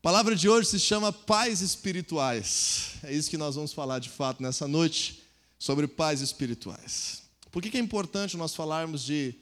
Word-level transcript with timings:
A 0.00 0.02
palavra 0.02 0.34
de 0.34 0.48
hoje 0.48 0.66
se 0.66 0.78
chama 0.78 1.12
pais 1.12 1.60
espirituais. 1.60 2.92
É 3.02 3.12
isso 3.12 3.28
que 3.28 3.36
nós 3.36 3.54
vamos 3.54 3.74
falar 3.74 3.98
de 3.98 4.08
fato 4.08 4.42
nessa 4.42 4.66
noite, 4.66 5.22
sobre 5.58 5.86
pais 5.86 6.22
espirituais. 6.22 7.24
Por 7.50 7.60
que 7.60 7.76
é 7.76 7.80
importante 7.80 8.34
nós 8.34 8.54
falarmos 8.54 9.04
de 9.04 9.34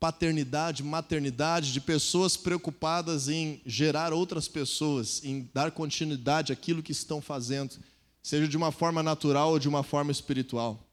paternidade, 0.00 0.82
maternidade, 0.82 1.72
de 1.72 1.80
pessoas 1.80 2.36
preocupadas 2.36 3.28
em 3.28 3.62
gerar 3.64 4.12
outras 4.12 4.48
pessoas, 4.48 5.22
em 5.22 5.48
dar 5.54 5.70
continuidade 5.70 6.52
àquilo 6.52 6.82
que 6.82 6.90
estão 6.90 7.22
fazendo, 7.22 7.76
seja 8.20 8.48
de 8.48 8.56
uma 8.56 8.72
forma 8.72 9.00
natural 9.00 9.50
ou 9.50 9.60
de 9.60 9.68
uma 9.68 9.84
forma 9.84 10.10
espiritual? 10.10 10.84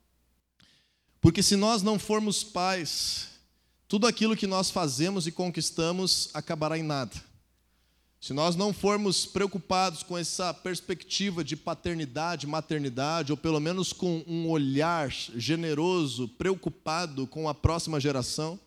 Porque 1.19 1.41
se 1.41 1.55
nós 1.55 1.81
não 1.81 1.97
formos 1.97 2.43
pais, 2.43 3.29
tudo 3.87 4.05
aquilo 4.05 4.37
que 4.37 4.45
nós 4.45 4.69
fazemos 4.69 5.25
e 5.25 5.31
conquistamos 5.31 6.29
acabará 6.35 6.77
em 6.77 6.83
nada. 6.83 7.30
Se 8.21 8.33
nós 8.33 8.55
não 8.55 8.71
formos 8.71 9.25
preocupados 9.25 10.03
com 10.03 10.15
essa 10.15 10.53
perspectiva 10.53 11.43
de 11.43 11.55
paternidade, 11.55 12.45
maternidade, 12.45 13.31
ou 13.31 13.37
pelo 13.37 13.59
menos 13.59 13.91
com 13.91 14.23
um 14.27 14.47
olhar 14.47 15.09
generoso, 15.09 16.27
preocupado 16.27 17.25
com 17.25 17.49
a 17.49 17.53
próxima 17.55 17.99
geração, 17.99 18.59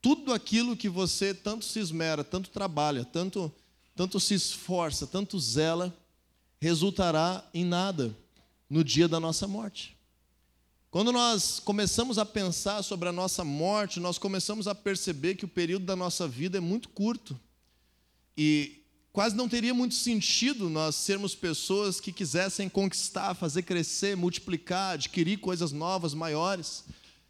tudo 0.00 0.32
aquilo 0.32 0.78
que 0.78 0.88
você 0.88 1.34
tanto 1.34 1.62
se 1.62 1.78
esmera, 1.78 2.24
tanto 2.24 2.48
trabalha, 2.48 3.04
tanto, 3.04 3.52
tanto 3.94 4.18
se 4.18 4.32
esforça, 4.32 5.06
tanto 5.06 5.38
zela, 5.38 5.94
resultará 6.58 7.46
em 7.52 7.66
nada 7.66 8.16
no 8.70 8.82
dia 8.82 9.06
da 9.06 9.20
nossa 9.20 9.46
morte. 9.46 9.94
Quando 10.90 11.12
nós 11.12 11.60
começamos 11.60 12.16
a 12.16 12.24
pensar 12.24 12.82
sobre 12.82 13.10
a 13.10 13.12
nossa 13.12 13.44
morte, 13.44 14.00
nós 14.00 14.16
começamos 14.16 14.66
a 14.66 14.74
perceber 14.74 15.34
que 15.34 15.44
o 15.44 15.48
período 15.48 15.84
da 15.84 15.94
nossa 15.94 16.26
vida 16.26 16.56
é 16.56 16.60
muito 16.62 16.88
curto. 16.88 17.38
E 18.36 18.82
quase 19.12 19.36
não 19.36 19.48
teria 19.48 19.72
muito 19.72 19.94
sentido 19.94 20.68
nós 20.68 20.96
sermos 20.96 21.34
pessoas 21.34 22.00
que 22.00 22.12
quisessem 22.12 22.68
conquistar, 22.68 23.34
fazer 23.34 23.62
crescer, 23.62 24.16
multiplicar, 24.16 24.94
adquirir 24.94 25.38
coisas 25.38 25.72
novas, 25.72 26.14
maiores, 26.14 26.84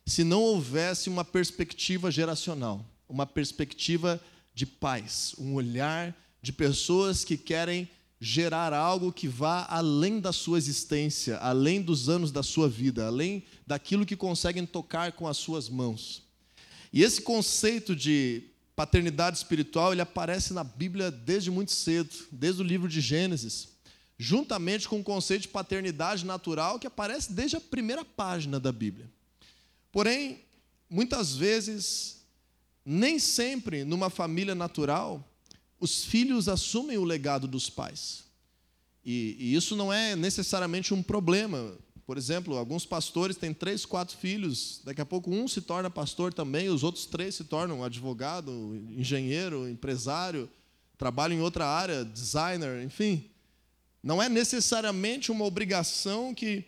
se 0.06 0.24
não 0.24 0.42
houvesse 0.42 1.08
uma 1.08 1.24
perspectiva 1.24 2.10
geracional, 2.10 2.84
uma 3.08 3.26
perspectiva 3.26 4.20
de 4.54 4.66
paz, 4.66 5.34
um 5.38 5.54
olhar 5.54 6.14
de 6.42 6.52
pessoas 6.52 7.24
que 7.24 7.36
querem 7.36 7.88
gerar 8.20 8.72
algo 8.72 9.12
que 9.12 9.28
vá 9.28 9.66
além 9.68 10.20
da 10.20 10.32
sua 10.32 10.56
existência, 10.56 11.36
além 11.38 11.82
dos 11.82 12.08
anos 12.08 12.30
da 12.30 12.42
sua 12.42 12.68
vida, 12.68 13.06
além 13.06 13.42
daquilo 13.66 14.06
que 14.06 14.16
conseguem 14.16 14.64
tocar 14.64 15.12
com 15.12 15.26
as 15.26 15.36
suas 15.36 15.68
mãos. 15.68 16.22
E 16.92 17.02
esse 17.02 17.20
conceito 17.20 17.94
de 17.94 18.44
paternidade 18.76 19.36
espiritual, 19.36 19.92
ele 19.92 20.02
aparece 20.02 20.52
na 20.52 20.64
Bíblia 20.64 21.10
desde 21.10 21.50
muito 21.50 21.72
cedo, 21.72 22.10
desde 22.30 22.60
o 22.60 22.64
livro 22.64 22.88
de 22.88 23.00
Gênesis, 23.00 23.68
juntamente 24.18 24.88
com 24.88 25.00
o 25.00 25.04
conceito 25.04 25.42
de 25.42 25.48
paternidade 25.48 26.24
natural 26.24 26.78
que 26.78 26.86
aparece 26.86 27.32
desde 27.32 27.56
a 27.56 27.60
primeira 27.60 28.04
página 28.04 28.58
da 28.58 28.72
Bíblia. 28.72 29.10
Porém, 29.92 30.40
muitas 30.90 31.34
vezes, 31.34 32.24
nem 32.84 33.18
sempre 33.18 33.84
numa 33.84 34.10
família 34.10 34.54
natural, 34.54 35.24
os 35.78 36.04
filhos 36.04 36.48
assumem 36.48 36.96
o 36.96 37.04
legado 37.04 37.46
dos 37.46 37.70
pais. 37.70 38.24
E, 39.04 39.36
e 39.38 39.54
isso 39.54 39.76
não 39.76 39.92
é 39.92 40.16
necessariamente 40.16 40.94
um 40.94 41.02
problema. 41.02 41.76
Por 42.06 42.18
exemplo, 42.18 42.56
alguns 42.56 42.84
pastores 42.84 43.36
têm 43.36 43.54
três, 43.54 43.86
quatro 43.86 44.16
filhos, 44.16 44.80
daqui 44.84 45.00
a 45.00 45.06
pouco 45.06 45.30
um 45.30 45.48
se 45.48 45.62
torna 45.62 45.88
pastor 45.88 46.34
também, 46.34 46.68
os 46.68 46.82
outros 46.82 47.06
três 47.06 47.34
se 47.34 47.44
tornam 47.44 47.82
advogado, 47.82 48.50
engenheiro, 48.90 49.66
empresário, 49.68 50.48
trabalham 50.98 51.38
em 51.38 51.40
outra 51.40 51.66
área, 51.66 52.04
designer, 52.04 52.82
enfim. 52.84 53.24
Não 54.02 54.22
é 54.22 54.28
necessariamente 54.28 55.32
uma 55.32 55.46
obrigação 55.46 56.34
que, 56.34 56.64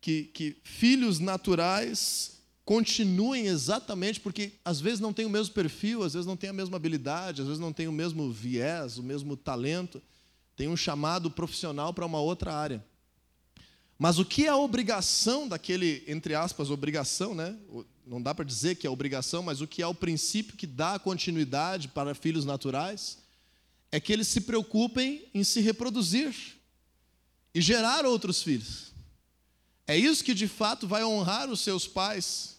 que, 0.00 0.24
que 0.24 0.56
filhos 0.64 1.20
naturais 1.20 2.40
continuem 2.64 3.46
exatamente, 3.46 4.18
porque 4.18 4.52
às 4.64 4.80
vezes 4.80 4.98
não 4.98 5.12
tem 5.12 5.24
o 5.24 5.30
mesmo 5.30 5.54
perfil, 5.54 6.02
às 6.02 6.14
vezes 6.14 6.26
não 6.26 6.36
tem 6.36 6.50
a 6.50 6.52
mesma 6.52 6.76
habilidade, 6.76 7.40
às 7.40 7.46
vezes 7.46 7.60
não 7.60 7.72
tem 7.72 7.86
o 7.86 7.92
mesmo 7.92 8.32
viés, 8.32 8.98
o 8.98 9.02
mesmo 9.02 9.36
talento, 9.36 10.02
tem 10.56 10.68
um 10.68 10.76
chamado 10.76 11.30
profissional 11.30 11.94
para 11.94 12.06
uma 12.06 12.20
outra 12.20 12.52
área. 12.52 12.84
Mas 14.02 14.18
o 14.18 14.24
que 14.24 14.46
é 14.46 14.48
a 14.48 14.56
obrigação 14.56 15.46
daquele, 15.46 16.02
entre 16.08 16.34
aspas, 16.34 16.70
obrigação, 16.70 17.36
né? 17.36 17.56
Não 18.04 18.20
dá 18.20 18.34
para 18.34 18.44
dizer 18.44 18.74
que 18.74 18.84
é 18.84 18.90
obrigação, 18.90 19.44
mas 19.44 19.60
o 19.60 19.66
que 19.68 19.80
é 19.80 19.86
o 19.86 19.94
princípio 19.94 20.56
que 20.56 20.66
dá 20.66 20.98
continuidade 20.98 21.86
para 21.86 22.12
filhos 22.12 22.44
naturais 22.44 23.18
é 23.92 24.00
que 24.00 24.12
eles 24.12 24.26
se 24.26 24.40
preocupem 24.40 25.24
em 25.32 25.44
se 25.44 25.60
reproduzir 25.60 26.34
e 27.54 27.60
gerar 27.60 28.04
outros 28.04 28.42
filhos. 28.42 28.92
É 29.86 29.96
isso 29.96 30.24
que 30.24 30.34
de 30.34 30.48
fato 30.48 30.88
vai 30.88 31.04
honrar 31.04 31.48
os 31.48 31.60
seus 31.60 31.86
pais, 31.86 32.56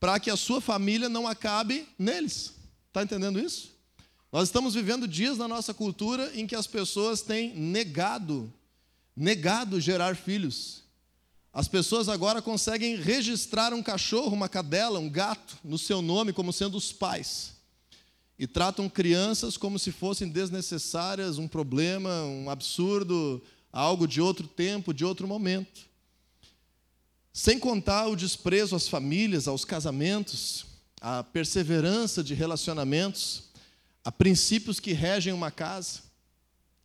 para 0.00 0.18
que 0.18 0.30
a 0.30 0.38
sua 0.38 0.58
família 0.58 1.10
não 1.10 1.28
acabe 1.28 1.86
neles. 1.98 2.54
Está 2.86 3.02
entendendo 3.02 3.38
isso? 3.38 3.76
Nós 4.32 4.48
estamos 4.48 4.72
vivendo 4.72 5.06
dias 5.06 5.36
na 5.36 5.46
nossa 5.46 5.74
cultura 5.74 6.32
em 6.34 6.46
que 6.46 6.56
as 6.56 6.66
pessoas 6.66 7.20
têm 7.20 7.54
negado 7.54 8.50
negado 9.18 9.80
gerar 9.80 10.16
filhos. 10.16 10.84
As 11.52 11.66
pessoas 11.66 12.08
agora 12.08 12.40
conseguem 12.40 12.94
registrar 12.94 13.74
um 13.74 13.82
cachorro, 13.82 14.32
uma 14.32 14.48
cadela, 14.48 15.00
um 15.00 15.10
gato 15.10 15.58
no 15.64 15.76
seu 15.76 16.00
nome 16.00 16.32
como 16.32 16.52
sendo 16.52 16.76
os 16.76 16.92
pais. 16.92 17.54
E 18.38 18.46
tratam 18.46 18.88
crianças 18.88 19.56
como 19.56 19.76
se 19.78 19.90
fossem 19.90 20.28
desnecessárias, 20.28 21.38
um 21.38 21.48
problema, 21.48 22.22
um 22.22 22.48
absurdo, 22.48 23.42
algo 23.72 24.06
de 24.06 24.20
outro 24.20 24.46
tempo, 24.46 24.94
de 24.94 25.04
outro 25.04 25.26
momento. 25.26 25.80
Sem 27.32 27.58
contar 27.58 28.06
o 28.06 28.14
desprezo 28.14 28.76
às 28.76 28.86
famílias, 28.86 29.48
aos 29.48 29.64
casamentos, 29.64 30.64
a 31.00 31.24
perseverança 31.24 32.22
de 32.22 32.34
relacionamentos, 32.34 33.44
a 34.04 34.12
princípios 34.12 34.78
que 34.78 34.92
regem 34.92 35.32
uma 35.32 35.50
casa. 35.50 36.07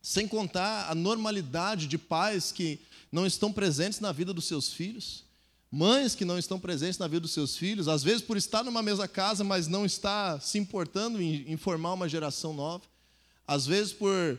Sem 0.04 0.28
contar 0.28 0.92
a 0.92 0.94
normalidade 0.94 1.88
de 1.88 1.98
pais 1.98 2.52
que 2.52 2.78
não 3.10 3.26
estão 3.26 3.54
presentes 3.54 4.02
na 4.02 4.12
vida 4.12 4.34
dos 4.34 4.46
seus 4.46 4.74
filhos, 4.74 5.24
mães 5.72 6.14
que 6.14 6.26
não 6.26 6.38
estão 6.38 6.60
presentes 6.60 7.00
na 7.00 7.08
vida 7.08 7.22
dos 7.22 7.32
seus 7.32 7.56
filhos, 7.56 7.88
às 7.88 8.04
vezes 8.04 8.22
por 8.22 8.36
estar 8.36 8.64
numa 8.64 8.84
mesma 8.84 9.08
casa, 9.08 9.44
mas 9.44 9.68
não 9.68 9.86
está 9.86 10.40
se 10.40 10.60
importando 10.60 11.22
em, 11.22 11.56
formar 11.56 11.94
uma 11.94 12.10
geração 12.10 12.54
nova, 12.54 12.84
às 13.48 13.66
vezes 13.66 13.94
por 13.94 14.38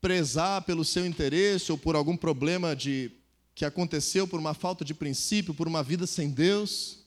prezar 0.00 0.62
pelo 0.62 0.84
seu 0.84 1.04
interesse 1.04 1.72
ou 1.72 1.76
por 1.76 1.96
algum 1.96 2.16
problema 2.16 2.74
de 2.74 3.10
que 3.54 3.64
aconteceu 3.64 4.28
por 4.28 4.38
uma 4.38 4.54
falta 4.54 4.84
de 4.84 4.94
princípio, 4.94 5.52
por 5.52 5.66
uma 5.66 5.82
vida 5.82 6.06
sem 6.06 6.30
Deus, 6.30 7.00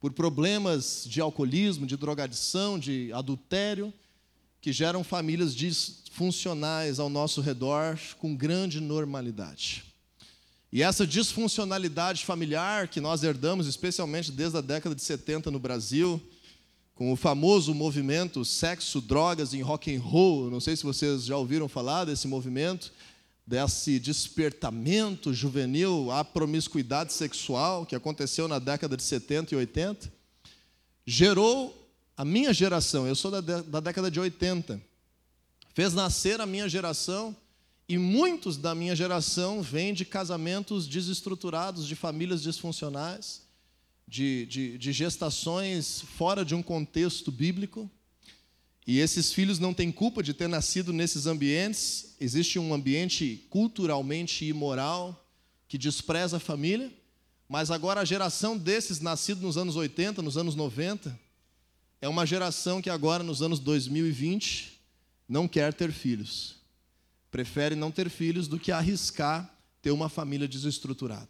por 0.00 0.12
problemas 0.12 1.04
de 1.06 1.20
alcoolismo, 1.20 1.86
de 1.86 1.96
drogadição, 1.96 2.78
de 2.78 3.10
adultério, 3.14 3.90
que 4.60 4.72
geram 4.72 5.04
famílias 5.04 5.54
disfuncionais 6.14 7.00
ao 7.00 7.08
nosso 7.08 7.40
redor 7.40 7.98
com 8.20 8.36
grande 8.36 8.80
normalidade. 8.80 9.82
E 10.72 10.80
essa 10.80 11.04
disfuncionalidade 11.04 12.24
familiar 12.24 12.86
que 12.86 13.00
nós 13.00 13.24
herdamos, 13.24 13.66
especialmente 13.66 14.30
desde 14.30 14.56
a 14.56 14.60
década 14.60 14.94
de 14.94 15.02
70 15.02 15.50
no 15.50 15.58
Brasil, 15.58 16.22
com 16.94 17.12
o 17.12 17.16
famoso 17.16 17.74
movimento 17.74 18.44
sexo, 18.44 19.00
drogas 19.00 19.52
em 19.54 19.60
rock 19.60 19.92
and 19.92 20.00
roll, 20.00 20.48
não 20.50 20.60
sei 20.60 20.76
se 20.76 20.84
vocês 20.84 21.24
já 21.24 21.36
ouviram 21.36 21.68
falar 21.68 22.04
desse 22.04 22.28
movimento, 22.28 22.92
desse 23.44 23.98
despertamento 23.98 25.34
juvenil 25.34 26.12
à 26.12 26.24
promiscuidade 26.24 27.12
sexual 27.12 27.84
que 27.84 27.96
aconteceu 27.96 28.46
na 28.46 28.60
década 28.60 28.96
de 28.96 29.02
70 29.02 29.52
e 29.52 29.58
80, 29.58 30.12
gerou 31.04 31.76
a 32.16 32.24
minha 32.24 32.54
geração, 32.54 33.04
eu 33.04 33.16
sou 33.16 33.32
da, 33.32 33.40
da 33.40 33.80
década 33.80 34.08
de 34.08 34.20
80, 34.20 34.80
fez 35.74 35.92
nascer 35.92 36.40
a 36.40 36.46
minha 36.46 36.68
geração 36.68 37.36
e 37.88 37.98
muitos 37.98 38.56
da 38.56 38.74
minha 38.74 38.96
geração 38.96 39.60
vêm 39.60 39.92
de 39.92 40.04
casamentos 40.04 40.86
desestruturados, 40.86 41.86
de 41.86 41.94
famílias 41.94 42.42
disfuncionais, 42.42 43.42
de, 44.06 44.46
de, 44.46 44.78
de 44.78 44.92
gestações 44.92 46.02
fora 46.16 46.44
de 46.44 46.54
um 46.54 46.62
contexto 46.62 47.30
bíblico. 47.30 47.90
E 48.86 49.00
esses 49.00 49.32
filhos 49.32 49.58
não 49.58 49.74
têm 49.74 49.90
culpa 49.90 50.22
de 50.22 50.32
ter 50.32 50.48
nascido 50.48 50.92
nesses 50.92 51.26
ambientes. 51.26 52.14
Existe 52.20 52.58
um 52.58 52.72
ambiente 52.72 53.44
culturalmente 53.50 54.44
imoral 54.44 55.26
que 55.66 55.76
despreza 55.76 56.36
a 56.36 56.40
família, 56.40 56.92
mas 57.48 57.70
agora 57.70 58.00
a 58.00 58.04
geração 58.04 58.56
desses 58.56 59.00
nascidos 59.00 59.42
nos 59.42 59.56
anos 59.56 59.74
80, 59.74 60.22
nos 60.22 60.38
anos 60.38 60.54
90, 60.54 61.18
é 62.00 62.08
uma 62.08 62.24
geração 62.24 62.80
que 62.80 62.90
agora, 62.90 63.22
nos 63.22 63.42
anos 63.42 63.58
2020, 63.58 64.73
não 65.28 65.48
quer 65.48 65.72
ter 65.72 65.92
filhos. 65.92 66.56
Prefere 67.30 67.74
não 67.74 67.90
ter 67.90 68.08
filhos 68.08 68.46
do 68.46 68.58
que 68.58 68.70
arriscar 68.70 69.50
ter 69.82 69.90
uma 69.90 70.08
família 70.08 70.48
desestruturada. 70.48 71.28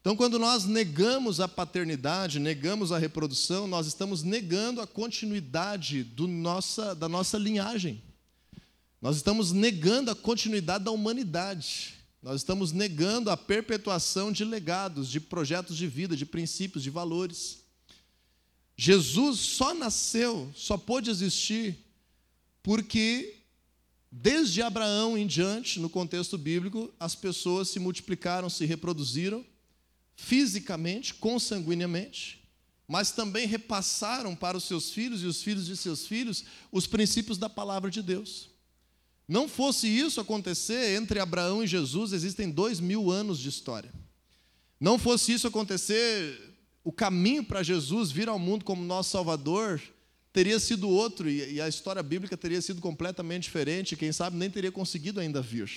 Então, 0.00 0.16
quando 0.16 0.38
nós 0.38 0.64
negamos 0.64 1.40
a 1.40 1.48
paternidade, 1.48 2.38
negamos 2.38 2.92
a 2.92 2.98
reprodução, 2.98 3.66
nós 3.66 3.86
estamos 3.86 4.22
negando 4.22 4.80
a 4.80 4.86
continuidade 4.86 6.06
nossa, 6.18 6.94
da 6.94 7.08
nossa 7.08 7.38
linhagem. 7.38 8.02
Nós 9.00 9.16
estamos 9.16 9.52
negando 9.52 10.10
a 10.10 10.14
continuidade 10.14 10.84
da 10.84 10.90
humanidade. 10.90 11.94
Nós 12.22 12.40
estamos 12.40 12.72
negando 12.72 13.30
a 13.30 13.36
perpetuação 13.36 14.32
de 14.32 14.44
legados, 14.44 15.08
de 15.08 15.20
projetos 15.20 15.76
de 15.76 15.86
vida, 15.86 16.16
de 16.16 16.26
princípios, 16.26 16.82
de 16.82 16.90
valores. 16.90 17.64
Jesus 18.76 19.38
só 19.40 19.72
nasceu, 19.72 20.50
só 20.54 20.76
pôde 20.76 21.10
existir, 21.10 21.83
porque 22.64 23.36
desde 24.10 24.62
Abraão 24.62 25.18
em 25.18 25.26
diante, 25.26 25.78
no 25.78 25.90
contexto 25.90 26.38
bíblico, 26.38 26.92
as 26.98 27.14
pessoas 27.14 27.68
se 27.68 27.78
multiplicaram, 27.78 28.48
se 28.48 28.64
reproduziram 28.64 29.44
fisicamente, 30.16 31.12
consanguineamente, 31.14 32.42
mas 32.88 33.10
também 33.10 33.46
repassaram 33.46 34.34
para 34.34 34.56
os 34.56 34.64
seus 34.64 34.90
filhos 34.90 35.22
e 35.22 35.26
os 35.26 35.42
filhos 35.42 35.66
de 35.66 35.76
seus 35.76 36.06
filhos 36.06 36.44
os 36.72 36.86
princípios 36.86 37.36
da 37.36 37.50
palavra 37.50 37.90
de 37.90 38.00
Deus. 38.00 38.48
Não 39.28 39.46
fosse 39.46 39.86
isso 39.86 40.20
acontecer 40.20 40.96
entre 40.96 41.20
Abraão 41.20 41.62
e 41.62 41.66
Jesus, 41.66 42.12
existem 42.12 42.50
dois 42.50 42.80
mil 42.80 43.10
anos 43.10 43.38
de 43.38 43.50
história. 43.50 43.92
Não 44.80 44.98
fosse 44.98 45.32
isso 45.32 45.46
acontecer, 45.46 46.40
o 46.82 46.92
caminho 46.92 47.44
para 47.44 47.62
Jesus 47.62 48.10
vir 48.10 48.28
ao 48.28 48.38
mundo 48.38 48.64
como 48.64 48.82
nosso 48.82 49.10
Salvador 49.10 49.82
teria 50.34 50.58
sido 50.58 50.88
outro 50.88 51.30
e 51.30 51.60
a 51.60 51.68
história 51.68 52.02
bíblica 52.02 52.36
teria 52.36 52.60
sido 52.60 52.80
completamente 52.80 53.44
diferente. 53.44 53.94
Quem 53.94 54.10
sabe 54.10 54.36
nem 54.36 54.50
teria 54.50 54.72
conseguido 54.72 55.20
ainda 55.20 55.40
vir. 55.40 55.70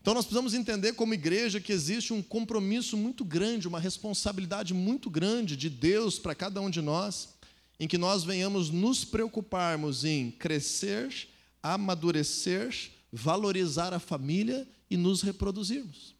Então 0.00 0.14
nós 0.14 0.24
precisamos 0.24 0.54
entender 0.54 0.94
como 0.94 1.12
igreja 1.12 1.60
que 1.60 1.70
existe 1.70 2.14
um 2.14 2.22
compromisso 2.22 2.96
muito 2.96 3.22
grande, 3.22 3.68
uma 3.68 3.78
responsabilidade 3.78 4.72
muito 4.72 5.10
grande 5.10 5.58
de 5.58 5.68
Deus 5.68 6.18
para 6.18 6.34
cada 6.34 6.58
um 6.58 6.70
de 6.70 6.80
nós, 6.80 7.34
em 7.78 7.86
que 7.86 7.98
nós 7.98 8.24
venhamos 8.24 8.70
nos 8.70 9.04
preocuparmos 9.04 10.06
em 10.06 10.30
crescer, 10.30 11.28
amadurecer, 11.62 12.90
valorizar 13.12 13.92
a 13.92 14.00
família 14.00 14.66
e 14.90 14.96
nos 14.96 15.20
reproduzirmos. 15.20 16.14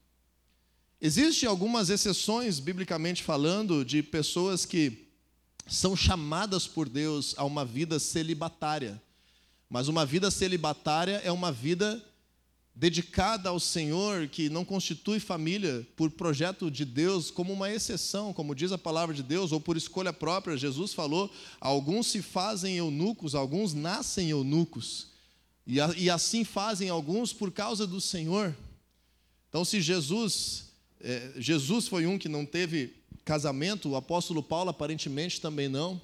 Existem 1.01 1.49
algumas 1.49 1.89
exceções, 1.89 2.61
biblicamente 2.61 3.23
falando, 3.23 3.83
de 3.83 4.03
pessoas 4.03 4.67
que 4.67 5.10
são 5.71 5.95
chamadas 5.95 6.67
por 6.67 6.89
Deus 6.89 7.33
a 7.39 7.45
uma 7.45 7.65
vida 7.65 8.01
celibatária. 8.01 9.01
Mas 9.69 9.87
uma 9.87 10.05
vida 10.05 10.29
celibatária 10.29 11.23
é 11.25 11.31
uma 11.31 11.53
vida 11.53 12.05
dedicada 12.75 13.51
ao 13.51 13.61
Senhor, 13.61 14.27
que 14.27 14.49
não 14.49 14.65
constitui 14.65 15.21
família 15.21 15.87
por 15.95 16.11
projeto 16.11 16.71
de 16.71 16.85
Deus, 16.85 17.31
como 17.31 17.53
uma 17.53 17.71
exceção, 17.71 18.33
como 18.33 18.55
diz 18.55 18.73
a 18.73 18.79
palavra 18.79 19.15
de 19.15 19.23
Deus, 19.23 19.53
ou 19.53 19.61
por 19.61 19.77
escolha 19.77 20.13
própria. 20.13 20.57
Jesus 20.57 20.93
falou: 20.93 21.31
alguns 21.61 22.09
se 22.09 22.21
fazem 22.21 22.77
eunucos, 22.77 23.37
alguns 23.37 23.73
nascem 23.73 24.31
eunucos, 24.31 25.09
e, 25.65 25.77
e 25.99 26.11
assim 26.11 26.43
fazem 26.43 26.89
alguns 26.89 27.33
por 27.33 27.53
causa 27.53 27.87
do 27.87 28.01
Senhor. 28.01 28.57
Então, 29.49 29.65
se 29.65 29.81
Jesus, 29.81 30.71
é, 31.01 31.33
Jesus 31.37 31.87
foi 31.87 32.07
um 32.07 32.19
que 32.19 32.29
não 32.29 32.45
teve 32.45 33.00
casamento, 33.25 33.91
o 33.91 33.97
apóstolo 33.97 34.43
Paulo 34.43 34.71
aparentemente 34.71 35.41
também 35.41 35.69
não, 35.69 36.01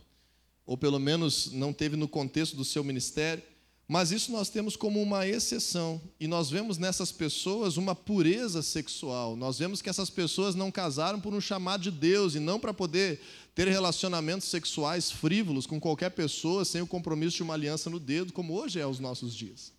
ou 0.67 0.77
pelo 0.77 0.99
menos 0.99 1.53
não 1.53 1.73
teve 1.73 1.97
no 1.97 2.09
contexto 2.09 2.57
do 2.57 2.65
seu 2.65 2.83
ministério. 2.83 3.43
Mas 3.89 4.11
isso 4.11 4.33
nós 4.33 4.49
temos 4.49 4.75
como 4.75 5.01
uma 5.01 5.29
exceção, 5.29 6.01
e 6.19 6.27
nós 6.27 6.51
vemos 6.51 6.77
nessas 6.77 7.13
pessoas 7.13 7.77
uma 7.77 7.95
pureza 7.95 8.61
sexual. 8.61 9.37
Nós 9.37 9.59
vemos 9.59 9.81
que 9.81 9.89
essas 9.89 10.11
pessoas 10.11 10.57
não 10.57 10.73
casaram 10.73 11.21
por 11.21 11.33
um 11.33 11.41
chamado 11.41 11.83
de 11.83 11.93
Deus 11.93 12.35
e 12.35 12.41
não 12.41 12.59
para 12.59 12.75
poder 12.75 13.21
ter 13.55 13.69
relacionamentos 13.69 14.49
sexuais 14.49 15.11
frívolos 15.13 15.67
com 15.67 15.81
qualquer 15.81 16.11
pessoa 16.11 16.65
sem 16.65 16.83
o 16.83 16.87
compromisso 16.87 17.37
de 17.37 17.43
uma 17.45 17.55
aliança 17.55 17.89
no 17.89 18.01
dedo, 18.01 18.33
como 18.33 18.55
hoje 18.55 18.81
é 18.81 18.87
os 18.87 18.99
nossos 18.99 19.33
dias. 19.33 19.73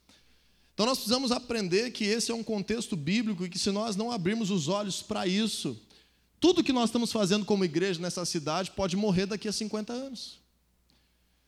Então 0.74 0.86
nós 0.86 1.00
precisamos 1.00 1.32
aprender 1.32 1.92
que 1.92 2.06
esse 2.06 2.32
é 2.32 2.36
um 2.36 2.44
contexto 2.44 2.96
bíblico 2.96 3.44
e 3.44 3.50
que 3.50 3.60
se 3.60 3.72
nós 3.72 3.96
não 3.96 4.12
abrirmos 4.12 4.52
os 4.52 4.68
olhos 4.68 5.02
para 5.02 5.28
isso, 5.28 5.76
tudo 6.40 6.64
que 6.64 6.74
nós 6.74 6.90
estamos 6.90 7.12
fazendo 7.12 7.46
como 7.46 7.66
igreja 7.66 8.00
nessa 8.00 8.26
cidade 8.26 8.72
pode 8.72 8.96
morrer 8.96 9.26
daqui 9.26 9.48
a 9.48 9.52
50 9.52 9.94
anos. 9.94 10.40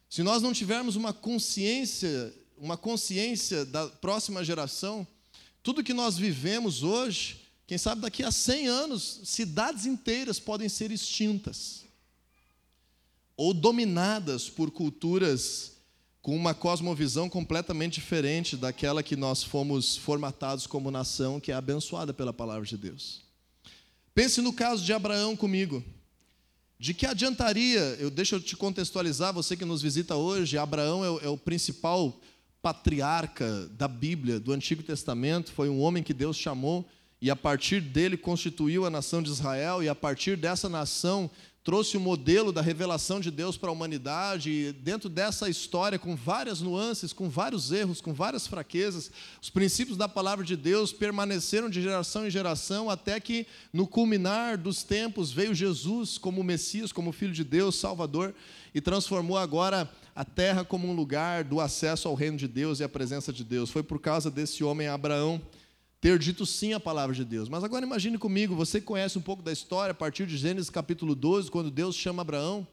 Se 0.10 0.24
nós 0.24 0.42
não 0.42 0.54
tivermos 0.54 0.96
uma 0.96 1.14
consciência 1.14 2.34
uma 2.60 2.78
consciência 2.78 3.66
da 3.66 3.88
próxima 3.88 4.44
geração, 4.44 5.08
tudo 5.64 5.84
que 5.84 5.94
nós 5.94 6.18
vivemos 6.18 6.84
hoje, 6.84 7.42
quem 7.66 7.78
sabe 7.78 8.02
daqui 8.02 8.24
a 8.24 8.32
100 8.32 8.68
anos, 8.68 9.22
cidades 9.24 9.86
inteiras 9.86 10.40
podem 10.40 10.68
ser 10.68 10.92
extintas 10.92 11.86
ou 13.38 13.54
dominadas 13.54 14.50
por 14.50 14.70
culturas 14.70 15.72
com 16.22 16.36
uma 16.36 16.54
cosmovisão 16.54 17.30
completamente 17.30 17.94
diferente 17.94 18.58
daquela 18.58 19.02
que 19.02 19.16
nós 19.16 19.42
fomos 19.42 19.96
formatados 19.96 20.68
como 20.68 20.92
nação, 20.92 21.40
que 21.40 21.52
é 21.52 21.56
abençoada 21.56 22.14
pela 22.14 22.34
palavra 22.34 22.66
de 22.66 22.76
Deus. 22.76 23.22
Pense 24.20 24.42
no 24.42 24.52
caso 24.52 24.84
de 24.84 24.92
Abraão 24.92 25.34
comigo. 25.34 25.82
De 26.78 26.94
que 26.94 27.06
adiantaria, 27.06 27.80
eu 28.02 28.10
deixa 28.10 28.36
eu 28.36 28.42
te 28.42 28.54
contextualizar, 28.58 29.34
você 29.34 29.56
que 29.56 29.64
nos 29.64 29.82
visita 29.82 30.14
hoje, 30.18 30.58
Abraão 30.58 31.06
é 31.06 31.10
o, 31.10 31.20
é 31.20 31.30
o 31.30 31.38
principal 31.38 32.20
patriarca 32.62 33.68
da 33.78 33.88
Bíblia, 33.88 34.38
do 34.38 34.52
Antigo 34.52 34.84
Testamento, 34.84 35.54
foi 35.54 35.70
um 35.70 35.80
homem 35.80 36.04
que 36.04 36.14
Deus 36.14 36.36
chamou 36.36 36.86
e 37.22 37.32
a 37.32 37.36
partir 37.36 37.80
dele 37.80 38.18
constituiu 38.18 38.86
a 38.86 38.90
nação 38.90 39.24
de 39.24 39.30
Israel 39.30 39.82
e 39.82 39.88
a 39.88 39.96
partir 39.96 40.36
dessa 40.36 40.68
nação 40.68 41.32
trouxe 41.70 41.98
o 41.98 42.00
modelo 42.00 42.52
da 42.52 42.64
revelação 42.64 43.20
de 43.20 43.30
Deus 43.30 43.56
para 43.56 43.70
a 43.70 43.72
humanidade 43.72 44.50
e 44.50 44.74
dentro 44.74 45.08
dessa 45.08 45.48
história 45.48 46.00
com 46.00 46.16
várias 46.16 46.62
nuances, 46.62 47.14
com 47.14 47.30
vários 47.30 47.72
erros, 47.72 48.02
com 48.02 48.12
várias 48.12 48.48
fraquezas, 48.48 49.12
os 49.40 49.52
princípios 49.52 49.96
da 49.96 50.10
palavra 50.10 50.44
de 50.44 50.56
Deus 50.56 50.92
permaneceram 50.92 51.70
de 51.70 51.80
geração 51.80 52.26
em 52.26 52.32
geração 52.32 52.90
até 52.90 53.20
que 53.20 53.46
no 53.72 53.86
culminar 53.86 54.58
dos 54.58 54.82
tempos 54.82 55.32
veio 55.32 55.54
Jesus 55.54 56.18
como 56.18 56.44
Messias, 56.44 56.92
como 56.92 57.12
filho 57.12 57.34
de 57.34 57.44
Deus, 57.44 57.76
Salvador 57.76 58.34
e 58.74 58.82
transformou 58.82 59.38
agora 59.38 59.88
a 60.16 60.26
terra 60.26 60.66
como 60.66 60.88
um 60.88 60.96
lugar 60.96 61.44
do 61.44 61.62
acesso 61.62 62.08
ao 62.08 62.16
reino 62.16 62.36
de 62.36 62.48
Deus 62.48 62.80
e 62.80 62.84
à 62.84 62.90
presença 62.90 63.32
de 63.32 63.44
Deus. 63.44 63.70
Foi 63.70 63.84
por 63.84 64.00
causa 64.00 64.32
desse 64.32 64.64
homem 64.64 64.88
Abraão 64.88 65.40
ter 66.02 66.18
dito 66.18 66.46
sim 66.46 66.74
à 66.74 66.80
palavra 66.80 67.16
de 67.16 67.26
Deus. 67.26 67.50
Mas 67.50 67.64
agora 67.64 67.86
imagine 67.86 68.18
comigo, 68.18 68.56
você 68.56 68.80
conhece 68.80 69.18
um 69.18 69.22
pouco 69.22 69.44
da 69.44 69.52
história 69.52 69.92
a 69.92 69.96
partir 69.96 70.26
de 70.26 70.38
Gênesis 70.38 70.70
capítulo 70.70 71.14
12, 71.14 71.52
quando 71.52 71.70
Deus 71.70 71.96
chama 71.96 72.22
Abraão. 72.22 72.66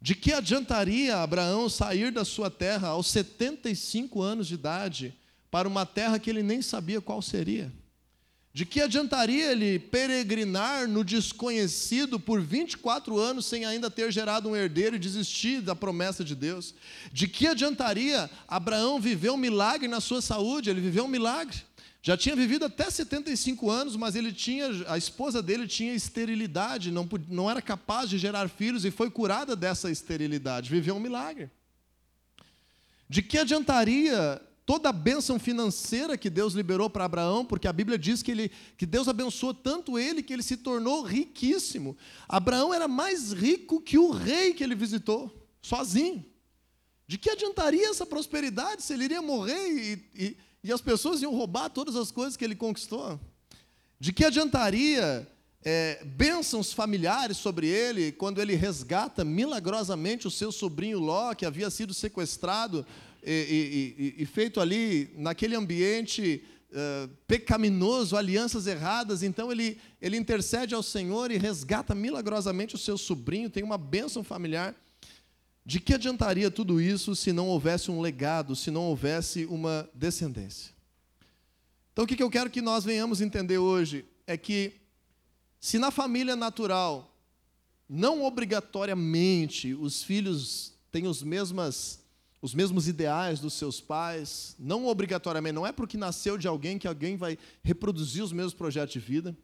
De 0.00 0.14
que 0.14 0.32
adiantaria 0.32 1.16
Abraão 1.18 1.68
sair 1.68 2.10
da 2.10 2.24
sua 2.24 2.50
terra 2.50 2.88
aos 2.88 3.08
75 3.08 4.22
anos 4.22 4.46
de 4.46 4.54
idade 4.54 5.14
para 5.50 5.68
uma 5.68 5.84
terra 5.84 6.18
que 6.18 6.30
ele 6.30 6.42
nem 6.42 6.62
sabia 6.62 7.00
qual 7.00 7.20
seria? 7.20 7.72
De 8.52 8.66
que 8.66 8.80
adiantaria 8.80 9.52
ele 9.52 9.78
peregrinar 9.78 10.88
no 10.88 11.04
desconhecido 11.04 12.18
por 12.18 12.40
24 12.40 13.16
anos 13.16 13.46
sem 13.46 13.64
ainda 13.64 13.88
ter 13.88 14.10
gerado 14.10 14.48
um 14.48 14.56
herdeiro 14.56 14.96
e 14.96 14.98
desistir 14.98 15.60
da 15.60 15.76
promessa 15.76 16.24
de 16.24 16.34
Deus? 16.34 16.74
De 17.12 17.28
que 17.28 17.46
adiantaria 17.46 18.28
Abraão 18.48 19.00
viver 19.00 19.30
um 19.30 19.36
milagre 19.36 19.86
na 19.86 20.00
sua 20.00 20.20
saúde? 20.20 20.68
Ele 20.68 20.80
viveu 20.80 21.04
um 21.04 21.08
milagre. 21.08 21.58
Já 22.02 22.16
tinha 22.16 22.34
vivido 22.34 22.64
até 22.64 22.88
75 22.88 23.70
anos, 23.70 23.94
mas 23.94 24.16
ele 24.16 24.32
tinha, 24.32 24.68
a 24.88 24.96
esposa 24.96 25.42
dele 25.42 25.66
tinha 25.66 25.94
esterilidade, 25.94 26.90
não, 26.90 27.06
não 27.28 27.50
era 27.50 27.60
capaz 27.60 28.08
de 28.08 28.16
gerar 28.16 28.48
filhos 28.48 28.86
e 28.86 28.90
foi 28.90 29.10
curada 29.10 29.54
dessa 29.54 29.90
esterilidade. 29.90 30.70
Viveu 30.70 30.96
um 30.96 31.00
milagre. 31.00 31.50
De 33.06 33.20
que 33.20 33.36
adiantaria 33.36 34.40
toda 34.64 34.88
a 34.88 34.92
bênção 34.92 35.38
financeira 35.38 36.16
que 36.16 36.30
Deus 36.30 36.54
liberou 36.54 36.88
para 36.88 37.04
Abraão, 37.04 37.44
porque 37.44 37.68
a 37.68 37.72
Bíblia 37.72 37.98
diz 37.98 38.22
que, 38.22 38.30
ele, 38.30 38.50
que 38.78 38.86
Deus 38.86 39.08
abençoou 39.08 39.52
tanto 39.52 39.98
ele 39.98 40.22
que 40.22 40.32
ele 40.32 40.44
se 40.44 40.56
tornou 40.56 41.02
riquíssimo. 41.02 41.98
Abraão 42.28 42.72
era 42.72 42.86
mais 42.86 43.32
rico 43.32 43.80
que 43.80 43.98
o 43.98 44.10
rei 44.10 44.54
que 44.54 44.62
ele 44.64 44.74
visitou, 44.74 45.48
sozinho. 45.60 46.24
De 47.06 47.18
que 47.18 47.28
adiantaria 47.28 47.90
essa 47.90 48.06
prosperidade 48.06 48.84
se 48.84 48.94
ele 48.94 49.04
iria 49.04 49.20
morrer 49.20 49.68
e, 49.68 50.10
e, 50.14 50.36
e 50.62 50.72
as 50.72 50.80
pessoas 50.80 51.22
iam 51.22 51.34
roubar 51.34 51.70
todas 51.70 51.96
as 51.96 52.10
coisas 52.10 52.36
que 52.36 52.44
ele 52.44 52.54
conquistou? 52.54 53.18
De 53.98 54.12
que 54.12 54.24
adiantaria 54.24 55.26
é, 55.62 56.02
bênçãos 56.04 56.72
familiares 56.72 57.36
sobre 57.36 57.66
ele 57.66 58.12
quando 58.12 58.40
ele 58.40 58.54
resgata 58.54 59.24
milagrosamente 59.24 60.26
o 60.26 60.30
seu 60.30 60.50
sobrinho 60.50 60.98
Ló, 60.98 61.34
que 61.34 61.44
havia 61.44 61.70
sido 61.70 61.92
sequestrado 61.92 62.86
e, 63.22 64.14
e, 64.18 64.22
e 64.22 64.26
feito 64.26 64.60
ali 64.60 65.12
naquele 65.16 65.54
ambiente 65.54 66.42
uh, 66.70 67.08
pecaminoso, 67.26 68.16
alianças 68.16 68.66
erradas, 68.66 69.22
então 69.22 69.52
ele, 69.52 69.78
ele 70.00 70.16
intercede 70.16 70.74
ao 70.74 70.82
Senhor 70.82 71.30
e 71.30 71.38
resgata 71.38 71.94
milagrosamente 71.94 72.74
o 72.74 72.78
seu 72.78 72.96
sobrinho, 72.96 73.50
tem 73.50 73.62
uma 73.62 73.78
bênção 73.78 74.24
familiar. 74.24 74.74
De 75.70 75.78
que 75.78 75.94
adiantaria 75.94 76.50
tudo 76.50 76.80
isso 76.80 77.14
se 77.14 77.32
não 77.32 77.46
houvesse 77.46 77.92
um 77.92 78.00
legado, 78.00 78.56
se 78.56 78.72
não 78.72 78.86
houvesse 78.86 79.44
uma 79.44 79.88
descendência? 79.94 80.74
Então, 81.92 82.04
o 82.04 82.08
que 82.08 82.20
eu 82.20 82.28
quero 82.28 82.50
que 82.50 82.60
nós 82.60 82.84
venhamos 82.84 83.20
entender 83.20 83.58
hoje 83.58 84.04
é 84.26 84.36
que, 84.36 84.72
se 85.60 85.78
na 85.78 85.92
família 85.92 86.34
natural, 86.34 87.16
não 87.88 88.24
obrigatoriamente 88.24 89.72
os 89.72 90.02
filhos 90.02 90.74
têm 90.90 91.06
os 91.06 91.22
mesmas 91.22 92.00
os 92.42 92.52
mesmos 92.52 92.88
ideais 92.88 93.38
dos 93.38 93.54
seus 93.54 93.80
pais, 93.80 94.56
não 94.58 94.88
obrigatoriamente, 94.88 95.54
não 95.54 95.64
é 95.64 95.70
porque 95.70 95.96
nasceu 95.96 96.36
de 96.36 96.48
alguém 96.48 96.80
que 96.80 96.88
alguém 96.88 97.16
vai 97.16 97.38
reproduzir 97.62 98.24
os 98.24 98.32
mesmos 98.32 98.54
projetos 98.54 98.94
de 98.94 98.98
vida. 98.98 99.38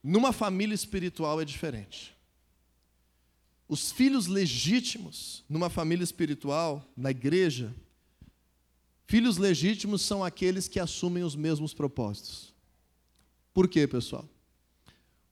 Numa 0.00 0.32
família 0.32 0.76
espiritual 0.76 1.40
é 1.40 1.44
diferente. 1.44 2.14
Os 3.72 3.90
filhos 3.90 4.26
legítimos 4.26 5.42
numa 5.48 5.70
família 5.70 6.04
espiritual, 6.04 6.86
na 6.94 7.10
igreja, 7.10 7.74
filhos 9.06 9.38
legítimos 9.38 10.02
são 10.02 10.22
aqueles 10.22 10.68
que 10.68 10.78
assumem 10.78 11.24
os 11.24 11.34
mesmos 11.34 11.72
propósitos. 11.72 12.52
Por 13.54 13.66
quê, 13.66 13.88
pessoal? 13.88 14.28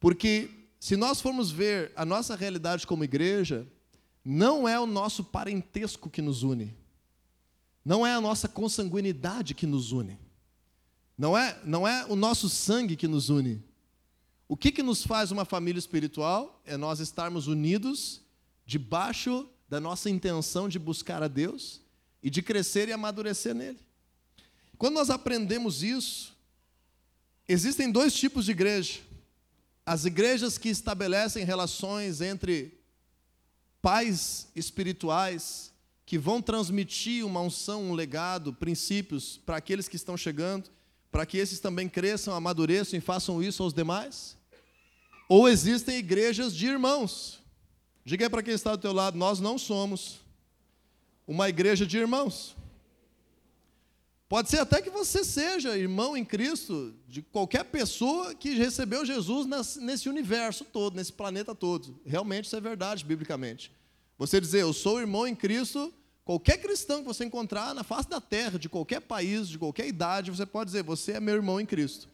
Porque 0.01 0.49
se 0.79 0.97
nós 0.97 1.21
formos 1.21 1.51
ver 1.51 1.93
a 1.95 2.07
nossa 2.07 2.35
realidade 2.35 2.87
como 2.87 3.05
igreja, 3.05 3.67
não 4.25 4.67
é 4.67 4.81
o 4.81 4.87
nosso 4.87 5.23
parentesco 5.23 6.09
que 6.09 6.23
nos 6.23 6.43
une. 6.43 6.75
Não 7.85 8.07
é 8.07 8.15
a 8.15 8.23
nossa 8.23 8.49
consanguinidade 8.49 9.53
que 9.53 9.67
nos 9.67 9.93
une. 9.93 10.19
Não 11.19 11.37
é, 11.37 11.61
não 11.63 11.87
é 11.87 12.07
o 12.07 12.17
nosso 12.17 12.49
sangue 12.49 12.97
que 12.97 13.07
nos 13.07 13.29
une. 13.29 13.63
O 14.49 14.57
que, 14.57 14.73
que 14.73 14.83
nos 14.83 15.05
faz 15.05 15.31
uma 15.31 15.45
família 15.45 15.79
espiritual? 15.79 16.63
É 16.65 16.79
nós 16.79 17.01
estarmos 17.01 17.47
unidos 17.47 18.23
debaixo 18.71 19.49
da 19.69 19.81
nossa 19.81 20.09
intenção 20.09 20.69
de 20.69 20.79
buscar 20.79 21.25
a 21.25 21.27
Deus 21.27 21.81
e 22.23 22.31
de 22.31 22.41
crescer 22.41 22.89
e 22.89 22.93
amadurecer 22.93 23.53
nele. 23.53 23.81
Quando 24.79 24.95
nós 24.95 25.11
aprendemos 25.11 25.83
isso, 25.83 26.37
existem 27.49 27.91
dois 27.91 28.15
tipos 28.15 28.45
de 28.45 28.53
igreja. 28.53 29.01
As 29.85 30.05
igrejas 30.05 30.57
que 30.57 30.69
estabelecem 30.69 31.45
relações 31.45 32.21
entre 32.21 32.81
pais 33.83 34.47
espirituais 34.55 35.73
que 36.07 36.17
vão 36.17 36.41
transmitir 36.41 37.27
uma 37.27 37.41
unção, 37.41 37.91
um 37.91 37.93
legado, 37.93 38.53
princípios 38.53 39.37
para 39.45 39.57
aqueles 39.57 39.89
que 39.89 39.97
estão 39.97 40.17
chegando, 40.17 40.71
para 41.11 41.27
que 41.27 41.39
esses 41.39 41.59
também 41.59 41.89
cresçam, 41.89 42.37
amadureçam 42.37 42.97
e 42.97 43.03
façam 43.03 43.43
isso 43.43 43.65
aos 43.65 43.75
demais? 43.75 44.37
Ou 45.29 45.49
existem 45.49 45.99
igrejas 45.99 46.55
de 46.55 46.69
irmãos? 46.69 47.40
Diga 48.05 48.31
para 48.31 48.43
quem 48.43 48.55
está 48.55 48.75
do 48.75 48.83
teu 48.83 48.93
lado, 48.93 49.17
nós 49.17 49.41
não 49.41 49.59
somos 49.59 50.21
uma 51.27 51.49
igreja 51.49 51.87
de 51.87 51.99
irmãos. 51.99 52.57
Pode 54.29 54.49
ser 54.49 54.61
até 54.61 54.81
que 54.81 54.91
você 54.91 55.25
seja 55.25 55.77
irmão 55.77 56.17
em 56.17 56.25
Cristo 56.25 56.95
de 57.09 57.21
qualquer 57.21 57.65
pessoa 57.65 58.33
que 58.33 58.51
recebeu 58.51 59.05
Jesus 59.05 59.45
nesse 59.77 60.09
universo 60.09 60.65
todo, 60.65 60.95
nesse 60.95 61.13
planeta 61.13 61.53
todo. 61.53 62.01
Realmente 62.07 62.45
isso 62.45 62.55
é 62.55 62.61
verdade, 62.61 63.05
biblicamente. 63.05 63.73
Você 64.17 64.41
dizer, 64.41 64.61
eu 64.61 64.73
sou 64.73 65.01
irmão 65.01 65.27
em 65.27 65.35
Cristo, 65.35 65.93
qualquer 66.25 66.59
cristão 66.59 67.01
que 67.01 67.09
você 67.09 67.25
encontrar 67.25 67.75
na 67.75 67.83
face 67.83 68.09
da 68.09 68.21
terra, 68.21 68.57
de 68.57 68.69
qualquer 68.69 69.01
país, 69.01 69.49
de 69.49 69.59
qualquer 69.59 69.89
idade, 69.89 70.31
você 70.31 70.47
pode 70.47 70.67
dizer, 70.71 70.85
você 70.85 71.13
é 71.13 71.21
meu 71.21 71.35
irmão 71.35 71.61
em 71.61 71.67
Cristo. 71.67 72.09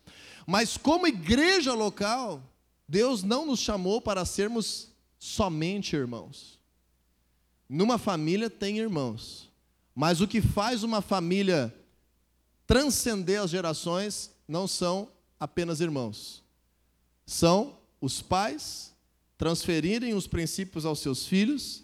Mas 0.47 0.78
como 0.78 1.07
igreja 1.07 1.75
local, 1.75 2.43
Deus 2.88 3.23
não 3.23 3.45
nos 3.45 3.61
chamou 3.61 4.00
para 4.00 4.25
sermos 4.25 4.88
somente 5.19 5.97
irmãos. 5.97 6.59
Numa 7.69 7.99
família 7.99 8.49
tem 8.49 8.79
irmãos, 8.79 9.51
mas 9.95 10.21
o 10.21 10.29
que 10.29 10.41
faz 10.41 10.83
uma 10.83 11.01
família 11.01 11.75
transcender 12.67 13.41
as 13.41 13.51
gerações 13.51 14.31
não 14.47 14.67
são 14.69 15.09
apenas 15.39 15.81
irmãos. 15.81 16.43
São 17.25 17.79
os 18.01 18.23
pais 18.23 18.95
transferirem 19.37 20.15
os 20.15 20.27
princípios 20.27 20.85
aos 20.85 21.01
seus 21.01 21.27
filhos 21.27 21.83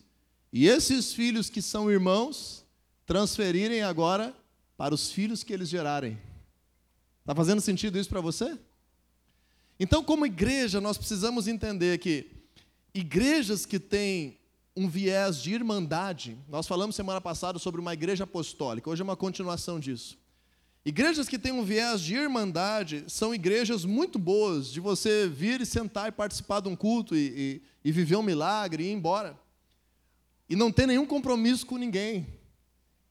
e 0.52 0.66
esses 0.68 1.12
filhos 1.12 1.50
que 1.50 1.60
são 1.60 1.90
irmãos 1.90 2.64
transferirem 3.06 3.82
agora 3.82 4.34
para 4.76 4.94
os 4.94 5.10
filhos 5.10 5.42
que 5.42 5.52
eles 5.52 5.68
gerarem. 5.68 6.18
Está 7.20 7.34
fazendo 7.34 7.60
sentido 7.60 7.98
isso 7.98 8.08
para 8.08 8.20
você? 8.20 8.58
Então, 9.78 10.02
como 10.02 10.26
igreja, 10.26 10.80
nós 10.80 10.98
precisamos 10.98 11.48
entender 11.48 11.98
que 11.98 12.41
igrejas 12.94 13.64
que 13.64 13.78
têm 13.78 14.38
um 14.76 14.88
viés 14.88 15.36
de 15.36 15.52
irmandade, 15.52 16.38
nós 16.48 16.66
falamos 16.66 16.96
semana 16.96 17.20
passada 17.20 17.58
sobre 17.58 17.80
uma 17.80 17.92
igreja 17.92 18.24
apostólica, 18.24 18.88
hoje 18.88 19.02
é 19.02 19.04
uma 19.04 19.16
continuação 19.16 19.78
disso. 19.78 20.18
Igrejas 20.84 21.28
que 21.28 21.38
têm 21.38 21.52
um 21.52 21.62
viés 21.62 22.00
de 22.00 22.14
irmandade 22.14 23.04
são 23.06 23.32
igrejas 23.32 23.84
muito 23.84 24.18
boas 24.18 24.72
de 24.72 24.80
você 24.80 25.28
vir 25.28 25.60
e 25.60 25.66
sentar 25.66 26.08
e 26.08 26.12
participar 26.12 26.60
de 26.60 26.68
um 26.68 26.74
culto 26.74 27.14
e, 27.14 27.62
e, 27.84 27.88
e 27.88 27.92
viver 27.92 28.16
um 28.16 28.22
milagre 28.22 28.82
e 28.82 28.88
ir 28.88 28.92
embora. 28.92 29.38
E 30.48 30.56
não 30.56 30.72
ter 30.72 30.86
nenhum 30.86 31.06
compromisso 31.06 31.64
com 31.64 31.76
ninguém. 31.76 32.26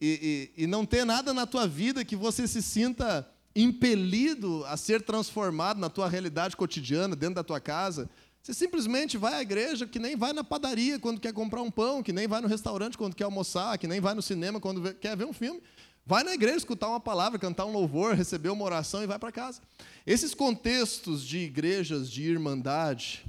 E, 0.01 0.51
e, 0.57 0.67
não 0.67 0.85
ter 0.85 1.05
nada 1.05 1.33
na 1.33 1.45
tua 1.45 1.65
vida 1.65 2.03
que 2.03 2.15
você 2.15 2.45
se 2.45 2.61
sinta 2.61 3.25
impelido 3.55 4.65
a 4.65 4.75
ser 4.75 5.03
transformado 5.03 5.79
na 5.79 5.89
tua 5.89 6.09
realidade 6.09 6.57
cotidiana, 6.57 7.15
dentro 7.15 7.35
da 7.35 7.43
tua 7.43 7.59
casa. 7.59 8.09
Você 8.41 8.53
simplesmente 8.53 9.17
vai 9.17 9.35
à 9.35 9.41
igreja 9.41 9.85
que 9.85 9.99
nem 9.99 10.15
vai 10.15 10.33
na 10.33 10.43
padaria 10.43 10.99
quando 10.99 11.19
quer 11.19 11.31
comprar 11.31 11.61
um 11.61 11.69
pão, 11.69 12.01
que 12.01 12.11
nem 12.11 12.27
vai 12.27 12.41
no 12.41 12.47
restaurante 12.47 12.97
quando 12.97 13.15
quer 13.15 13.25
almoçar, 13.25 13.77
que 13.77 13.87
nem 13.87 13.99
vai 13.99 14.15
no 14.15 14.21
cinema 14.21 14.59
quando 14.59 14.93
quer 14.95 15.15
ver 15.15 15.25
um 15.25 15.33
filme. 15.33 15.61
Vai 16.05 16.23
na 16.23 16.33
igreja 16.33 16.57
escutar 16.57 16.87
uma 16.87 16.99
palavra, 16.99 17.37
cantar 17.37 17.65
um 17.65 17.71
louvor, 17.71 18.15
receber 18.15 18.49
uma 18.49 18.65
oração 18.65 19.03
e 19.03 19.07
vai 19.07 19.19
para 19.19 19.31
casa. 19.31 19.61
Esses 20.07 20.33
contextos 20.33 21.23
de 21.23 21.37
igrejas 21.37 22.09
de 22.09 22.23
irmandade 22.23 23.23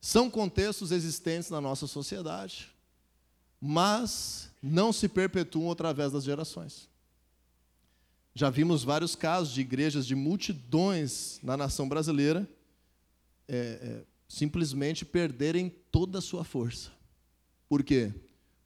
são 0.00 0.28
contextos 0.28 0.90
existentes 0.90 1.48
na 1.48 1.60
nossa 1.60 1.86
sociedade, 1.86 2.68
mas 3.60 4.50
não 4.60 4.92
se 4.92 5.08
perpetuam 5.08 5.70
através 5.70 6.10
das 6.10 6.24
gerações. 6.24 6.88
Já 8.34 8.50
vimos 8.50 8.82
vários 8.82 9.14
casos 9.14 9.54
de 9.54 9.60
igrejas 9.60 10.04
de 10.04 10.16
multidões 10.16 11.38
na 11.40 11.56
nação 11.56 11.88
brasileira 11.88 12.48
é, 13.48 13.56
é, 13.56 14.02
simplesmente 14.28 15.04
perderem 15.04 15.68
toda 15.90 16.18
a 16.18 16.22
sua 16.22 16.44
força. 16.44 16.90
Por 17.68 17.82
quê? 17.82 18.12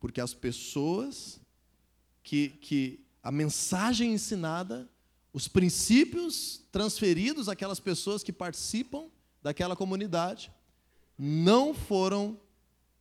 Porque 0.01 0.21
as 0.21 0.35
pessoas 0.35 1.41
que, 2.23 2.51
que 2.51 3.05
a 3.23 3.33
mensagem 3.33 4.13
ensinada, 4.13 4.89
os 5.33 5.49
princípios 5.49 6.63
transferidos 6.71 7.49
àquelas 7.49 7.81
pessoas 7.81 8.23
que 8.23 8.33
participam 8.33 9.07
daquela 9.43 9.77
comunidade, 9.77 10.51
não 11.19 11.75
foram 11.75 12.39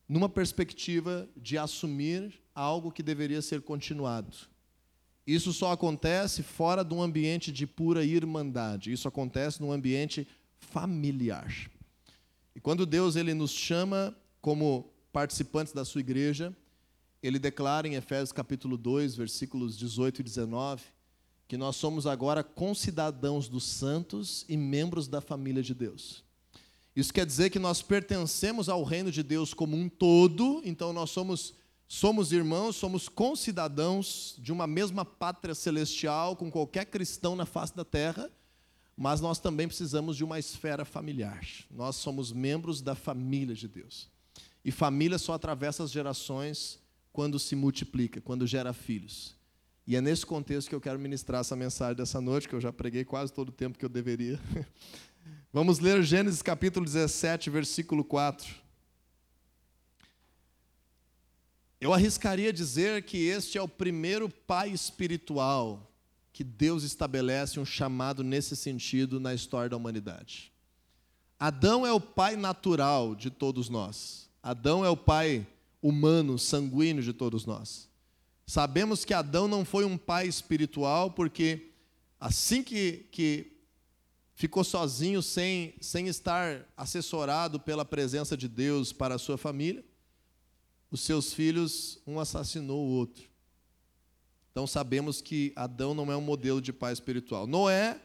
numa 0.08 0.30
perspectiva 0.30 1.28
de 1.36 1.58
assumir 1.58 2.42
algo 2.56 2.92
que 2.92 3.04
deveria 3.04 3.42
ser 3.42 3.62
continuado. 3.62 4.36
Isso 5.26 5.52
só 5.52 5.74
acontece 5.74 6.42
fora 6.42 6.84
de 6.84 6.94
um 6.94 7.02
ambiente 7.02 7.52
de 7.52 7.68
pura 7.68 8.06
irmandade. 8.06 8.92
Isso 8.92 9.08
acontece 9.08 9.62
num 9.62 9.74
ambiente 9.74 10.26
familiar. 10.58 11.54
E 12.58 12.60
quando 12.60 12.88
Deus 12.88 13.16
ele 13.16 13.36
nos 13.36 13.52
chama 13.52 14.18
como 14.42 14.92
participantes 15.14 15.74
da 15.74 15.86
sua 15.86 16.02
igreja, 16.02 16.58
ele 17.22 17.38
declara 17.38 17.88
em 17.88 17.94
Efésios 17.94 18.32
capítulo 18.32 18.76
2, 18.76 19.16
versículos 19.16 19.78
18 19.78 20.22
e 20.22 20.24
19, 20.24 20.82
que 21.48 21.56
nós 21.56 21.76
somos 21.76 22.08
agora 22.08 22.44
concidadãos 22.44 23.48
dos 23.48 23.64
santos 23.64 24.44
e 24.50 24.58
membros 24.58 25.08
da 25.08 25.22
família 25.22 25.62
de 25.62 25.76
Deus. 25.76 26.24
Isso 26.96 27.14
quer 27.14 27.28
dizer 27.28 27.52
que 27.52 27.60
nós 27.60 27.84
pertencemos 27.84 28.70
ao 28.70 28.84
reino 28.84 29.12
de 29.12 29.22
Deus 29.22 29.54
como 29.54 29.78
um 29.78 29.88
todo, 29.88 30.60
então 30.66 30.92
nós 30.92 31.12
somos 31.12 31.54
somos 31.88 32.32
irmãos, 32.32 32.76
somos 32.76 33.08
concidadãos 33.08 34.36
de 34.40 34.52
uma 34.52 34.66
mesma 34.66 35.06
pátria 35.06 35.54
celestial 35.54 36.36
com 36.36 36.50
qualquer 36.50 36.86
cristão 36.86 37.36
na 37.36 37.46
face 37.46 37.76
da 37.76 37.86
terra, 37.86 38.32
mas 38.98 39.22
nós 39.22 39.38
também 39.38 39.68
precisamos 39.68 40.18
de 40.18 40.24
uma 40.24 40.40
esfera 40.40 40.84
familiar. 40.84 41.46
Nós 41.70 41.98
somos 41.98 42.32
membros 42.32 42.82
da 42.82 42.96
família 42.96 43.54
de 43.54 43.68
Deus. 43.68 44.10
E 44.66 44.72
família 44.72 45.20
só 45.20 45.34
atravessa 45.34 45.84
as 45.84 45.92
gerações 45.92 46.80
quando 47.14 47.38
se 47.38 47.56
multiplica, 47.56 48.20
quando 48.20 48.48
gera 48.48 48.74
filhos. 48.74 49.36
E 49.86 49.96
é 49.96 50.02
nesse 50.02 50.26
contexto 50.26 50.68
que 50.68 50.76
eu 50.76 50.82
quero 50.82 50.98
ministrar 50.98 51.42
essa 51.42 51.56
mensagem 51.56 51.96
dessa 51.96 52.20
noite, 52.20 52.50
que 52.50 52.56
eu 52.56 52.60
já 52.60 52.74
preguei 52.74 53.06
quase 53.06 53.32
todo 53.32 53.50
o 53.50 53.52
tempo 53.52 53.78
que 53.78 53.86
eu 53.86 53.90
deveria. 53.90 54.40
Vamos 55.54 55.78
ler 55.78 56.02
Gênesis 56.02 56.42
capítulo 56.42 56.84
17, 56.84 57.52
versículo 57.52 58.04
4. 58.04 58.54
Eu 61.80 61.94
arriscaria 61.94 62.52
dizer 62.52 63.04
que 63.04 63.28
este 63.28 63.60
é 63.60 63.62
o 63.62 63.68
primeiro 63.68 64.28
pai 64.28 64.72
espiritual 64.72 65.87
que 66.38 66.44
Deus 66.44 66.84
estabelece 66.84 67.60
um 67.60 67.66
chamado 67.66 68.24
nesse 68.24 68.56
sentido 68.56 69.20
na 69.20 69.34
história 69.34 69.72
da 69.72 69.76
humanidade. 69.76 70.54
Adão 71.40 71.84
é 71.84 71.92
o 71.92 72.00
pai 72.00 72.36
natural 72.36 73.16
de 73.16 73.32
todos 73.32 73.70
nós. 73.70 74.30
Adão 74.44 74.86
é 74.86 74.90
o 74.92 74.96
pai 74.96 75.48
humano, 75.82 76.38
sanguíneo 76.38 77.02
de 77.02 77.12
todos 77.12 77.48
nós. 77.48 77.90
Sabemos 78.46 79.04
que 79.04 79.16
Adão 79.16 79.48
não 79.48 79.66
foi 79.66 79.84
um 79.84 79.98
pai 79.98 80.28
espiritual, 80.28 81.10
porque 81.10 81.72
assim 82.20 82.62
que, 82.62 83.08
que 83.12 83.58
ficou 84.36 84.64
sozinho, 84.64 85.24
sem, 85.24 85.74
sem 85.82 86.08
estar 86.08 86.68
assessorado 86.78 87.60
pela 87.60 87.84
presença 87.84 88.38
de 88.38 88.48
Deus 88.48 88.94
para 88.94 89.16
a 89.16 89.20
sua 89.20 89.40
família, 89.40 89.84
os 90.92 91.02
seus 91.02 91.34
filhos, 91.34 91.98
um 92.06 92.20
assassinou 92.20 92.86
o 92.86 92.92
outro. 92.92 93.28
Então 94.58 94.66
sabemos 94.66 95.22
que 95.22 95.54
Adão 95.56 95.94
não 95.94 96.12
é 96.12 96.18
um 96.18 96.22
modelo 96.22 96.60
de 96.60 96.74
pai 96.74 96.92
espiritual. 96.92 97.46
Noé 97.46 98.02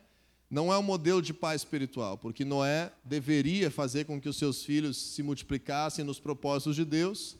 não 0.50 0.70
é 0.70 0.76
um 0.76 0.82
modelo 0.82 1.22
de 1.22 1.32
pai 1.32 1.56
espiritual, 1.56 2.18
porque 2.18 2.44
Noé 2.44 2.92
deveria 3.02 3.70
fazer 3.70 4.04
com 4.04 4.20
que 4.20 4.28
os 4.28 4.36
seus 4.36 4.62
filhos 4.62 4.98
se 4.98 5.22
multiplicassem 5.22 6.04
nos 6.04 6.20
propósitos 6.20 6.76
de 6.76 6.84
Deus. 6.84 7.38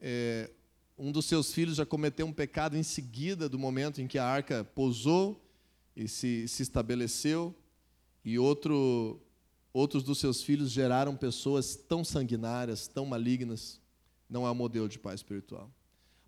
É, 0.00 0.50
um 0.98 1.12
dos 1.12 1.26
seus 1.26 1.52
filhos 1.52 1.76
já 1.76 1.86
cometeu 1.86 2.26
um 2.26 2.32
pecado 2.32 2.76
em 2.76 2.82
seguida 2.82 3.48
do 3.48 3.60
momento 3.60 4.02
em 4.02 4.08
que 4.08 4.18
a 4.18 4.26
arca 4.26 4.64
pousou 4.74 5.40
e 5.94 6.08
se, 6.08 6.48
se 6.48 6.64
estabeleceu, 6.64 7.54
e 8.24 8.40
outro, 8.40 9.20
outros 9.72 10.02
dos 10.02 10.18
seus 10.18 10.42
filhos 10.42 10.72
geraram 10.72 11.14
pessoas 11.14 11.76
tão 11.76 12.02
sanguinárias, 12.02 12.88
tão 12.88 13.06
malignas. 13.06 13.80
Não 14.28 14.44
é 14.44 14.50
um 14.50 14.54
modelo 14.56 14.88
de 14.88 14.98
pai 14.98 15.14
espiritual. 15.14 15.70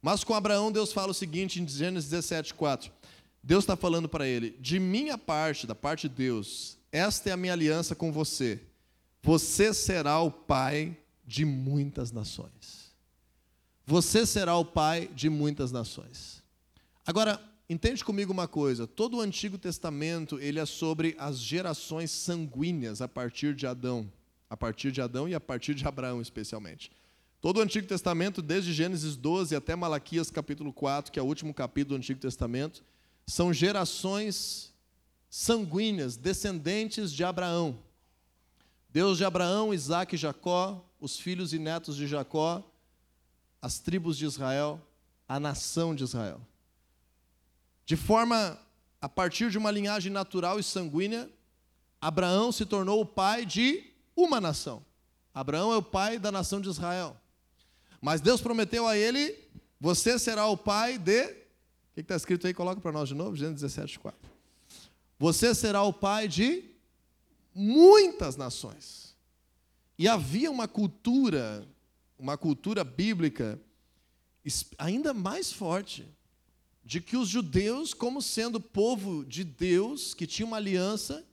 Mas 0.00 0.22
com 0.22 0.34
Abraão, 0.34 0.70
Deus 0.70 0.92
fala 0.92 1.10
o 1.10 1.14
seguinte 1.14 1.60
em 1.60 1.66
Gênesis 1.66 2.10
17, 2.10 2.54
4. 2.54 2.90
Deus 3.42 3.64
está 3.64 3.76
falando 3.76 4.08
para 4.08 4.26
ele: 4.26 4.56
de 4.60 4.78
minha 4.78 5.18
parte, 5.18 5.66
da 5.66 5.74
parte 5.74 6.08
de 6.08 6.14
Deus, 6.14 6.78
esta 6.92 7.30
é 7.30 7.32
a 7.32 7.36
minha 7.36 7.52
aliança 7.52 7.94
com 7.94 8.12
você. 8.12 8.60
Você 9.22 9.74
será 9.74 10.20
o 10.20 10.30
pai 10.30 10.96
de 11.26 11.44
muitas 11.44 12.12
nações. 12.12 12.88
Você 13.86 14.26
será 14.26 14.56
o 14.56 14.64
pai 14.64 15.08
de 15.14 15.28
muitas 15.28 15.72
nações. 15.72 16.42
Agora, 17.06 17.40
entende 17.68 18.04
comigo 18.04 18.32
uma 18.32 18.46
coisa: 18.46 18.86
todo 18.86 19.16
o 19.16 19.20
Antigo 19.20 19.58
Testamento 19.58 20.38
ele 20.38 20.58
é 20.58 20.66
sobre 20.66 21.16
as 21.18 21.38
gerações 21.38 22.10
sanguíneas 22.10 23.02
a 23.02 23.08
partir 23.08 23.54
de 23.54 23.66
Adão, 23.66 24.10
a 24.48 24.56
partir 24.56 24.92
de 24.92 25.00
Adão 25.00 25.28
e 25.28 25.34
a 25.34 25.40
partir 25.40 25.74
de 25.74 25.86
Abraão, 25.86 26.20
especialmente. 26.20 26.90
Todo 27.40 27.58
o 27.58 27.60
Antigo 27.60 27.86
Testamento, 27.86 28.42
desde 28.42 28.72
Gênesis 28.72 29.14
12 29.14 29.54
até 29.54 29.76
Malaquias 29.76 30.28
capítulo 30.28 30.72
4, 30.72 31.12
que 31.12 31.20
é 31.20 31.22
o 31.22 31.26
último 31.26 31.54
capítulo 31.54 31.96
do 31.96 31.98
Antigo 32.00 32.18
Testamento, 32.18 32.82
são 33.28 33.52
gerações 33.52 34.74
sanguíneas, 35.30 36.16
descendentes 36.16 37.12
de 37.12 37.22
Abraão. 37.22 37.78
Deus 38.90 39.18
de 39.18 39.24
Abraão, 39.24 39.72
Isaac 39.72 40.16
e 40.16 40.18
Jacó, 40.18 40.84
os 40.98 41.16
filhos 41.16 41.52
e 41.52 41.60
netos 41.60 41.94
de 41.94 42.08
Jacó, 42.08 42.60
as 43.62 43.78
tribos 43.78 44.16
de 44.16 44.24
Israel, 44.24 44.80
a 45.28 45.38
nação 45.38 45.94
de 45.94 46.02
Israel. 46.02 46.40
De 47.86 47.94
forma, 47.94 48.58
a 49.00 49.08
partir 49.08 49.48
de 49.48 49.58
uma 49.58 49.70
linhagem 49.70 50.10
natural 50.10 50.58
e 50.58 50.64
sanguínea, 50.64 51.30
Abraão 52.00 52.50
se 52.50 52.66
tornou 52.66 53.00
o 53.00 53.06
pai 53.06 53.46
de 53.46 53.92
uma 54.16 54.40
nação. 54.40 54.84
Abraão 55.32 55.72
é 55.72 55.76
o 55.76 55.82
pai 55.82 56.18
da 56.18 56.32
nação 56.32 56.60
de 56.60 56.68
Israel. 56.68 57.16
Mas 58.00 58.20
Deus 58.20 58.40
prometeu 58.40 58.86
a 58.86 58.96
ele: 58.96 59.36
você 59.80 60.18
será 60.18 60.46
o 60.46 60.56
pai 60.56 60.98
de. 60.98 61.22
O 61.22 61.94
que 61.94 62.00
está 62.00 62.16
escrito 62.16 62.46
aí? 62.46 62.54
Coloca 62.54 62.80
para 62.80 62.92
nós 62.92 63.08
de 63.08 63.14
novo, 63.14 63.36
Gênesis 63.36 63.60
17, 63.60 63.98
4. 63.98 64.18
Você 65.18 65.54
será 65.54 65.82
o 65.82 65.92
pai 65.92 66.28
de 66.28 66.64
muitas 67.54 68.36
nações. 68.36 69.16
E 69.98 70.06
havia 70.06 70.50
uma 70.50 70.68
cultura, 70.68 71.66
uma 72.16 72.38
cultura 72.38 72.84
bíblica 72.84 73.60
ainda 74.78 75.12
mais 75.12 75.52
forte, 75.52 76.08
de 76.84 77.00
que 77.00 77.16
os 77.16 77.28
judeus, 77.28 77.92
como 77.92 78.22
sendo 78.22 78.60
povo 78.60 79.24
de 79.24 79.44
Deus, 79.44 80.14
que 80.14 80.26
tinha 80.26 80.46
uma 80.46 80.56
aliança, 80.56 81.26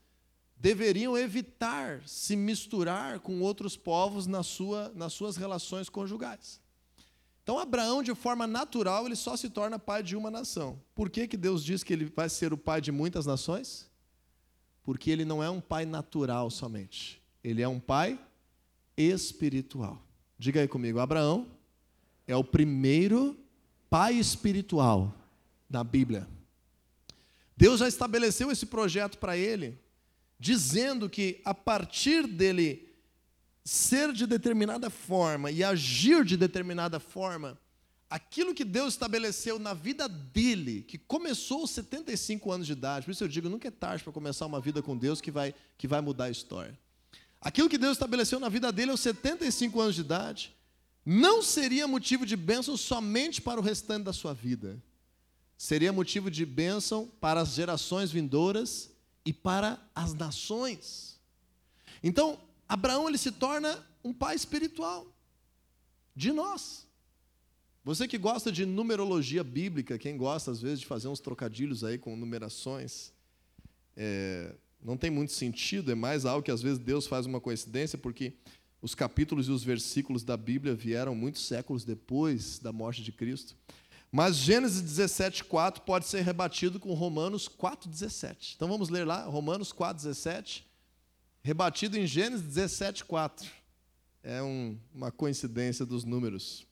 deveriam 0.57 1.17
evitar 1.17 2.01
se 2.07 2.35
misturar 2.35 3.19
com 3.19 3.41
outros 3.41 3.75
povos 3.75 4.25
na 4.25 4.43
sua, 4.43 4.91
nas 4.95 5.13
suas 5.13 5.35
relações 5.35 5.89
conjugais. 5.89 6.61
Então, 7.43 7.59
Abraão, 7.59 8.01
de 8.01 8.15
forma 8.15 8.47
natural, 8.47 9.05
ele 9.05 9.15
só 9.15 9.37
se 9.37 9.49
torna 9.49 9.77
pai 9.77 10.01
de 10.01 10.15
uma 10.15 10.31
nação. 10.31 10.81
Por 10.95 11.09
que, 11.09 11.27
que 11.27 11.37
Deus 11.37 11.63
diz 11.63 11.83
que 11.83 11.93
ele 11.93 12.05
vai 12.05 12.27
ser 12.27 12.51
o 12.51 12.57
pai 12.57 12.81
de 12.81 12.91
muitas 12.91 13.25
nações? 13.25 13.87
Porque 14.81 15.11
ele 15.11 15.25
não 15.25 15.43
é 15.43 15.49
um 15.49 15.61
pai 15.61 15.85
natural 15.85 16.49
somente. 16.49 17.21
Ele 17.43 17.61
é 17.61 17.67
um 17.67 17.79
pai 17.79 18.19
espiritual. 18.97 20.01
Diga 20.39 20.61
aí 20.61 20.67
comigo, 20.67 20.99
Abraão 20.99 21.47
é 22.27 22.35
o 22.35 22.43
primeiro 22.43 23.37
pai 23.89 24.15
espiritual 24.15 25.13
da 25.69 25.83
Bíblia. 25.83 26.27
Deus 27.55 27.79
já 27.79 27.87
estabeleceu 27.87 28.51
esse 28.51 28.65
projeto 28.65 29.17
para 29.17 29.37
ele 29.37 29.77
dizendo 30.39 31.09
que 31.09 31.41
a 31.45 31.53
partir 31.53 32.27
dele 32.27 32.89
ser 33.63 34.13
de 34.13 34.27
determinada 34.27 34.89
forma 34.89 35.49
e 35.49 35.63
agir 35.63 36.23
de 36.23 36.37
determinada 36.37 36.99
forma, 36.99 37.59
aquilo 38.09 38.53
que 38.53 38.63
Deus 38.63 38.93
estabeleceu 38.93 39.57
na 39.57 39.73
vida 39.73 40.07
dele, 40.07 40.83
que 40.83 40.97
começou 40.97 41.61
aos 41.61 41.71
75 41.71 42.51
anos 42.51 42.67
de 42.67 42.73
idade, 42.73 43.05
por 43.05 43.11
isso 43.11 43.23
eu 43.23 43.27
digo, 43.27 43.49
nunca 43.49 43.67
é 43.67 43.71
tarde 43.71 44.03
para 44.03 44.13
começar 44.13 44.45
uma 44.45 44.61
vida 44.61 44.81
com 44.81 44.95
Deus 44.95 45.19
que 45.19 45.31
vai, 45.31 45.53
que 45.77 45.87
vai 45.87 46.01
mudar 46.01 46.25
a 46.25 46.29
história. 46.29 46.77
Aquilo 47.41 47.69
que 47.69 47.77
Deus 47.77 47.93
estabeleceu 47.93 48.39
na 48.39 48.49
vida 48.49 48.71
dele 48.71 48.91
aos 48.91 49.01
75 49.01 49.81
anos 49.81 49.95
de 49.95 50.01
idade, 50.01 50.55
não 51.05 51.41
seria 51.41 51.87
motivo 51.87 52.25
de 52.25 52.35
bênção 52.35 52.75
somente 52.75 53.41
para 53.41 53.59
o 53.59 53.63
restante 53.63 54.05
da 54.05 54.13
sua 54.13 54.33
vida. 54.33 54.81
Seria 55.57 55.93
motivo 55.93 56.29
de 56.29 56.45
bênção 56.45 57.07
para 57.19 57.41
as 57.41 57.49
gerações 57.49 58.11
vindouras 58.11 58.94
e 59.25 59.33
para 59.33 59.79
as 59.93 60.13
nações. 60.13 61.19
Então, 62.03 62.39
Abraão 62.67 63.09
ele 63.09 63.17
se 63.17 63.31
torna 63.31 63.83
um 64.03 64.13
pai 64.13 64.35
espiritual 64.35 65.07
de 66.15 66.31
nós. 66.31 66.85
Você 67.83 68.07
que 68.07 68.17
gosta 68.17 68.51
de 68.51 68.65
numerologia 68.65 69.43
bíblica, 69.43 69.97
quem 69.97 70.17
gosta 70.17 70.51
às 70.51 70.61
vezes 70.61 70.79
de 70.79 70.85
fazer 70.85 71.07
uns 71.07 71.19
trocadilhos 71.19 71.83
aí 71.83 71.97
com 71.97 72.15
numerações, 72.15 73.11
é, 73.95 74.55
não 74.81 74.97
tem 74.97 75.09
muito 75.09 75.31
sentido, 75.33 75.91
é 75.91 75.95
mais 75.95 76.25
algo 76.25 76.43
que 76.43 76.51
às 76.51 76.61
vezes 76.61 76.79
Deus 76.79 77.07
faz 77.07 77.25
uma 77.25 77.41
coincidência, 77.41 77.97
porque 77.97 78.33
os 78.81 78.93
capítulos 78.93 79.47
e 79.47 79.51
os 79.51 79.63
versículos 79.63 80.23
da 80.23 80.37
Bíblia 80.37 80.75
vieram 80.75 81.15
muitos 81.15 81.45
séculos 81.45 81.83
depois 81.83 82.59
da 82.59 82.71
morte 82.71 83.03
de 83.03 83.11
Cristo. 83.11 83.55
Mas 84.15 84.37
Gênesis 84.37 84.81
17:4 84.81 85.81
pode 85.81 86.05
ser 86.05 86.21
rebatido 86.21 86.79
com 86.79 86.93
Romanos 86.93 87.49
4:17. 87.49 88.53
Então 88.55 88.65
vamos 88.65 88.87
ler 88.87 89.05
lá, 89.05 89.25
Romanos 89.25 89.73
4:17, 89.73 90.63
rebatido 91.43 91.97
em 91.97 92.07
Gênesis 92.07 92.47
17:4. 92.47 93.45
É 94.23 94.41
um, 94.41 94.79
uma 94.93 95.11
coincidência 95.11 95.85
dos 95.85 96.05
números. 96.05 96.65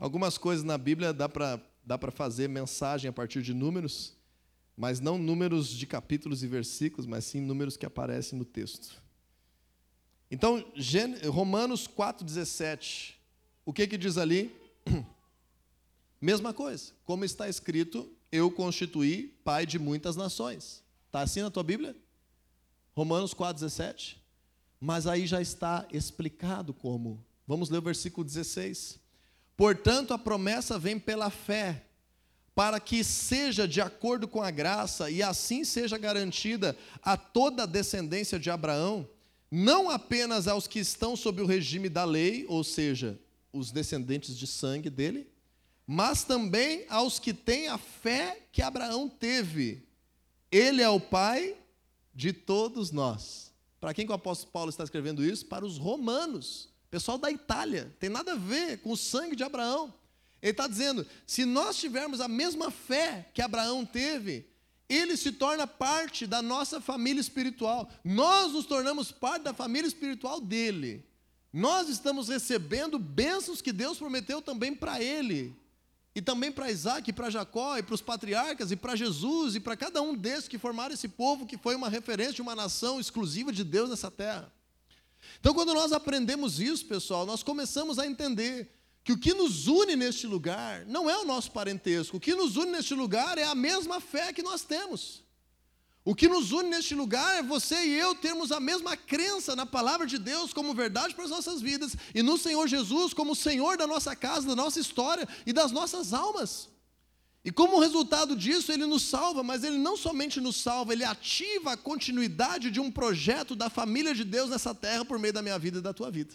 Algumas 0.00 0.36
coisas 0.36 0.64
na 0.64 0.76
Bíblia 0.76 1.12
dá 1.12 1.28
para 1.28 1.60
dá 1.84 1.96
para 1.96 2.10
fazer 2.10 2.48
mensagem 2.48 3.08
a 3.08 3.12
partir 3.12 3.40
de 3.40 3.54
números, 3.54 4.16
mas 4.76 4.98
não 4.98 5.16
números 5.16 5.68
de 5.68 5.86
capítulos 5.86 6.42
e 6.42 6.48
versículos, 6.48 7.06
mas 7.06 7.24
sim 7.24 7.40
números 7.40 7.76
que 7.76 7.86
aparecem 7.86 8.36
no 8.36 8.44
texto. 8.44 9.00
Então, 10.28 10.64
Romanos 11.30 11.86
4,17, 11.86 13.14
o 13.64 13.72
que 13.72 13.86
que 13.86 13.96
diz 13.96 14.18
ali? 14.18 14.52
Mesma 16.20 16.52
coisa, 16.52 16.92
como 17.04 17.24
está 17.24 17.48
escrito, 17.48 18.10
eu 18.30 18.50
constituí 18.50 19.28
pai 19.42 19.64
de 19.64 19.78
muitas 19.78 20.16
nações. 20.16 20.82
Está 21.06 21.22
assim 21.22 21.40
na 21.40 21.50
tua 21.50 21.62
Bíblia? 21.62 21.96
Romanos 22.94 23.32
4,17. 23.32 24.16
Mas 24.80 25.06
aí 25.06 25.26
já 25.26 25.40
está 25.40 25.86
explicado 25.92 26.72
como. 26.72 27.24
Vamos 27.46 27.70
ler 27.70 27.78
o 27.78 27.82
versículo 27.82 28.24
16. 28.24 28.98
Portanto, 29.56 30.14
a 30.14 30.18
promessa 30.18 30.78
vem 30.78 30.98
pela 30.98 31.30
fé, 31.30 31.84
para 32.54 32.80
que 32.80 33.02
seja 33.04 33.66
de 33.66 33.80
acordo 33.80 34.26
com 34.26 34.42
a 34.42 34.50
graça 34.50 35.10
e 35.10 35.22
assim 35.22 35.64
seja 35.64 35.98
garantida 35.98 36.76
a 37.02 37.16
toda 37.16 37.64
a 37.64 37.66
descendência 37.66 38.38
de 38.38 38.50
Abraão, 38.50 39.08
não 39.50 39.90
apenas 39.90 40.46
aos 40.46 40.66
que 40.66 40.78
estão 40.78 41.16
sob 41.16 41.42
o 41.42 41.46
regime 41.46 41.88
da 41.88 42.04
lei, 42.04 42.46
ou 42.48 42.62
seja, 42.62 43.18
os 43.52 43.70
descendentes 43.70 44.36
de 44.38 44.46
sangue 44.46 44.88
dele, 44.88 45.29
mas 45.92 46.22
também 46.22 46.86
aos 46.88 47.18
que 47.18 47.34
têm 47.34 47.66
a 47.66 47.76
fé 47.76 48.46
que 48.52 48.62
Abraão 48.62 49.08
teve. 49.08 49.82
Ele 50.48 50.80
é 50.80 50.88
o 50.88 51.00
pai 51.00 51.56
de 52.14 52.32
todos 52.32 52.92
nós. 52.92 53.52
Para 53.80 53.92
quem 53.92 54.06
que 54.06 54.12
o 54.12 54.14
apóstolo 54.14 54.52
Paulo 54.52 54.70
está 54.70 54.84
escrevendo 54.84 55.24
isso? 55.24 55.46
Para 55.46 55.66
os 55.66 55.78
romanos, 55.78 56.68
pessoal 56.92 57.18
da 57.18 57.28
Itália. 57.28 57.92
Tem 57.98 58.08
nada 58.08 58.34
a 58.34 58.36
ver 58.36 58.78
com 58.82 58.92
o 58.92 58.96
sangue 58.96 59.34
de 59.34 59.42
Abraão. 59.42 59.92
Ele 60.40 60.52
está 60.52 60.68
dizendo: 60.68 61.04
se 61.26 61.44
nós 61.44 61.76
tivermos 61.76 62.20
a 62.20 62.28
mesma 62.28 62.70
fé 62.70 63.26
que 63.34 63.42
Abraão 63.42 63.84
teve, 63.84 64.46
ele 64.88 65.16
se 65.16 65.32
torna 65.32 65.66
parte 65.66 66.24
da 66.24 66.40
nossa 66.40 66.80
família 66.80 67.20
espiritual. 67.20 67.90
Nós 68.04 68.52
nos 68.52 68.64
tornamos 68.64 69.10
parte 69.10 69.42
da 69.42 69.52
família 69.52 69.88
espiritual 69.88 70.40
dele. 70.40 71.04
Nós 71.52 71.88
estamos 71.88 72.28
recebendo 72.28 72.96
bênçãos 72.96 73.60
que 73.60 73.72
Deus 73.72 73.98
prometeu 73.98 74.40
também 74.40 74.72
para 74.72 75.02
ele. 75.02 75.58
E 76.14 76.20
também 76.20 76.50
para 76.50 76.70
Isaac, 76.70 77.08
e 77.08 77.12
para 77.12 77.30
Jacó, 77.30 77.78
e 77.78 77.82
para 77.82 77.94
os 77.94 78.00
patriarcas, 78.00 78.72
e 78.72 78.76
para 78.76 78.96
Jesus, 78.96 79.54
e 79.54 79.60
para 79.60 79.76
cada 79.76 80.02
um 80.02 80.14
desses 80.14 80.48
que 80.48 80.58
formaram 80.58 80.92
esse 80.92 81.08
povo 81.08 81.46
que 81.46 81.56
foi 81.56 81.76
uma 81.76 81.88
referência 81.88 82.34
de 82.34 82.42
uma 82.42 82.54
nação 82.54 82.98
exclusiva 82.98 83.52
de 83.52 83.62
Deus 83.62 83.90
nessa 83.90 84.10
terra. 84.10 84.52
Então, 85.38 85.54
quando 85.54 85.72
nós 85.72 85.92
aprendemos 85.92 86.58
isso, 86.60 86.84
pessoal, 86.86 87.24
nós 87.24 87.42
começamos 87.42 87.98
a 87.98 88.06
entender 88.06 88.74
que 89.04 89.12
o 89.12 89.18
que 89.18 89.32
nos 89.32 89.66
une 89.66 89.96
neste 89.96 90.26
lugar 90.26 90.84
não 90.86 91.08
é 91.08 91.16
o 91.16 91.24
nosso 91.24 91.50
parentesco, 91.52 92.16
o 92.16 92.20
que 92.20 92.34
nos 92.34 92.56
une 92.56 92.72
neste 92.72 92.94
lugar 92.94 93.38
é 93.38 93.44
a 93.44 93.54
mesma 93.54 94.00
fé 94.00 94.32
que 94.32 94.42
nós 94.42 94.62
temos. 94.62 95.22
O 96.04 96.14
que 96.14 96.28
nos 96.28 96.50
une 96.50 96.70
neste 96.70 96.94
lugar 96.94 97.38
é 97.38 97.42
você 97.42 97.84
e 97.84 97.94
eu 97.98 98.14
termos 98.14 98.50
a 98.50 98.58
mesma 98.58 98.96
crença 98.96 99.54
na 99.54 99.66
palavra 99.66 100.06
de 100.06 100.18
Deus 100.18 100.52
como 100.52 100.74
verdade 100.74 101.14
para 101.14 101.24
as 101.24 101.30
nossas 101.30 101.60
vidas 101.60 101.94
e 102.14 102.22
no 102.22 102.38
Senhor 102.38 102.66
Jesus 102.66 103.12
como 103.12 103.36
Senhor 103.36 103.76
da 103.76 103.86
nossa 103.86 104.16
casa, 104.16 104.46
da 104.46 104.56
nossa 104.56 104.80
história 104.80 105.28
e 105.44 105.52
das 105.52 105.70
nossas 105.70 106.14
almas. 106.14 106.68
E 107.44 107.50
como 107.50 107.80
resultado 107.80 108.36
disso, 108.36 108.70
ele 108.70 108.84
nos 108.86 109.02
salva, 109.02 109.42
mas 109.42 109.64
ele 109.64 109.78
não 109.78 109.96
somente 109.96 110.40
nos 110.40 110.56
salva, 110.56 110.92
ele 110.92 111.04
ativa 111.04 111.72
a 111.72 111.76
continuidade 111.76 112.70
de 112.70 112.80
um 112.80 112.90
projeto 112.90 113.56
da 113.56 113.70
família 113.70 114.14
de 114.14 114.24
Deus 114.24 114.50
nessa 114.50 114.74
terra 114.74 115.04
por 115.04 115.18
meio 115.18 115.32
da 115.32 115.40
minha 115.40 115.58
vida 115.58 115.78
e 115.78 115.82
da 115.82 115.92
tua 115.92 116.10
vida. 116.10 116.34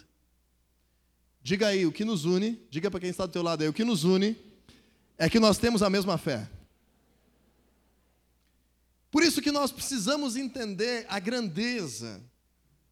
Diga 1.44 1.68
aí, 1.68 1.86
o 1.86 1.92
que 1.92 2.04
nos 2.04 2.26
une, 2.26 2.60
diga 2.72 2.90
para 2.90 3.00
quem 3.00 3.10
está 3.10 3.26
do 3.28 3.32
teu 3.32 3.44
lado 3.44 3.62
aí, 3.62 3.68
o 3.68 3.74
que 3.74 3.84
nos 3.84 4.04
une 4.04 4.36
é 5.16 5.30
que 5.30 5.40
nós 5.40 5.60
temos 5.60 5.84
a 5.84 5.90
mesma 5.92 6.18
fé. 6.18 6.50
Por 9.16 9.24
isso 9.24 9.42
que 9.42 9.50
nós 9.50 9.72
precisamos 9.72 10.36
entender 10.36 11.06
a 11.08 11.20
grandeza 11.20 12.22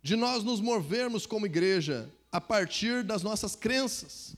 de 0.02 0.16
nós 0.16 0.42
nos 0.42 0.62
movermos 0.62 1.26
como 1.26 1.46
igreja 1.46 2.10
a 2.32 2.40
partir 2.40 3.04
das 3.04 3.22
nossas 3.24 3.58
crenças. 3.58 4.34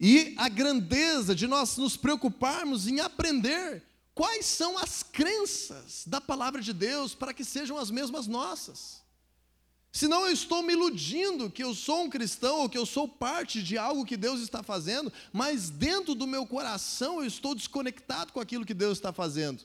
E 0.00 0.32
a 0.38 0.48
grandeza 0.48 1.34
de 1.34 1.46
nós 1.46 1.76
nos 1.76 1.98
preocuparmos 1.98 2.88
em 2.88 3.00
aprender 3.00 3.82
quais 4.14 4.46
são 4.46 4.78
as 4.78 5.02
crenças 5.02 6.04
da 6.06 6.18
palavra 6.18 6.62
de 6.62 6.72
Deus 6.72 7.14
para 7.14 7.34
que 7.34 7.44
sejam 7.44 7.76
as 7.76 7.90
mesmas 7.90 8.26
nossas. 8.26 9.02
Senão 9.92 10.24
eu 10.24 10.32
estou 10.32 10.62
me 10.62 10.72
iludindo 10.72 11.50
que 11.50 11.62
eu 11.62 11.74
sou 11.74 12.04
um 12.04 12.08
cristão 12.08 12.60
ou 12.60 12.70
que 12.70 12.78
eu 12.78 12.86
sou 12.86 13.06
parte 13.06 13.62
de 13.62 13.76
algo 13.76 14.06
que 14.06 14.16
Deus 14.16 14.40
está 14.40 14.62
fazendo, 14.62 15.12
mas 15.30 15.68
dentro 15.68 16.14
do 16.14 16.26
meu 16.26 16.46
coração 16.46 17.18
eu 17.20 17.26
estou 17.26 17.54
desconectado 17.54 18.32
com 18.32 18.40
aquilo 18.40 18.64
que 18.64 18.72
Deus 18.72 18.96
está 18.96 19.12
fazendo. 19.12 19.62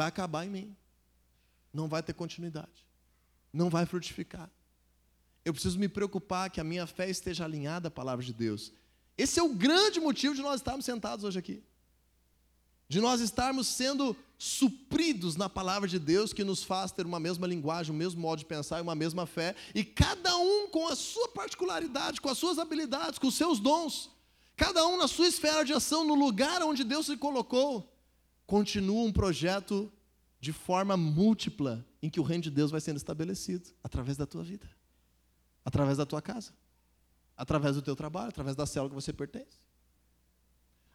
Vai 0.00 0.08
acabar 0.08 0.46
em 0.46 0.48
mim. 0.48 0.76
Não 1.74 1.86
vai 1.86 2.02
ter 2.02 2.14
continuidade. 2.14 2.86
Não 3.52 3.68
vai 3.68 3.84
frutificar. 3.84 4.50
Eu 5.44 5.52
preciso 5.52 5.78
me 5.78 5.90
preocupar 5.90 6.48
que 6.48 6.58
a 6.58 6.64
minha 6.64 6.86
fé 6.86 7.10
esteja 7.10 7.44
alinhada 7.44 7.88
à 7.88 7.90
palavra 7.90 8.24
de 8.24 8.32
Deus. 8.32 8.72
Esse 9.18 9.38
é 9.38 9.42
o 9.42 9.52
grande 9.52 10.00
motivo 10.00 10.34
de 10.34 10.40
nós 10.40 10.60
estarmos 10.60 10.86
sentados 10.86 11.22
hoje 11.22 11.38
aqui. 11.38 11.62
De 12.88 12.98
nós 12.98 13.20
estarmos 13.20 13.66
sendo 13.66 14.16
supridos 14.38 15.36
na 15.36 15.50
palavra 15.50 15.86
de 15.86 15.98
Deus, 15.98 16.32
que 16.32 16.44
nos 16.44 16.64
faz 16.64 16.90
ter 16.90 17.04
uma 17.04 17.20
mesma 17.20 17.46
linguagem, 17.46 17.94
o 17.94 17.98
mesmo 17.98 18.22
modo 18.22 18.38
de 18.38 18.46
pensar 18.46 18.78
e 18.78 18.82
uma 18.82 18.94
mesma 18.94 19.26
fé, 19.26 19.54
e 19.74 19.84
cada 19.84 20.34
um 20.38 20.70
com 20.70 20.88
a 20.88 20.96
sua 20.96 21.28
particularidade, 21.28 22.22
com 22.22 22.30
as 22.30 22.38
suas 22.38 22.58
habilidades, 22.58 23.18
com 23.18 23.26
os 23.26 23.34
seus 23.34 23.60
dons, 23.60 24.10
cada 24.56 24.86
um 24.86 24.96
na 24.96 25.06
sua 25.06 25.28
esfera 25.28 25.62
de 25.62 25.74
ação, 25.74 26.06
no 26.06 26.14
lugar 26.14 26.62
onde 26.62 26.84
Deus 26.84 27.04
se 27.04 27.18
colocou, 27.18 27.89
continua 28.50 29.04
um 29.04 29.12
projeto 29.12 29.90
de 30.40 30.52
forma 30.52 30.96
múltipla 30.96 31.86
em 32.02 32.10
que 32.10 32.18
o 32.18 32.24
reino 32.24 32.42
de 32.42 32.50
Deus 32.50 32.72
vai 32.72 32.80
sendo 32.80 32.96
estabelecido 32.96 33.70
através 33.80 34.16
da 34.16 34.26
tua 34.26 34.42
vida 34.42 34.68
através 35.64 35.98
da 35.98 36.04
tua 36.04 36.20
casa, 36.20 36.52
através 37.36 37.76
do 37.76 37.82
teu 37.82 37.94
trabalho, 37.94 38.30
através 38.30 38.56
da 38.56 38.66
célula 38.66 38.90
que 38.90 38.94
você 38.94 39.12
pertence. 39.12 39.60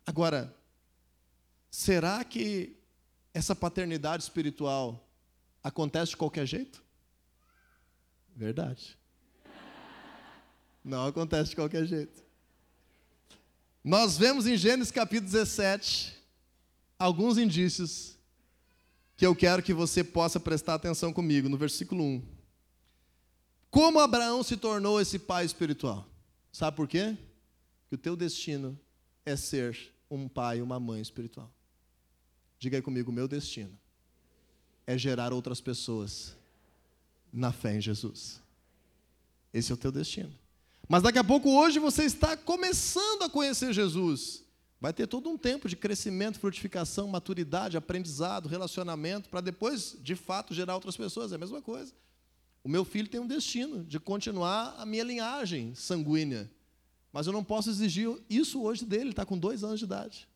Agora, 0.06 0.54
será 1.72 2.24
que 2.26 2.78
essa 3.34 3.56
paternidade 3.56 4.24
espiritual 4.24 5.08
acontece 5.64 6.12
de 6.12 6.18
qualquer 6.18 6.46
jeito? 6.46 6.84
Verdade. 8.36 8.98
Não 10.84 11.08
acontece 11.08 11.52
de 11.52 11.56
qualquer 11.56 11.86
jeito. 11.86 12.22
Nós 13.82 14.18
vemos 14.18 14.46
em 14.46 14.58
Gênesis 14.58 14.92
capítulo 14.92 15.32
17 15.32 16.25
alguns 16.98 17.38
indícios 17.38 18.18
que 19.18 19.26
eu 19.26 19.36
quero 19.36 19.64
que 19.64 19.74
você 19.74 20.04
possa 20.04 20.40
prestar 20.40 20.76
atenção 20.76 21.14
comigo 21.14 21.48
no 21.48 21.58
versículo 21.58 22.04
1. 22.04 22.24
Como 23.70 24.00
Abraão 24.00 24.44
se 24.44 24.58
tornou 24.58 25.00
esse 25.00 25.20
pai 25.20 25.46
espiritual? 25.46 26.08
Sabe 26.52 26.76
por 26.76 26.88
quê? 26.88 27.18
Que 27.90 27.96
o 27.96 27.98
teu 27.98 28.16
destino 28.16 28.80
é 29.26 29.36
ser 29.36 29.78
um 30.10 30.28
pai, 30.28 30.62
uma 30.62 30.80
mãe 30.80 31.02
espiritual. 31.02 31.52
Diga 32.60 32.78
aí 32.78 32.82
comigo, 32.82 33.12
meu 33.12 33.28
destino 33.28 33.78
é 34.88 34.98
gerar 34.98 35.34
outras 35.34 35.60
pessoas 35.60 36.36
na 37.34 37.52
fé 37.52 37.76
em 37.76 37.82
Jesus. 37.82 38.42
Esse 39.54 39.72
é 39.72 39.76
o 39.76 39.78
teu 39.78 39.92
destino. 39.92 40.34
Mas 40.88 41.02
daqui 41.02 41.18
a 41.18 41.24
pouco, 41.24 41.50
hoje, 41.50 41.80
você 41.80 42.04
está 42.04 42.38
começando 42.38 43.24
a 43.24 43.30
conhecer 43.30 43.74
Jesus. 43.74 44.44
Vai 44.80 44.94
ter 44.94 45.08
todo 45.08 45.30
um 45.30 45.38
tempo 45.38 45.70
de 45.70 45.76
crescimento, 45.76 46.40
frutificação, 46.40 47.08
maturidade, 47.08 47.78
aprendizado, 47.78 48.50
relacionamento, 48.50 49.30
para 49.30 49.42
depois, 49.42 49.98
de 50.02 50.16
fato, 50.16 50.54
gerar 50.54 50.76
outras 50.76 50.98
pessoas. 50.98 51.32
É 51.32 51.36
a 51.36 51.40
mesma 51.40 51.62
coisa. 51.62 51.94
O 52.64 52.70
meu 52.70 52.84
filho 52.84 53.08
tem 53.08 53.20
um 53.20 53.28
destino 53.28 53.84
de 53.84 54.00
continuar 54.00 54.76
a 54.78 54.86
minha 54.86 55.04
linhagem 55.04 55.74
sanguínea. 55.76 56.52
Mas 57.12 57.28
eu 57.28 57.34
não 57.34 57.44
posso 57.44 57.70
exigir 57.70 58.10
isso 58.30 58.62
hoje 58.62 58.86
dele, 58.86 59.04
ele 59.04 59.10
está 59.12 59.26
com 59.26 59.38
dois 59.38 59.64
anos 59.64 59.80
de 59.80 59.86
idade. 59.86 60.28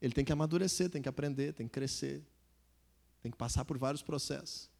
Ele 0.00 0.12
tem 0.12 0.24
que 0.24 0.32
amadurecer, 0.32 0.90
tem 0.90 1.02
que 1.02 1.08
aprender, 1.08 1.52
tem 1.52 1.66
que 1.66 1.72
crescer, 1.72 2.26
tem 3.20 3.30
que 3.30 3.38
passar 3.38 3.64
por 3.64 3.78
vários 3.78 4.02
processos, 4.02 4.70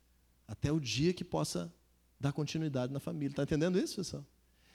até 0.46 0.72
o 0.72 0.81
dia 0.81 1.12
que 1.12 1.24
possa 1.24 1.72
dar 2.18 2.33
continuidade 2.33 2.92
na 2.92 3.00
família. 3.00 3.33
Está 3.33 3.42
entendendo 3.42 3.78
isso, 3.78 3.96
pessoal? 3.96 4.24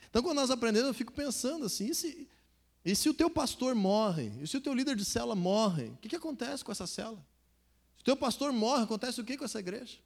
Então, 0.08 0.22
quando 0.22 0.36
nós 0.36 0.50
aprendemos, 0.50 0.88
eu 0.88 0.94
fico 0.94 1.12
pensando 1.12 1.66
assim: 1.66 1.86
e 1.86 1.94
se, 1.94 2.28
e 2.84 2.94
se 2.94 3.08
o 3.08 3.14
teu 3.14 3.30
pastor 3.30 3.74
morre? 3.74 4.30
E 4.40 4.46
se 4.46 4.56
o 4.56 4.60
teu 4.60 4.74
líder 4.74 4.94
de 4.94 5.04
cela 5.04 5.34
morre? 5.34 5.86
O 5.86 5.96
que, 5.96 6.08
que 6.10 6.16
acontece 6.16 6.62
com 6.62 6.70
essa 6.70 6.86
cela? 6.86 7.16
Se 7.96 8.02
o 8.02 8.04
teu 8.04 8.16
pastor 8.16 8.52
morre, 8.52 8.84
acontece 8.84 9.20
o 9.20 9.24
que 9.24 9.38
com 9.38 9.44
essa 9.44 9.58
igreja? 9.58 9.98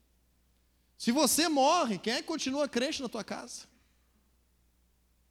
Se 0.97 1.11
você 1.11 1.49
morre, 1.49 1.97
quem 1.97 2.13
é 2.13 2.21
que 2.21 2.27
continua 2.27 2.69
crente 2.69 3.01
na 3.01 3.09
tua 3.09 3.23
casa? 3.23 3.67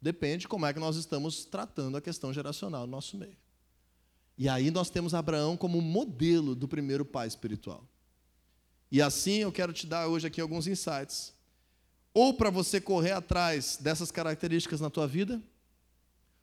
Depende 0.01 0.41
de 0.41 0.47
como 0.47 0.65
é 0.65 0.73
que 0.73 0.79
nós 0.79 0.95
estamos 0.95 1.43
tratando 1.43 1.97
a 1.97 2.01
questão 2.01 2.31
geracional 2.31 2.85
no 2.85 2.91
nosso 2.91 3.17
meio. 3.17 3.37
E 4.37 4.47
aí 4.47 4.71
nós 4.71 4.89
temos 4.89 5.13
Abraão 5.13 5.57
como 5.57 5.81
modelo 5.81 6.55
do 6.55 6.67
primeiro 6.67 7.03
pai 7.03 7.27
espiritual. 7.27 7.83
E 8.91 9.01
assim 9.01 9.39
eu 9.39 9.51
quero 9.51 9.73
te 9.73 9.85
dar 9.85 10.07
hoje 10.07 10.27
aqui 10.27 10.39
alguns 10.39 10.67
insights. 10.67 11.33
Ou 12.13 12.33
para 12.33 12.49
você 12.49 12.79
correr 12.79 13.11
atrás 13.11 13.77
dessas 13.81 14.11
características 14.11 14.79
na 14.79 14.89
tua 14.89 15.07
vida, 15.07 15.41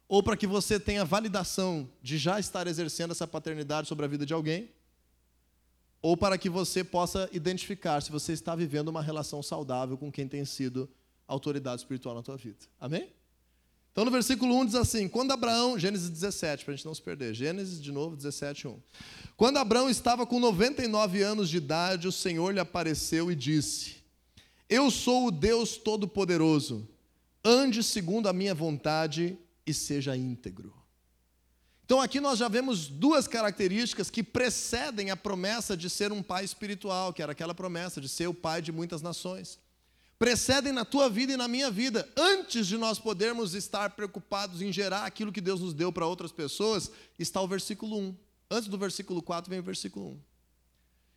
ou 0.08 0.22
para 0.22 0.36
que 0.36 0.46
você 0.46 0.78
tenha 0.78 1.04
validação 1.04 1.88
de 2.02 2.16
já 2.16 2.38
estar 2.38 2.66
exercendo 2.66 3.10
essa 3.10 3.26
paternidade 3.26 3.88
sobre 3.88 4.04
a 4.04 4.08
vida 4.08 4.24
de 4.24 4.32
alguém, 4.32 4.70
ou 6.00 6.16
para 6.16 6.38
que 6.38 6.48
você 6.48 6.84
possa 6.84 7.28
identificar 7.32 8.00
se 8.00 8.12
você 8.12 8.32
está 8.32 8.54
vivendo 8.54 8.88
uma 8.88 9.02
relação 9.02 9.42
saudável 9.42 9.98
com 9.98 10.12
quem 10.12 10.28
tem 10.28 10.44
sido 10.44 10.88
autoridade 11.26 11.80
espiritual 11.80 12.14
na 12.14 12.22
tua 12.22 12.36
vida. 12.36 12.58
Amém? 12.80 13.12
Então 13.90 14.04
no 14.04 14.10
versículo 14.10 14.54
1 14.54 14.66
diz 14.66 14.74
assim: 14.74 15.08
Quando 15.08 15.32
Abraão, 15.32 15.78
Gênesis 15.78 16.10
17, 16.10 16.64
para 16.64 16.74
a 16.74 16.76
gente 16.76 16.86
não 16.86 16.94
se 16.94 17.02
perder, 17.02 17.34
Gênesis 17.34 17.82
de 17.82 17.90
novo 17.90 18.14
17, 18.14 18.68
1. 18.68 18.78
Quando 19.36 19.56
Abraão 19.56 19.88
estava 19.88 20.26
com 20.26 20.38
99 20.38 21.22
anos 21.22 21.48
de 21.48 21.56
idade, 21.56 22.06
o 22.06 22.12
Senhor 22.12 22.52
lhe 22.52 22.60
apareceu 22.60 23.32
e 23.32 23.34
disse: 23.34 23.96
Eu 24.68 24.90
sou 24.90 25.28
o 25.28 25.30
Deus 25.30 25.76
Todo-Poderoso, 25.78 26.86
ande 27.42 27.82
segundo 27.82 28.28
a 28.28 28.34
minha 28.34 28.54
vontade 28.54 29.38
e 29.66 29.74
seja 29.74 30.16
íntegro. 30.16 30.72
Então 31.84 32.00
aqui 32.00 32.20
nós 32.20 32.38
já 32.38 32.48
vemos 32.48 32.88
duas 32.88 33.28
características 33.28 34.10
que 34.10 34.22
precedem 34.22 35.10
a 35.10 35.16
promessa 35.16 35.76
de 35.76 35.88
ser 35.88 36.10
um 36.10 36.20
pai 36.20 36.44
espiritual, 36.44 37.12
que 37.12 37.22
era 37.22 37.30
aquela 37.32 37.54
promessa 37.54 38.00
de 38.00 38.08
ser 38.08 38.26
o 38.26 38.34
pai 38.34 38.60
de 38.60 38.72
muitas 38.72 39.02
nações. 39.02 39.58
Precedem 40.18 40.72
na 40.72 40.84
tua 40.84 41.08
vida 41.08 41.34
e 41.34 41.36
na 41.36 41.46
minha 41.46 41.70
vida. 41.70 42.08
Antes 42.16 42.66
de 42.66 42.76
nós 42.76 42.98
podermos 42.98 43.54
estar 43.54 43.90
preocupados 43.90 44.62
em 44.62 44.72
gerar 44.72 45.04
aquilo 45.04 45.30
que 45.30 45.40
Deus 45.40 45.60
nos 45.60 45.74
deu 45.74 45.92
para 45.92 46.06
outras 46.06 46.32
pessoas, 46.32 46.90
está 47.18 47.40
o 47.40 47.46
versículo 47.46 47.98
1. 47.98 48.16
Antes 48.50 48.68
do 48.68 48.78
versículo 48.78 49.22
4 49.22 49.48
vem 49.48 49.60
o 49.60 49.62
versículo 49.62 50.12
1. 50.12 50.20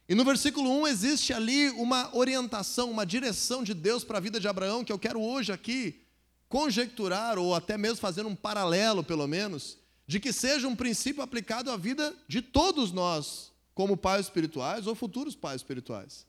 E 0.09 0.15
no 0.15 0.25
versículo 0.25 0.69
1 0.81 0.87
existe 0.87 1.33
ali 1.33 1.69
uma 1.71 2.15
orientação, 2.15 2.91
uma 2.91 3.05
direção 3.05 3.63
de 3.63 3.73
Deus 3.73 4.03
para 4.03 4.17
a 4.17 4.21
vida 4.21 4.39
de 4.39 4.47
Abraão, 4.47 4.83
que 4.83 4.91
eu 4.91 4.99
quero 4.99 5.21
hoje 5.21 5.51
aqui 5.51 6.01
conjecturar, 6.49 7.37
ou 7.37 7.53
até 7.53 7.77
mesmo 7.77 7.97
fazer 7.97 8.25
um 8.25 8.35
paralelo, 8.35 9.03
pelo 9.03 9.27
menos, 9.27 9.77
de 10.07 10.19
que 10.19 10.33
seja 10.33 10.67
um 10.67 10.75
princípio 10.75 11.21
aplicado 11.21 11.69
à 11.69 11.77
vida 11.77 12.13
de 12.27 12.41
todos 12.41 12.91
nós, 12.91 13.51
como 13.75 13.95
pais 13.95 14.25
espirituais 14.25 14.87
ou 14.87 14.95
futuros 14.95 15.35
pais 15.35 15.61
espirituais. 15.61 16.27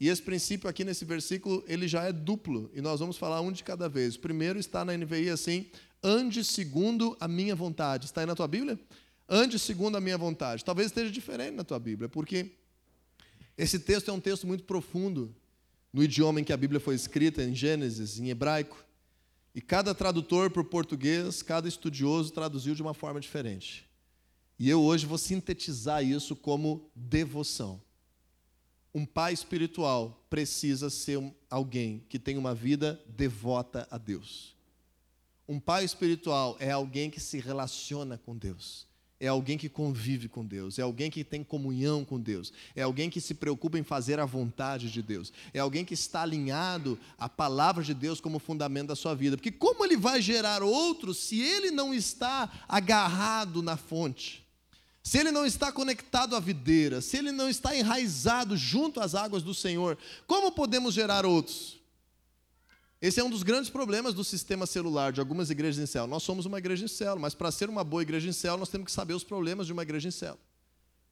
E 0.00 0.08
esse 0.08 0.22
princípio 0.22 0.70
aqui 0.70 0.84
nesse 0.84 1.04
versículo, 1.04 1.64
ele 1.66 1.88
já 1.88 2.04
é 2.04 2.12
duplo, 2.12 2.70
e 2.72 2.80
nós 2.80 3.00
vamos 3.00 3.16
falar 3.16 3.40
um 3.40 3.50
de 3.50 3.64
cada 3.64 3.88
vez. 3.88 4.14
O 4.14 4.20
primeiro 4.20 4.58
está 4.58 4.84
na 4.84 4.96
NVI 4.96 5.30
assim: 5.30 5.66
ande 6.02 6.44
segundo 6.44 7.16
a 7.18 7.26
minha 7.26 7.56
vontade. 7.56 8.06
Está 8.06 8.20
aí 8.20 8.26
na 8.26 8.36
tua 8.36 8.46
Bíblia? 8.46 8.78
Ande 9.28 9.58
segundo 9.58 9.96
a 9.96 10.00
minha 10.00 10.16
vontade. 10.16 10.64
Talvez 10.64 10.86
esteja 10.86 11.10
diferente 11.10 11.56
na 11.56 11.64
tua 11.64 11.80
Bíblia, 11.80 12.08
porque 12.08 12.52
esse 13.56 13.80
texto 13.80 14.08
é 14.08 14.14
um 14.14 14.20
texto 14.20 14.46
muito 14.46 14.62
profundo 14.62 15.34
no 15.92 16.04
idioma 16.04 16.40
em 16.40 16.44
que 16.44 16.52
a 16.52 16.56
Bíblia 16.56 16.78
foi 16.78 16.94
escrita, 16.94 17.42
em 17.42 17.52
Gênesis, 17.52 18.20
em 18.20 18.30
hebraico. 18.30 18.87
E 19.58 19.60
cada 19.60 19.92
tradutor 19.92 20.52
para 20.52 20.62
o 20.62 20.64
português, 20.64 21.42
cada 21.42 21.66
estudioso 21.66 22.32
traduziu 22.32 22.76
de 22.76 22.80
uma 22.80 22.94
forma 22.94 23.18
diferente. 23.18 23.90
E 24.56 24.70
eu 24.70 24.80
hoje 24.80 25.04
vou 25.04 25.18
sintetizar 25.18 26.00
isso 26.04 26.36
como 26.36 26.88
devoção. 26.94 27.82
Um 28.94 29.04
pai 29.04 29.32
espiritual 29.32 30.24
precisa 30.30 30.88
ser 30.88 31.20
alguém 31.50 32.06
que 32.08 32.20
tem 32.20 32.38
uma 32.38 32.54
vida 32.54 33.04
devota 33.08 33.84
a 33.90 33.98
Deus. 33.98 34.56
Um 35.48 35.58
pai 35.58 35.84
espiritual 35.84 36.56
é 36.60 36.70
alguém 36.70 37.10
que 37.10 37.18
se 37.18 37.40
relaciona 37.40 38.16
com 38.16 38.38
Deus 38.38 38.87
é 39.20 39.26
alguém 39.26 39.58
que 39.58 39.68
convive 39.68 40.28
com 40.28 40.44
Deus, 40.44 40.78
é 40.78 40.82
alguém 40.82 41.10
que 41.10 41.24
tem 41.24 41.42
comunhão 41.42 42.04
com 42.04 42.20
Deus, 42.20 42.52
é 42.74 42.82
alguém 42.82 43.10
que 43.10 43.20
se 43.20 43.34
preocupa 43.34 43.78
em 43.78 43.82
fazer 43.82 44.20
a 44.20 44.24
vontade 44.24 44.90
de 44.90 45.02
Deus, 45.02 45.32
é 45.52 45.58
alguém 45.58 45.84
que 45.84 45.94
está 45.94 46.22
alinhado 46.22 46.98
à 47.18 47.28
palavra 47.28 47.82
de 47.82 47.94
Deus 47.94 48.20
como 48.20 48.38
fundamento 48.38 48.88
da 48.88 48.96
sua 48.96 49.14
vida. 49.14 49.36
Porque 49.36 49.50
como 49.50 49.84
ele 49.84 49.96
vai 49.96 50.22
gerar 50.22 50.62
outros 50.62 51.18
se 51.18 51.40
ele 51.40 51.70
não 51.70 51.92
está 51.92 52.50
agarrado 52.68 53.60
na 53.60 53.76
fonte? 53.76 54.46
Se 55.02 55.18
ele 55.18 55.32
não 55.32 55.46
está 55.46 55.72
conectado 55.72 56.36
à 56.36 56.40
videira, 56.40 57.00
se 57.00 57.16
ele 57.16 57.32
não 57.32 57.48
está 57.48 57.74
enraizado 57.74 58.56
junto 58.56 59.00
às 59.00 59.14
águas 59.14 59.42
do 59.42 59.54
Senhor, 59.54 59.96
como 60.26 60.52
podemos 60.52 60.94
gerar 60.94 61.24
outros? 61.24 61.77
Esse 63.00 63.20
é 63.20 63.24
um 63.24 63.30
dos 63.30 63.44
grandes 63.44 63.70
problemas 63.70 64.12
do 64.12 64.24
sistema 64.24 64.66
celular 64.66 65.12
de 65.12 65.20
algumas 65.20 65.50
igrejas 65.50 65.80
em 65.80 65.86
célula. 65.86 66.10
Nós 66.10 66.24
somos 66.24 66.46
uma 66.46 66.58
igreja 66.58 66.84
em 66.84 66.88
célula, 66.88 67.20
mas 67.20 67.32
para 67.34 67.52
ser 67.52 67.68
uma 67.68 67.84
boa 67.84 68.02
igreja 68.02 68.28
em 68.28 68.32
célula, 68.32 68.58
nós 68.58 68.68
temos 68.68 68.86
que 68.86 68.92
saber 68.92 69.14
os 69.14 69.22
problemas 69.22 69.68
de 69.68 69.72
uma 69.72 69.82
igreja 69.82 70.08
em 70.08 70.10
célula. 70.10 70.40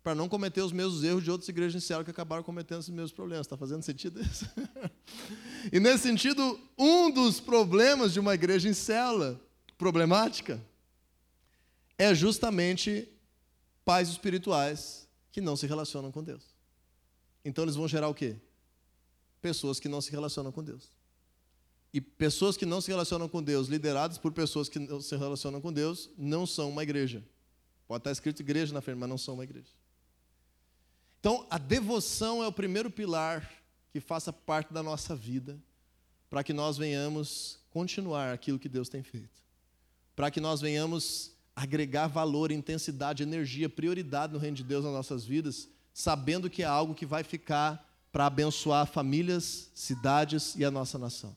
Para 0.03 0.15
não 0.15 0.29
cometer 0.29 0.63
os 0.63 0.73
mesmos 0.73 1.05
erros 1.05 1.23
de 1.23 1.31
outras 1.31 1.49
igrejas 1.49 1.81
em 1.81 1.87
célula 1.87 2.05
que 2.05 2.11
acabaram 2.11 2.43
cometendo 2.43 2.81
os 2.81 2.89
mesmos 2.89 3.13
problemas. 3.13 3.47
Está 3.47 3.57
fazendo 3.57 3.83
sentido 3.83 4.21
isso? 4.21 4.51
e 5.73 5.79
nesse 5.79 6.03
sentido, 6.03 6.61
um 6.77 7.11
dos 7.11 7.39
problemas 7.39 8.13
de 8.13 8.19
uma 8.19 8.35
igreja 8.35 8.69
em 8.69 8.75
célula, 8.75 9.41
problemática, 9.79 10.61
é 11.97 12.13
justamente 12.15 13.09
pais 13.85 14.09
espirituais 14.09 15.09
que 15.31 15.41
não 15.41 15.57
se 15.57 15.67
relacionam 15.67 16.11
com 16.11 16.23
Deus. 16.23 16.43
Então 17.45 17.63
eles 17.63 17.77
vão 17.77 17.87
gerar 17.87 18.09
o 18.09 18.15
quê? 18.15 18.37
Pessoas 19.41 19.79
que 19.79 19.89
não 19.89 20.01
se 20.01 20.11
relacionam 20.11 20.51
com 20.51 20.65
Deus. 20.65 20.96
E 21.97 22.01
pessoas 22.03 22.59
que 22.59 22.67
não 22.67 22.79
se 22.83 22.91
relacionam 22.91 23.27
com 23.27 23.43
Deus, 23.43 23.69
lideradas 23.69 24.19
por 24.19 24.31
pessoas 24.31 24.69
que 24.69 24.79
não 24.79 25.01
se 25.01 25.17
relacionam 25.17 25.63
com 25.63 25.73
Deus, 25.73 26.11
não 26.19 26.47
são 26.47 26.69
uma 26.69 26.83
igreja. 26.83 27.25
Pode 27.89 28.01
estar 28.01 28.11
escrito 28.11 28.41
igreja 28.41 28.75
na 28.75 28.83
frente, 28.83 28.99
mas 28.99 29.09
não 29.09 29.17
são 29.17 29.33
uma 29.33 29.45
igreja. 29.45 29.71
Então, 31.19 31.47
a 31.49 31.57
devoção 31.57 32.45
é 32.45 32.47
o 32.47 32.53
primeiro 32.53 32.91
pilar 32.91 33.51
que 33.91 33.99
faça 33.99 34.31
parte 34.31 34.75
da 34.75 34.83
nossa 34.83 35.17
vida, 35.17 35.59
para 36.29 36.45
que 36.45 36.53
nós 36.53 36.77
venhamos 36.77 37.61
continuar 37.71 38.31
aquilo 38.31 38.59
que 38.59 38.69
Deus 38.69 38.91
tem 38.91 39.03
feito. 39.03 39.43
Para 40.15 40.31
que 40.31 40.39
nós 40.39 40.61
venhamos 40.61 41.33
agregar 41.57 42.09
valor, 42.09 42.53
intensidade, 42.53 43.23
energia, 43.23 43.71
prioridade 43.71 44.35
no 44.35 44.39
reino 44.39 44.59
de 44.59 44.65
Deus 44.65 44.85
nas 44.85 44.93
nossas 44.93 45.25
vidas, 45.25 45.67
sabendo 45.95 46.51
que 46.51 46.63
é 46.63 46.67
algo 46.67 46.95
que 46.95 47.07
vai 47.07 47.25
ficar 47.25 47.91
para 48.13 48.27
abençoar 48.27 48.87
famílias, 48.87 49.71
cidades 49.75 50.55
e 50.57 50.63
a 50.63 50.71
nossa 50.71 50.99
nação. 50.99 51.35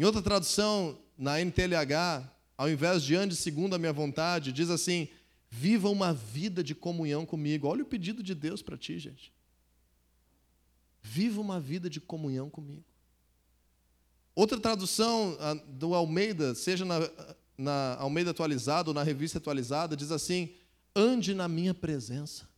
Em 0.00 0.04
outra 0.04 0.22
tradução, 0.22 0.98
na 1.18 1.44
NTLH, 1.44 2.26
ao 2.56 2.70
invés 2.70 3.02
de 3.02 3.14
ande 3.14 3.36
segundo 3.36 3.74
a 3.74 3.78
minha 3.78 3.92
vontade, 3.92 4.50
diz 4.50 4.70
assim: 4.70 5.08
viva 5.50 5.90
uma 5.90 6.14
vida 6.14 6.64
de 6.64 6.74
comunhão 6.74 7.26
comigo. 7.26 7.68
Olha 7.68 7.82
o 7.82 7.86
pedido 7.86 8.22
de 8.22 8.34
Deus 8.34 8.62
para 8.62 8.78
ti, 8.78 8.98
gente. 8.98 9.30
Viva 11.02 11.38
uma 11.38 11.60
vida 11.60 11.90
de 11.90 12.00
comunhão 12.00 12.48
comigo. 12.48 12.86
Outra 14.34 14.58
tradução 14.58 15.36
do 15.68 15.94
Almeida, 15.94 16.54
seja 16.54 16.86
na, 16.86 16.98
na 17.58 17.96
Almeida 17.96 18.30
atualizada 18.30 18.88
ou 18.88 18.94
na 18.94 19.02
revista 19.02 19.36
atualizada, 19.36 19.94
diz 19.94 20.10
assim: 20.10 20.54
ande 20.96 21.34
na 21.34 21.46
minha 21.46 21.74
presença. 21.74 22.48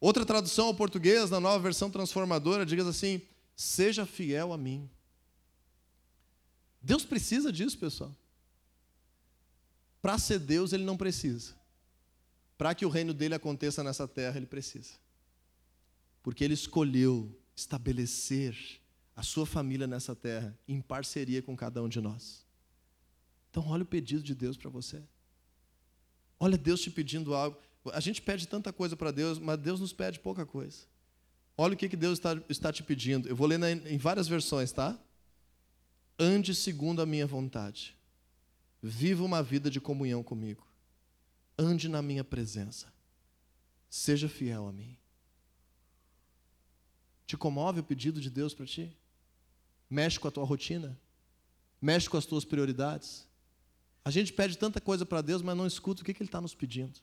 Outra 0.00 0.24
tradução 0.24 0.68
ao 0.68 0.74
português, 0.74 1.28
na 1.28 1.40
nova 1.40 1.58
versão 1.58 1.90
transformadora, 1.90 2.64
diz 2.64 2.86
assim: 2.86 3.20
seja 3.54 4.06
fiel 4.06 4.50
a 4.50 4.56
mim. 4.56 4.88
Deus 6.84 7.04
precisa 7.04 7.50
disso, 7.50 7.78
pessoal. 7.78 8.14
Para 10.02 10.18
ser 10.18 10.38
Deus, 10.38 10.74
ele 10.74 10.84
não 10.84 10.98
precisa. 10.98 11.54
Para 12.58 12.74
que 12.74 12.84
o 12.84 12.90
reino 12.90 13.14
dele 13.14 13.34
aconteça 13.34 13.82
nessa 13.82 14.06
terra, 14.06 14.36
ele 14.36 14.46
precisa. 14.46 14.92
Porque 16.22 16.44
ele 16.44 16.52
escolheu 16.52 17.34
estabelecer 17.56 18.54
a 19.16 19.22
sua 19.22 19.46
família 19.46 19.86
nessa 19.86 20.14
terra 20.14 20.56
em 20.68 20.80
parceria 20.82 21.40
com 21.40 21.56
cada 21.56 21.82
um 21.82 21.88
de 21.88 22.02
nós. 22.02 22.44
Então, 23.50 23.66
olha 23.68 23.82
o 23.82 23.86
pedido 23.86 24.22
de 24.22 24.34
Deus 24.34 24.56
para 24.56 24.68
você. 24.68 25.02
Olha 26.38 26.58
Deus 26.58 26.82
te 26.82 26.90
pedindo 26.90 27.34
algo. 27.34 27.56
A 27.92 28.00
gente 28.00 28.20
pede 28.20 28.46
tanta 28.46 28.72
coisa 28.72 28.94
para 28.94 29.10
Deus, 29.10 29.38
mas 29.38 29.58
Deus 29.58 29.80
nos 29.80 29.92
pede 29.92 30.20
pouca 30.20 30.44
coisa. 30.44 30.80
Olha 31.56 31.72
o 31.72 31.76
que, 31.76 31.88
que 31.88 31.96
Deus 31.96 32.20
está, 32.48 32.72
te 32.72 32.82
pedindo. 32.82 33.26
Eu 33.26 33.36
vou 33.36 33.46
ler 33.46 33.58
em 33.86 33.96
várias 33.96 34.28
versões, 34.28 34.70
tá? 34.72 34.98
Ande 36.18 36.54
segundo 36.54 37.02
a 37.02 37.06
minha 37.06 37.26
vontade. 37.26 37.96
Viva 38.82 39.24
uma 39.24 39.42
vida 39.42 39.70
de 39.70 39.80
comunhão 39.80 40.22
comigo. 40.22 40.66
Ande 41.58 41.88
na 41.88 42.02
minha 42.02 42.22
presença. 42.22 42.92
Seja 43.88 44.28
fiel 44.28 44.68
a 44.68 44.72
mim. 44.72 44.96
Te 47.26 47.36
comove 47.36 47.80
o 47.80 47.84
pedido 47.84 48.20
de 48.20 48.28
Deus 48.30 48.54
para 48.54 48.66
ti? 48.66 48.94
Mexe 49.88 50.18
com 50.20 50.28
a 50.28 50.30
tua 50.30 50.44
rotina? 50.44 50.98
Mexe 51.80 52.08
com 52.08 52.16
as 52.16 52.26
tuas 52.26 52.44
prioridades? 52.44 53.26
A 54.04 54.10
gente 54.10 54.32
pede 54.32 54.58
tanta 54.58 54.80
coisa 54.80 55.06
para 55.06 55.22
Deus, 55.22 55.40
mas 55.40 55.56
não 55.56 55.66
escuta 55.66 56.02
o 56.02 56.04
que, 56.04 56.12
que 56.12 56.22
Ele 56.22 56.28
está 56.28 56.40
nos 56.40 56.54
pedindo. 56.54 57.00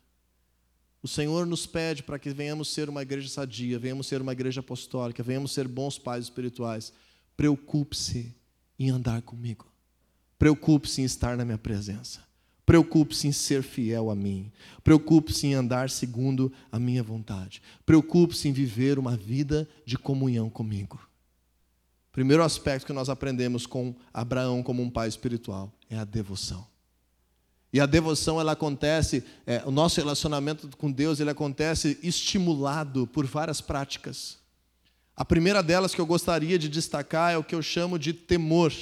O 1.02 1.08
Senhor 1.08 1.48
nos 1.48 1.66
pede 1.66 2.04
para 2.04 2.20
que 2.20 2.30
venhamos 2.30 2.70
ser 2.70 2.88
uma 2.88 3.02
igreja 3.02 3.28
sadia, 3.28 3.80
venhamos 3.80 4.06
ser 4.06 4.22
uma 4.22 4.34
igreja 4.34 4.60
apostólica, 4.60 5.24
venhamos 5.24 5.52
ser 5.52 5.68
bons 5.68 5.98
pais 5.98 6.26
espirituais. 6.26 6.94
Preocupe-se 7.36 8.36
em 8.86 8.90
andar 8.90 9.22
comigo. 9.22 9.66
Preocupe-se 10.38 11.02
em 11.02 11.06
estar 11.06 11.38
na 11.38 11.46
minha 11.46 11.58
presença. 11.58 12.20
Preocupe-se 12.66 13.28
em 13.28 13.32
ser 13.32 13.64
fiel 13.64 14.10
a 14.10 14.16
mim. 14.16 14.52
Preocupe-se 14.84 15.48
em 15.48 15.54
andar 15.54 15.90
segundo 15.90 16.52
a 16.72 16.80
minha 16.80 17.04
vontade. 17.04 17.62
Preocupe-se 17.86 18.48
em 18.48 18.54
viver 18.54 18.98
uma 18.98 19.16
vida 19.16 19.68
de 19.86 19.98
comunhão 19.98 20.50
comigo. 20.50 21.00
Primeiro 22.12 22.44
aspecto 22.44 22.86
que 22.86 22.94
nós 22.94 23.10
aprendemos 23.10 23.66
com 23.66 23.96
Abraão 24.14 24.64
como 24.64 24.82
um 24.82 24.90
pai 24.90 25.08
espiritual 25.08 25.72
é 25.90 25.98
a 25.98 26.04
devoção. 26.04 26.66
E 27.74 27.80
a 27.80 27.86
devoção 27.86 28.40
ela 28.40 28.52
acontece, 28.52 29.24
é, 29.46 29.64
o 29.66 29.72
nosso 29.72 30.00
relacionamento 30.02 30.76
com 30.76 30.92
Deus 30.92 31.20
ele 31.20 31.30
acontece 31.30 31.98
estimulado 32.04 33.08
por 33.08 33.26
várias 33.26 33.62
práticas. 33.62 34.41
A 35.16 35.26
primeira 35.26 35.62
delas 35.62 35.94
que 35.94 36.02
eu 36.02 36.06
gostaria 36.06 36.58
de 36.58 36.70
destacar 36.70 37.34
é 37.34 37.38
o 37.38 37.44
que 37.44 37.54
eu 37.54 37.62
chamo 37.62 38.00
de 38.00 38.14
temor. 38.14 38.74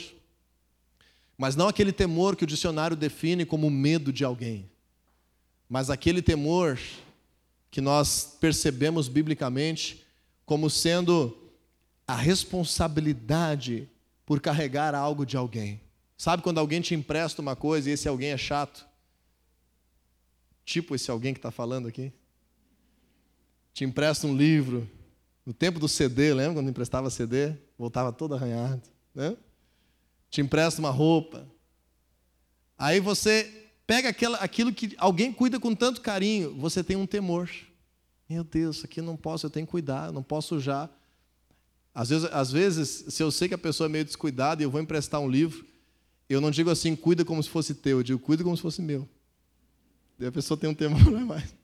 Mas 1.37 1.55
não 1.55 1.67
aquele 1.67 1.91
temor 1.91 2.35
que 2.35 2.43
o 2.43 2.47
dicionário 2.47 2.95
define 2.95 3.45
como 3.45 3.69
medo 3.69 4.11
de 4.11 4.25
alguém, 4.25 4.69
mas 5.69 5.89
aquele 5.89 6.21
temor 6.21 6.77
que 7.71 7.79
nós 7.79 8.37
percebemos 8.41 9.07
biblicamente 9.07 10.03
como 10.45 10.69
sendo 10.69 11.37
a 12.07 12.15
responsabilidade 12.15 13.87
por 14.25 14.41
carregar 14.41 14.95
algo 14.95 15.25
de 15.25 15.37
alguém. 15.37 15.79
Sabe 16.17 16.43
quando 16.43 16.57
alguém 16.57 16.81
te 16.81 16.93
empresta 16.93 17.41
uma 17.41 17.55
coisa 17.55 17.89
e 17.89 17.93
esse 17.93 18.07
alguém 18.07 18.31
é 18.31 18.37
chato? 18.37 18.85
Tipo 20.65 20.93
esse 20.93 21.09
alguém 21.09 21.33
que 21.33 21.39
está 21.39 21.51
falando 21.51 21.87
aqui. 21.87 22.11
Te 23.73 23.85
empresta 23.85 24.27
um 24.27 24.35
livro, 24.35 24.89
no 25.49 25.53
tempo 25.55 25.79
do 25.79 25.87
CD, 25.87 26.31
lembra 26.31 26.53
quando 26.53 26.69
emprestava 26.69 27.09
CD? 27.09 27.55
Voltava 27.75 28.13
todo 28.13 28.35
arranhado. 28.35 28.83
Né? 29.15 29.35
Te 30.29 30.41
empresta 30.41 30.79
uma 30.79 30.91
roupa. 30.91 31.43
Aí 32.77 32.99
você 32.99 33.71
pega 33.87 34.09
aquela, 34.09 34.37
aquilo 34.37 34.71
que 34.71 34.93
alguém 34.99 35.33
cuida 35.33 35.59
com 35.59 35.73
tanto 35.73 36.01
carinho, 36.01 36.53
você 36.53 36.83
tem 36.83 36.95
um 36.95 37.07
temor. 37.07 37.49
Meu 38.29 38.43
Deus, 38.43 38.75
isso 38.75 38.85
aqui 38.85 39.01
não 39.01 39.17
posso, 39.17 39.47
eu 39.47 39.49
tenho 39.49 39.65
que 39.65 39.71
cuidar, 39.71 40.11
não 40.11 40.21
posso 40.21 40.49
sujar. 40.49 40.87
Às 41.95 42.09
vezes, 42.09 42.29
às 42.31 42.51
vezes, 42.51 43.05
se 43.09 43.23
eu 43.23 43.31
sei 43.31 43.47
que 43.47 43.55
a 43.55 43.57
pessoa 43.57 43.87
é 43.87 43.91
meio 43.91 44.05
descuidada 44.05 44.61
e 44.61 44.65
eu 44.65 44.69
vou 44.69 44.79
emprestar 44.79 45.19
um 45.19 45.27
livro, 45.27 45.65
eu 46.29 46.39
não 46.39 46.51
digo 46.51 46.69
assim, 46.69 46.95
cuida 46.95 47.25
como 47.25 47.41
se 47.41 47.49
fosse 47.49 47.73
teu, 47.73 47.97
eu 47.97 48.03
digo, 48.03 48.19
cuida 48.19 48.43
como 48.43 48.55
se 48.55 48.61
fosse 48.61 48.83
meu. 48.83 49.09
E 50.19 50.27
a 50.27 50.31
pessoa 50.31 50.55
tem 50.55 50.69
um 50.69 50.75
temor, 50.75 51.03
não 51.09 51.21
é 51.21 51.25
mais. 51.25 51.58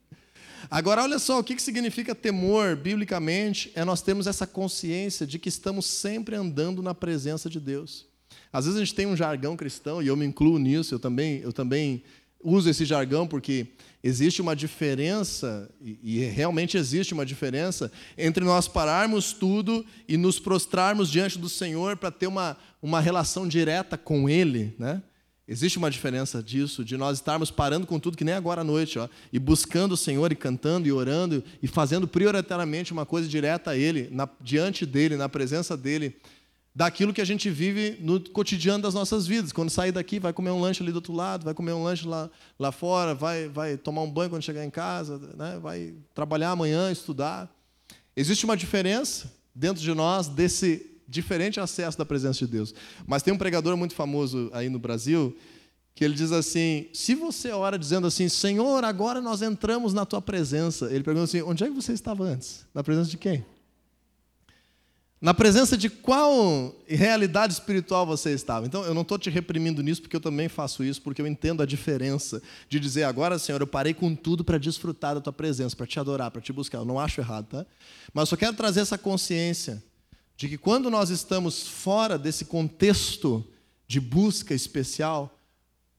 Agora, 0.70 1.04
olha 1.04 1.20
só, 1.20 1.40
o 1.40 1.44
que 1.44 1.62
significa 1.62 2.16
temor, 2.16 2.76
biblicamente, 2.76 3.72
é 3.76 3.84
nós 3.84 4.02
termos 4.02 4.28
essa 4.28 4.48
consciência 4.48 5.26
de 5.26 5.40
que 5.40 5.50
estamos 5.50 5.86
sempre 5.86 6.36
andando 6.36 6.82
na 6.82 6.94
presença 6.94 7.50
de 7.50 7.60
Deus. 7.60 8.06
Às 8.52 8.66
vezes 8.66 8.80
a 8.80 8.84
gente 8.84 8.96
tem 8.96 9.06
um 9.06 9.16
jargão 9.16 9.56
cristão, 9.56 10.02
e 10.02 10.08
eu 10.08 10.16
me 10.16 10.26
incluo 10.26 10.58
nisso, 10.58 10.96
eu 10.96 11.00
também, 11.00 11.40
eu 11.40 11.52
também 11.52 12.04
uso 12.44 12.70
esse 12.70 12.86
jargão 12.86 13.28
porque 13.28 13.68
existe 14.04 14.42
uma 14.42 14.56
diferença, 14.56 15.70
e, 15.82 16.20
realmente 16.20 16.78
existe 16.78 17.14
uma 17.14 17.26
diferença, 17.26 17.92
entre 18.16 18.46
nós 18.46 18.68
pararmos 18.68 19.34
tudo 19.34 19.84
e 20.08 20.16
nos 20.16 20.40
prostrarmos 20.40 21.10
diante 21.10 21.40
do 21.40 21.50
Senhor 21.50 21.98
para 21.98 22.12
ter 22.12 22.28
uma, 22.28 22.56
uma 22.82 23.02
relação 23.02 23.48
direta 23.48 23.98
com 23.98 24.30
Ele, 24.30 24.76
né? 24.78 25.02
Existe 25.48 25.78
uma 25.78 25.92
diferença 25.92 26.42
disso, 26.42 26.84
de 26.84 26.98
nós 26.98 27.20
estarmos 27.20 27.52
parando 27.52 27.86
com 27.86 28.00
tudo, 28.00 28.18
que 28.18 28.24
nem 28.24 28.34
agora 28.34 28.62
à 28.62 28.64
noite, 28.64 28.98
ó, 28.98 29.08
e 29.32 29.38
buscando 29.38 29.92
o 29.92 29.98
Senhor, 29.98 30.32
e 30.32 30.36
cantando, 30.36 30.88
e 30.88 30.92
orando, 30.92 31.44
e 31.62 31.68
fazendo 31.68 32.08
prioritariamente 32.08 32.92
uma 32.92 33.06
coisa 33.06 33.28
direta 33.28 33.72
a 33.72 33.78
Ele, 33.78 34.10
na, 34.12 34.28
diante 34.42 34.88
dEle, 34.88 35.16
na 35.16 35.30
presença 35.30 35.78
dEle, 35.78 36.16
daquilo 36.74 37.14
que 37.14 37.22
a 37.22 37.26
gente 37.26 37.48
vive 37.50 37.98
no 38.02 38.20
cotidiano 38.20 38.82
das 38.82 38.96
nossas 38.96 39.28
vidas. 39.28 39.54
Quando 39.54 39.70
sair 39.70 39.92
daqui, 39.92 40.20
vai 40.20 40.34
comer 40.34 40.50
um 40.50 40.60
lanche 40.60 40.82
ali 40.82 40.92
do 40.92 40.96
outro 40.96 41.14
lado, 41.14 41.46
vai 41.46 41.54
comer 41.54 41.74
um 41.74 41.84
lanche 41.84 42.08
lá, 42.08 42.28
lá 42.60 42.72
fora, 42.72 43.14
vai, 43.14 43.48
vai 43.48 43.78
tomar 43.78 44.02
um 44.02 44.10
banho 44.10 44.32
quando 44.32 44.42
chegar 44.42 44.66
em 44.66 44.72
casa, 44.72 45.20
né, 45.38 45.60
vai 45.62 45.94
trabalhar 46.16 46.50
amanhã, 46.50 46.92
estudar. 46.92 47.54
Existe 48.16 48.46
uma 48.46 48.58
diferença 48.58 49.32
dentro 49.54 49.82
de 49.82 49.94
nós 49.94 50.28
desse 50.28 50.95
diferente 51.08 51.60
acesso 51.60 51.98
da 51.98 52.06
presença 52.06 52.40
de 52.40 52.48
Deus. 52.48 52.74
Mas 53.06 53.24
tem 53.24 53.34
um 53.34 53.38
pregador 53.38 53.76
muito 53.78 53.94
famoso 53.94 54.50
aí 54.54 54.70
no 54.70 54.80
Brasil 54.80 55.36
que 55.96 56.04
ele 56.04 56.14
diz 56.14 56.32
assim: 56.32 56.88
se 56.94 57.16
você 57.16 57.52
ora 57.52 57.80
dizendo 57.80 58.06
assim, 58.06 58.28
Senhor, 58.28 58.84
agora 58.84 59.22
nós 59.22 59.42
entramos 59.42 59.94
na 59.94 60.06
tua 60.06 60.22
presença, 60.22 60.88
ele 60.92 61.04
pergunta 61.04 61.24
assim: 61.24 61.42
onde 61.42 61.64
é 61.64 61.68
que 61.68 61.74
você 61.74 61.94
estava 61.94 62.26
antes? 62.26 62.66
Na 62.74 62.84
presença 62.84 63.10
de 63.10 63.18
quem? 63.18 63.46
Na 65.22 65.34
presença 65.34 65.78
de 65.78 65.90
qual 65.90 66.76
realidade 66.86 67.54
espiritual 67.54 68.06
você 68.06 68.32
estava? 68.32 68.66
Então, 68.66 68.84
eu 68.84 68.94
não 68.94 69.02
estou 69.02 69.18
te 69.18 69.30
reprimindo 69.30 69.82
nisso, 69.82 70.02
porque 70.02 70.16
eu 70.16 70.22
também 70.22 70.50
faço 70.50 70.84
isso, 70.84 71.02
porque 71.02 71.22
eu 71.22 71.26
entendo 71.26 71.64
a 71.64 71.66
diferença 71.66 72.42
de 72.70 72.80
dizer, 72.80 73.06
agora, 73.06 73.40
Senhor, 73.40 73.60
eu 73.60 73.66
parei 73.66 73.94
com 73.94 74.14
tudo 74.14 74.44
para 74.44 74.60
desfrutar 74.60 75.16
da 75.16 75.22
tua 75.22 75.34
presença, 75.34 75.76
para 75.76 75.88
te 75.88 76.00
adorar, 76.00 76.30
para 76.30 76.42
te 76.42 76.54
buscar. 76.54 76.80
Eu 76.80 76.86
não 76.86 77.00
acho 77.00 77.22
errado, 77.22 77.48
tá? 77.48 77.66
Mas 78.14 78.24
eu 78.24 78.26
só 78.28 78.36
quero 78.36 78.56
trazer 78.56 78.82
essa 78.82 78.98
consciência 78.98 79.82
de 80.38 80.50
que 80.50 80.58
quando 80.58 80.90
nós 80.90 81.10
estamos 81.10 81.68
fora 81.68 82.18
desse 82.18 82.46
contexto 82.46 83.46
de 83.88 84.00
busca 84.00 84.54
especial, 84.54 85.38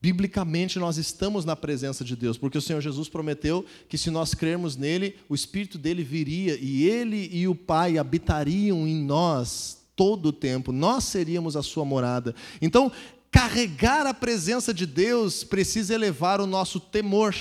biblicamente 0.01 0.79
nós 0.79 0.99
estamos 0.99 1.44
na 1.44 1.57
presença 1.57 2.05
de 2.05 2.14
Deus, 2.14 2.37
porque 2.37 2.59
o 2.59 2.62
Senhor 2.62 2.81
Jesus 2.81 3.09
prometeu 3.09 3.64
que 3.88 3.96
se 3.96 4.11
nós 4.11 4.35
crermos 4.35 4.77
nele, 4.77 5.16
o 5.29 5.35
Espírito 5.35 5.79
dele 5.79 6.03
viria 6.05 6.57
e 6.61 6.85
ele 6.85 7.31
e 7.33 7.49
o 7.49 7.55
Pai 7.55 7.99
habitariam 7.99 8.87
em 8.87 9.03
nós 9.03 9.79
todo 9.96 10.27
o 10.27 10.33
tempo, 10.33 10.72
nós 10.72 11.05
seríamos 11.05 11.57
a 11.57 11.62
sua 11.62 11.85
morada. 11.85 12.35
Então, 12.61 12.92
carregar 13.31 14.07
a 14.07 14.12
presença 14.12 14.72
de 14.72 14.85
Deus 14.85 15.42
precisa 15.42 15.94
elevar 15.94 16.40
o 16.40 16.46
nosso 16.46 16.79
temor. 16.79 17.35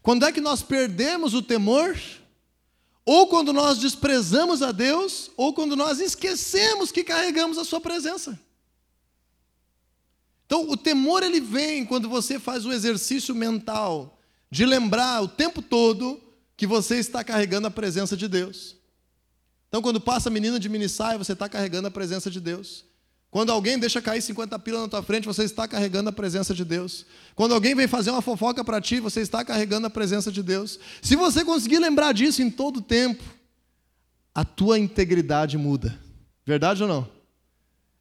Quando 0.00 0.24
é 0.24 0.30
que 0.30 0.40
nós 0.40 0.62
perdemos 0.62 1.34
o 1.34 1.42
temor? 1.42 1.96
Ou 3.06 3.28
quando 3.28 3.52
nós 3.52 3.78
desprezamos 3.78 4.62
a 4.62 4.72
Deus, 4.72 5.30
ou 5.36 5.54
quando 5.54 5.76
nós 5.76 6.00
esquecemos 6.00 6.90
que 6.90 7.04
carregamos 7.04 7.56
a 7.56 7.64
Sua 7.64 7.80
presença. 7.80 8.38
Então, 10.44 10.68
o 10.68 10.76
temor 10.76 11.22
ele 11.22 11.40
vem 11.40 11.86
quando 11.86 12.08
você 12.08 12.38
faz 12.38 12.66
o 12.66 12.72
exercício 12.72 13.34
mental 13.34 14.18
de 14.50 14.66
lembrar 14.66 15.22
o 15.22 15.28
tempo 15.28 15.62
todo 15.62 16.20
que 16.56 16.66
você 16.66 16.96
está 16.96 17.22
carregando 17.22 17.68
a 17.68 17.70
presença 17.70 18.16
de 18.16 18.26
Deus. 18.26 18.76
Então, 19.68 19.80
quando 19.80 20.00
passa 20.00 20.28
a 20.28 20.32
menina 20.32 20.58
de 20.58 20.68
mini 20.68 20.88
saia, 20.88 21.18
você 21.18 21.32
está 21.32 21.48
carregando 21.48 21.86
a 21.86 21.90
presença 21.90 22.28
de 22.28 22.40
Deus. 22.40 22.84
Quando 23.36 23.52
alguém 23.52 23.78
deixa 23.78 24.00
cair 24.00 24.22
50 24.22 24.58
pilas 24.60 24.80
na 24.80 24.88
tua 24.88 25.02
frente, 25.02 25.26
você 25.26 25.44
está 25.44 25.68
carregando 25.68 26.08
a 26.08 26.12
presença 26.12 26.54
de 26.54 26.64
Deus. 26.64 27.04
Quando 27.34 27.52
alguém 27.52 27.74
vem 27.74 27.86
fazer 27.86 28.10
uma 28.10 28.22
fofoca 28.22 28.64
para 28.64 28.80
ti, 28.80 28.98
você 28.98 29.20
está 29.20 29.44
carregando 29.44 29.86
a 29.86 29.90
presença 29.90 30.32
de 30.32 30.42
Deus. 30.42 30.80
Se 31.02 31.16
você 31.16 31.44
conseguir 31.44 31.78
lembrar 31.78 32.14
disso 32.14 32.40
em 32.40 32.50
todo 32.50 32.80
tempo, 32.80 33.22
a 34.34 34.42
tua 34.42 34.78
integridade 34.78 35.58
muda. 35.58 36.00
Verdade 36.46 36.82
ou 36.82 36.88
não? 36.88 37.06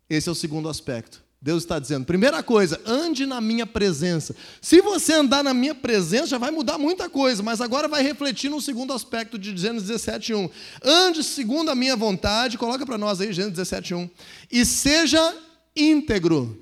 Esse 0.10 0.30
é 0.30 0.32
o 0.32 0.36
segundo 0.36 0.70
aspecto. 0.70 1.22
Deus 1.42 1.64
está 1.64 1.78
dizendo: 1.78 2.06
primeira 2.06 2.42
coisa, 2.42 2.82
ande 2.86 3.26
na 3.26 3.40
minha 3.40 3.68
presença. 3.68 4.36
Se 4.62 4.82
você 4.82 5.14
andar 5.14 5.44
na 5.44 5.54
minha 5.54 5.76
presença, 5.76 6.28
já 6.28 6.38
vai 6.38 6.52
mudar 6.52 6.78
muita 6.78 7.10
coisa, 7.10 7.44
mas 7.44 7.62
agora 7.62 7.88
vai 7.88 8.02
refletir 8.02 8.50
no 8.50 8.62
segundo 8.62 8.94
aspecto 8.94 9.38
de 9.38 9.56
Gênesis 9.56 9.90
17:1. 9.90 10.50
Ande 10.84 11.24
segundo 11.24 11.70
a 11.70 11.76
minha 11.76 11.96
vontade, 11.96 12.58
coloca 12.58 12.86
para 12.86 12.98
nós 12.98 13.22
aí 13.22 13.32
Gênesis 13.32 13.58
17:1. 13.58 14.10
E 14.52 14.66
seja 14.66 15.38
íntegro. 15.76 16.62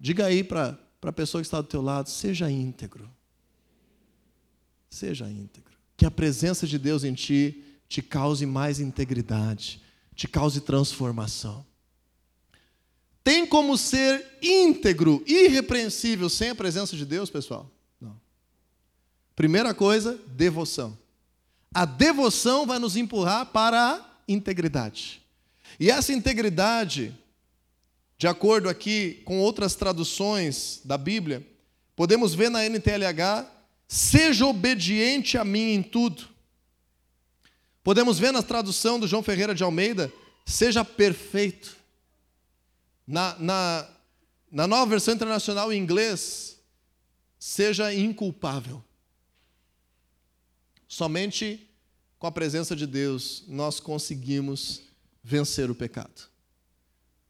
Diga 0.00 0.26
aí 0.26 0.44
para 0.44 0.78
a 1.02 1.12
pessoa 1.12 1.42
que 1.42 1.46
está 1.46 1.60
do 1.60 1.66
teu 1.66 1.82
lado, 1.82 2.08
seja 2.08 2.50
íntegro. 2.50 3.10
Seja 4.88 5.28
íntegro. 5.28 5.76
Que 5.96 6.06
a 6.06 6.10
presença 6.10 6.66
de 6.66 6.78
Deus 6.78 7.04
em 7.04 7.12
ti 7.12 7.64
te 7.88 8.00
cause 8.00 8.46
mais 8.46 8.80
integridade, 8.80 9.82
te 10.14 10.28
cause 10.28 10.60
transformação. 10.60 11.66
Tem 13.28 13.46
como 13.46 13.76
ser 13.76 14.24
íntegro, 14.40 15.22
irrepreensível 15.26 16.30
sem 16.30 16.48
a 16.48 16.54
presença 16.54 16.96
de 16.96 17.04
Deus, 17.04 17.28
pessoal? 17.28 17.70
Não. 18.00 18.18
Primeira 19.36 19.74
coisa, 19.74 20.18
devoção. 20.28 20.96
A 21.74 21.84
devoção 21.84 22.64
vai 22.66 22.78
nos 22.78 22.96
empurrar 22.96 23.44
para 23.44 23.96
a 23.96 24.00
integridade. 24.26 25.20
E 25.78 25.90
essa 25.90 26.10
integridade, 26.10 27.14
de 28.16 28.26
acordo 28.26 28.66
aqui 28.66 29.20
com 29.26 29.38
outras 29.40 29.74
traduções 29.74 30.80
da 30.82 30.96
Bíblia, 30.96 31.46
podemos 31.94 32.34
ver 32.34 32.48
na 32.48 32.64
NTLH: 32.64 33.46
seja 33.86 34.46
obediente 34.46 35.36
a 35.36 35.44
mim 35.44 35.74
em 35.74 35.82
tudo. 35.82 36.26
Podemos 37.84 38.18
ver 38.18 38.32
na 38.32 38.42
tradução 38.42 38.98
do 38.98 39.06
João 39.06 39.22
Ferreira 39.22 39.54
de 39.54 39.62
Almeida: 39.62 40.10
seja 40.46 40.82
perfeito. 40.82 41.77
Na, 43.08 43.38
na, 43.38 43.88
na 44.52 44.66
nova 44.66 44.90
versão 44.90 45.14
internacional 45.14 45.72
em 45.72 45.80
inglês, 45.80 46.60
seja 47.38 47.94
inculpável. 47.94 48.84
Somente 50.86 51.66
com 52.18 52.26
a 52.26 52.32
presença 52.32 52.76
de 52.76 52.86
Deus 52.86 53.44
nós 53.48 53.80
conseguimos 53.80 54.82
vencer 55.24 55.70
o 55.70 55.74
pecado. 55.74 56.28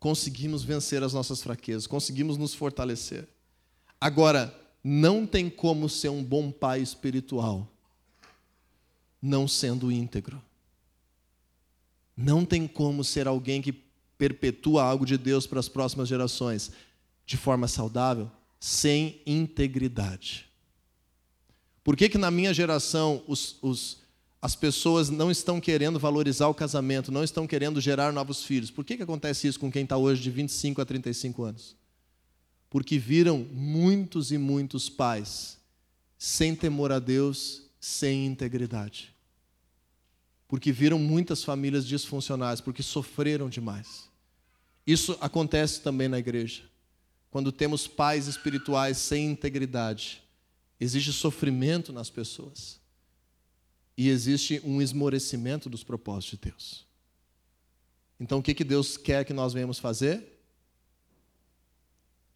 Conseguimos 0.01 0.65
vencer 0.65 1.05
as 1.05 1.13
nossas 1.13 1.41
fraquezas, 1.41 1.87
conseguimos 1.87 2.37
nos 2.37 2.55
fortalecer. 2.55 3.29
Agora, 4.01 4.53
não 4.83 5.25
tem 5.25 5.49
como 5.49 5.89
ser 5.89 6.09
um 6.09 6.25
bom 6.25 6.51
pai 6.51 6.81
espiritual 6.81 7.73
não 9.23 9.47
sendo 9.47 9.91
íntegro. 9.93 10.43
Não 12.17 12.45
tem 12.45 12.67
como 12.67 13.05
ser 13.05 13.29
alguém 13.29 13.63
que 13.63 13.88
perpetua 14.19 14.83
algo 14.83 15.07
de 15.07 15.17
Deus 15.17 15.47
para 15.47 15.61
as 15.61 15.69
próximas 15.69 16.09
gerações 16.09 16.73
de 17.25 17.37
forma 17.37 17.69
saudável, 17.69 18.31
sem 18.59 19.21
integridade. 19.25 20.47
Por 21.85 21.97
que, 21.97 22.09
que 22.09 22.19
na 22.19 22.31
minha 22.31 22.53
geração 22.53 23.23
os, 23.27 23.57
os, 23.63 23.99
as 24.43 24.57
pessoas 24.57 25.09
não 25.09 25.31
estão 25.31 25.61
querendo 25.61 25.99
valorizar 25.99 26.49
o 26.49 26.55
casamento, 26.55 27.13
não 27.13 27.23
estão 27.23 27.47
querendo 27.47 27.81
gerar 27.81 28.13
novos 28.13 28.43
filhos? 28.43 28.71
Por 28.71 28.85
que, 28.85 28.97
que 28.97 29.03
acontece 29.03 29.47
isso 29.47 29.61
com 29.61 29.71
quem 29.71 29.85
está 29.85 29.97
hoje 29.97 30.23
de 30.23 30.31
25 30.31 30.81
a 30.81 30.85
35 30.85 31.45
anos? 31.45 31.77
Porque 32.69 32.99
viram 32.99 33.47
muitos 33.53 34.33
e 34.33 34.39
muitos 34.39 34.91
pais 34.91 35.59
sem 36.19 36.55
temor 36.55 36.91
a 36.91 36.99
Deus, 36.99 37.63
sem 37.81 38.27
integridade. 38.27 39.15
Porque 40.49 40.73
viram 40.73 40.99
muitas 40.99 41.45
famílias 41.45 41.87
disfuncionais, 41.87 42.61
porque 42.61 42.83
sofreram 42.83 43.49
demais. 43.49 44.08
Isso 44.89 45.19
acontece 45.21 45.83
também 45.83 46.09
na 46.09 46.19
igreja. 46.19 46.63
Quando 47.31 47.53
temos 47.53 47.87
pais 47.87 48.27
espirituais 48.27 48.97
sem 48.97 49.27
integridade, 49.27 50.23
existe 50.81 51.13
sofrimento 51.13 51.93
nas 51.93 52.09
pessoas. 52.09 52.81
E 53.99 54.09
existe 54.09 54.63
um 54.65 54.81
esmorecimento 54.81 55.69
dos 55.69 55.85
propósitos 55.85 56.39
de 56.39 56.51
Deus. 56.51 56.87
Então, 58.19 58.39
o 58.39 58.43
que, 58.43 58.55
que 58.55 58.65
Deus 58.65 58.97
quer 58.97 59.27
que 59.27 59.35
nós 59.35 59.53
venhamos 59.53 59.79
fazer? 59.79 60.41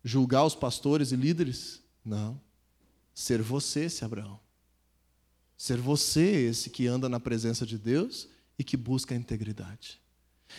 Julgar 0.04 0.44
os 0.44 0.54
pastores 0.54 1.10
e 1.10 1.16
líderes? 1.16 1.80
Não. 2.04 2.38
Ser 3.14 3.40
você 3.40 3.84
esse 3.84 4.04
Abraão. 4.04 4.38
Ser 5.56 5.78
você 5.78 6.20
esse 6.20 6.68
que 6.68 6.86
anda 6.86 7.08
na 7.08 7.18
presença 7.18 7.64
de 7.64 7.78
Deus 7.78 8.28
e 8.58 8.62
que 8.62 8.76
busca 8.76 9.14
a 9.14 9.16
integridade. 9.16 10.01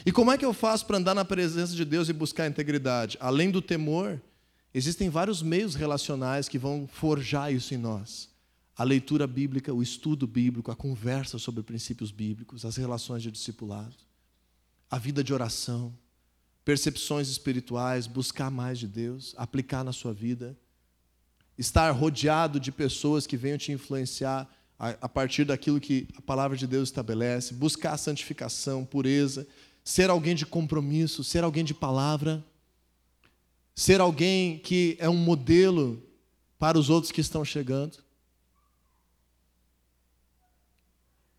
E 0.05 0.11
como 0.11 0.31
é 0.31 0.37
que 0.37 0.45
eu 0.45 0.53
faço 0.53 0.85
para 0.85 0.97
andar 0.97 1.13
na 1.13 1.25
presença 1.25 1.75
de 1.75 1.85
Deus 1.85 2.09
e 2.09 2.13
buscar 2.13 2.47
integridade? 2.47 3.17
Além 3.19 3.51
do 3.51 3.61
temor, 3.61 4.21
existem 4.73 5.09
vários 5.09 5.41
meios 5.41 5.75
relacionais 5.75 6.49
que 6.49 6.57
vão 6.57 6.87
forjar 6.91 7.53
isso 7.53 7.73
em 7.73 7.77
nós. 7.77 8.29
A 8.75 8.83
leitura 8.83 9.27
bíblica, 9.27 9.73
o 9.73 9.83
estudo 9.83 10.25
bíblico, 10.25 10.71
a 10.71 10.75
conversa 10.75 11.37
sobre 11.37 11.61
princípios 11.61 12.11
bíblicos, 12.11 12.65
as 12.65 12.75
relações 12.75 13.21
de 13.21 13.31
discipulado, 13.31 13.95
a 14.89 14.97
vida 14.97 15.23
de 15.23 15.33
oração, 15.33 15.95
percepções 16.65 17.29
espirituais, 17.29 18.07
buscar 18.07 18.49
mais 18.49 18.79
de 18.79 18.87
Deus, 18.87 19.35
aplicar 19.37 19.83
na 19.83 19.91
sua 19.91 20.13
vida. 20.13 20.57
estar 21.55 21.91
rodeado 21.91 22.59
de 22.59 22.71
pessoas 22.71 23.27
que 23.27 23.37
venham 23.37 23.59
te 23.59 23.71
influenciar 23.71 24.49
a, 24.79 25.07
partir 25.07 25.45
daquilo 25.45 25.79
que 25.79 26.07
a 26.17 26.21
palavra 26.21 26.57
de 26.57 26.65
Deus 26.65 26.89
estabelece, 26.89 27.53
buscar 27.53 27.95
santificação, 27.97 28.83
pureza, 28.83 29.47
ser 29.83 30.09
alguém 30.09 30.35
de 30.35 30.45
compromisso, 30.45 31.23
ser 31.23 31.43
alguém 31.43 31.63
de 31.63 31.73
palavra, 31.73 32.43
ser 33.75 33.99
alguém 33.99 34.59
que 34.59 34.95
é 34.99 35.09
um 35.09 35.17
modelo 35.17 36.01
para 36.57 36.77
os 36.77 36.89
outros 36.89 37.11
que 37.11 37.21
estão 37.21 37.43
chegando. 37.43 37.97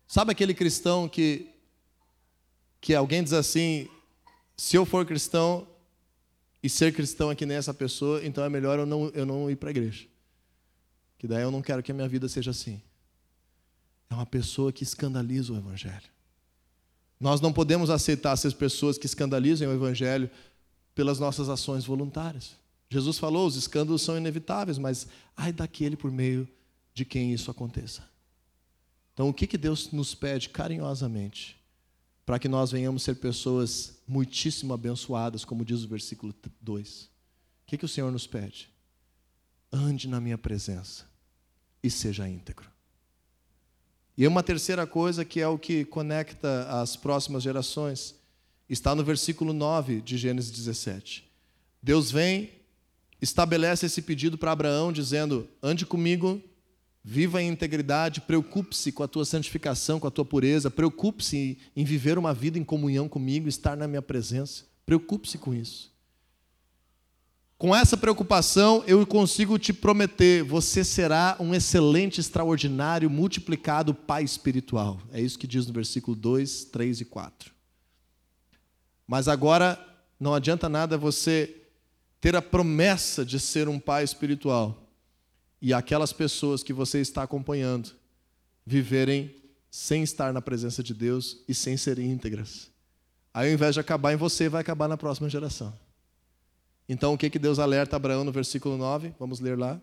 Sabe 0.07 0.31
aquele 0.31 0.53
cristão 0.53 1.09
que 1.09 1.51
que 2.79 2.93
alguém 2.93 3.23
diz 3.23 3.33
assim: 3.33 3.89
se 4.55 4.75
eu 4.75 4.85
for 4.85 5.05
cristão 5.05 5.67
e 6.61 6.69
ser 6.69 6.93
cristão 6.93 7.31
aqui 7.31 7.45
nessa 7.45 7.73
pessoa, 7.73 8.23
então 8.23 8.43
é 8.43 8.49
melhor 8.49 8.77
eu 8.77 8.85
não, 8.85 9.09
eu 9.09 9.25
não 9.25 9.49
ir 9.49 9.55
para 9.55 9.69
a 9.69 9.71
igreja. 9.71 10.05
Que 11.17 11.27
daí 11.27 11.41
eu 11.41 11.49
não 11.49 11.61
quero 11.61 11.81
que 11.81 11.91
a 11.91 11.95
minha 11.95 12.07
vida 12.07 12.27
seja 12.27 12.51
assim. 12.51 12.81
É 14.09 14.13
uma 14.13 14.25
pessoa 14.25 14.71
que 14.71 14.83
escandaliza 14.83 15.51
o 15.51 15.57
Evangelho. 15.57 16.14
Nós 17.19 17.39
não 17.41 17.53
podemos 17.53 17.89
aceitar 17.89 18.33
essas 18.33 18.53
pessoas 18.53 18.97
que 18.97 19.05
escandalizam 19.05 19.69
o 19.69 19.73
Evangelho 19.73 20.29
pelas 20.93 21.19
nossas 21.19 21.49
ações 21.49 21.85
voluntárias. 21.85 22.55
Jesus 22.89 23.17
falou: 23.17 23.47
os 23.47 23.55
escândalos 23.55 24.01
são 24.01 24.17
inevitáveis, 24.17 24.77
mas 24.77 25.07
ai 25.35 25.51
daquele 25.51 25.95
por 25.95 26.11
meio 26.11 26.47
de 26.93 27.03
quem 27.03 27.33
isso 27.33 27.51
aconteça. 27.51 28.07
Então, 29.13 29.29
o 29.29 29.33
que, 29.33 29.47
que 29.47 29.57
Deus 29.57 29.91
nos 29.91 30.13
pede 30.13 30.49
carinhosamente? 30.49 31.57
Para 32.25 32.39
que 32.39 32.49
nós 32.49 32.71
venhamos 32.71 33.03
ser 33.03 33.15
pessoas 33.15 33.99
muitíssimo 34.07 34.73
abençoadas, 34.73 35.45
como 35.45 35.63
diz 35.63 35.83
o 35.83 35.87
versículo 35.87 36.33
2. 36.59 37.03
O 37.03 37.09
que, 37.67 37.77
que 37.77 37.85
o 37.85 37.89
Senhor 37.89 38.11
nos 38.11 38.27
pede? 38.27 38.69
Ande 39.71 40.07
na 40.07 40.19
minha 40.19 40.37
presença 40.37 41.05
e 41.81 41.89
seja 41.89 42.27
íntegro. 42.27 42.74
E 44.17 44.25
uma 44.27 44.41
terceira 44.41 44.87
coisa 44.87 45.25
que 45.25 45.41
é 45.41 45.47
o 45.47 45.57
que 45.57 45.83
conecta 45.85 46.67
as 46.69 46.95
próximas 46.95 47.43
gerações, 47.43 48.15
está 48.69 48.95
no 48.95 49.03
versículo 49.03 49.53
9 49.53 50.01
de 50.01 50.17
Gênesis 50.17 50.51
17. 50.51 51.29
Deus 51.81 52.11
vem, 52.11 52.49
estabelece 53.21 53.85
esse 53.85 54.01
pedido 54.01 54.37
para 54.37 54.51
Abraão, 54.51 54.91
dizendo: 54.91 55.47
ande 55.61 55.85
comigo, 55.85 56.41
viva 57.03 57.41
em 57.41 57.49
integridade, 57.49 58.21
preocupe-se 58.21 58.91
com 58.91 59.03
a 59.03 59.07
tua 59.07 59.25
santificação, 59.25 59.99
com 59.99 60.07
a 60.07 60.11
tua 60.11 60.25
pureza, 60.25 60.71
preocupe-se 60.71 61.57
em 61.75 61.83
viver 61.83 62.17
uma 62.17 62.33
vida 62.33 62.57
em 62.57 62.63
comunhão 62.63 63.07
comigo, 63.07 63.47
estar 63.47 63.75
na 63.75 63.87
minha 63.87 64.01
presença. 64.01 64.63
Preocupe-se 64.85 65.37
com 65.37 65.53
isso. 65.53 65.94
Com 67.57 67.73
essa 67.73 67.95
preocupação, 67.95 68.83
eu 68.85 69.05
consigo 69.07 69.57
te 69.57 69.71
prometer: 69.71 70.43
você 70.43 70.83
será 70.83 71.37
um 71.39 71.53
excelente, 71.53 72.19
extraordinário, 72.19 73.09
multiplicado 73.09 73.93
pai 73.93 74.23
espiritual. 74.23 74.99
É 75.11 75.21
isso 75.21 75.39
que 75.39 75.47
diz 75.47 75.65
no 75.65 75.73
versículo 75.73 76.15
2, 76.17 76.65
3 76.65 77.01
e 77.01 77.05
4. 77.05 77.51
Mas 79.07 79.27
agora, 79.27 79.79
não 80.19 80.33
adianta 80.33 80.67
nada 80.67 80.97
você 80.97 81.63
ter 82.19 82.35
a 82.35 82.41
promessa 82.41 83.23
de 83.23 83.39
ser 83.39 83.69
um 83.69 83.79
pai 83.79 84.03
espiritual 84.03 84.89
e 85.61 85.73
aquelas 85.73 86.11
pessoas 86.11 86.63
que 86.63 86.73
você 86.73 86.99
está 86.99 87.23
acompanhando 87.23 87.91
viverem 88.65 89.33
sem 89.69 90.03
estar 90.03 90.33
na 90.33 90.41
presença 90.41 90.81
de 90.81 90.93
Deus 90.93 91.43
e 91.47 91.53
sem 91.53 91.77
serem 91.77 92.11
íntegras. 92.11 92.69
Aí, 93.33 93.49
ao 93.49 93.53
invés 93.53 93.75
de 93.75 93.79
acabar 93.79 94.13
em 94.13 94.17
você, 94.17 94.49
vai 94.49 94.61
acabar 94.61 94.87
na 94.87 94.97
próxima 94.97 95.29
geração. 95.29 95.73
Então, 96.87 97.13
o 97.13 97.17
que, 97.17 97.29
que 97.29 97.39
Deus 97.39 97.57
alerta 97.57 97.95
Abraão 97.95 98.23
no 98.23 98.31
versículo 98.31 98.77
9? 98.77 99.13
Vamos 99.19 99.39
ler 99.39 99.57
lá. 99.57 99.79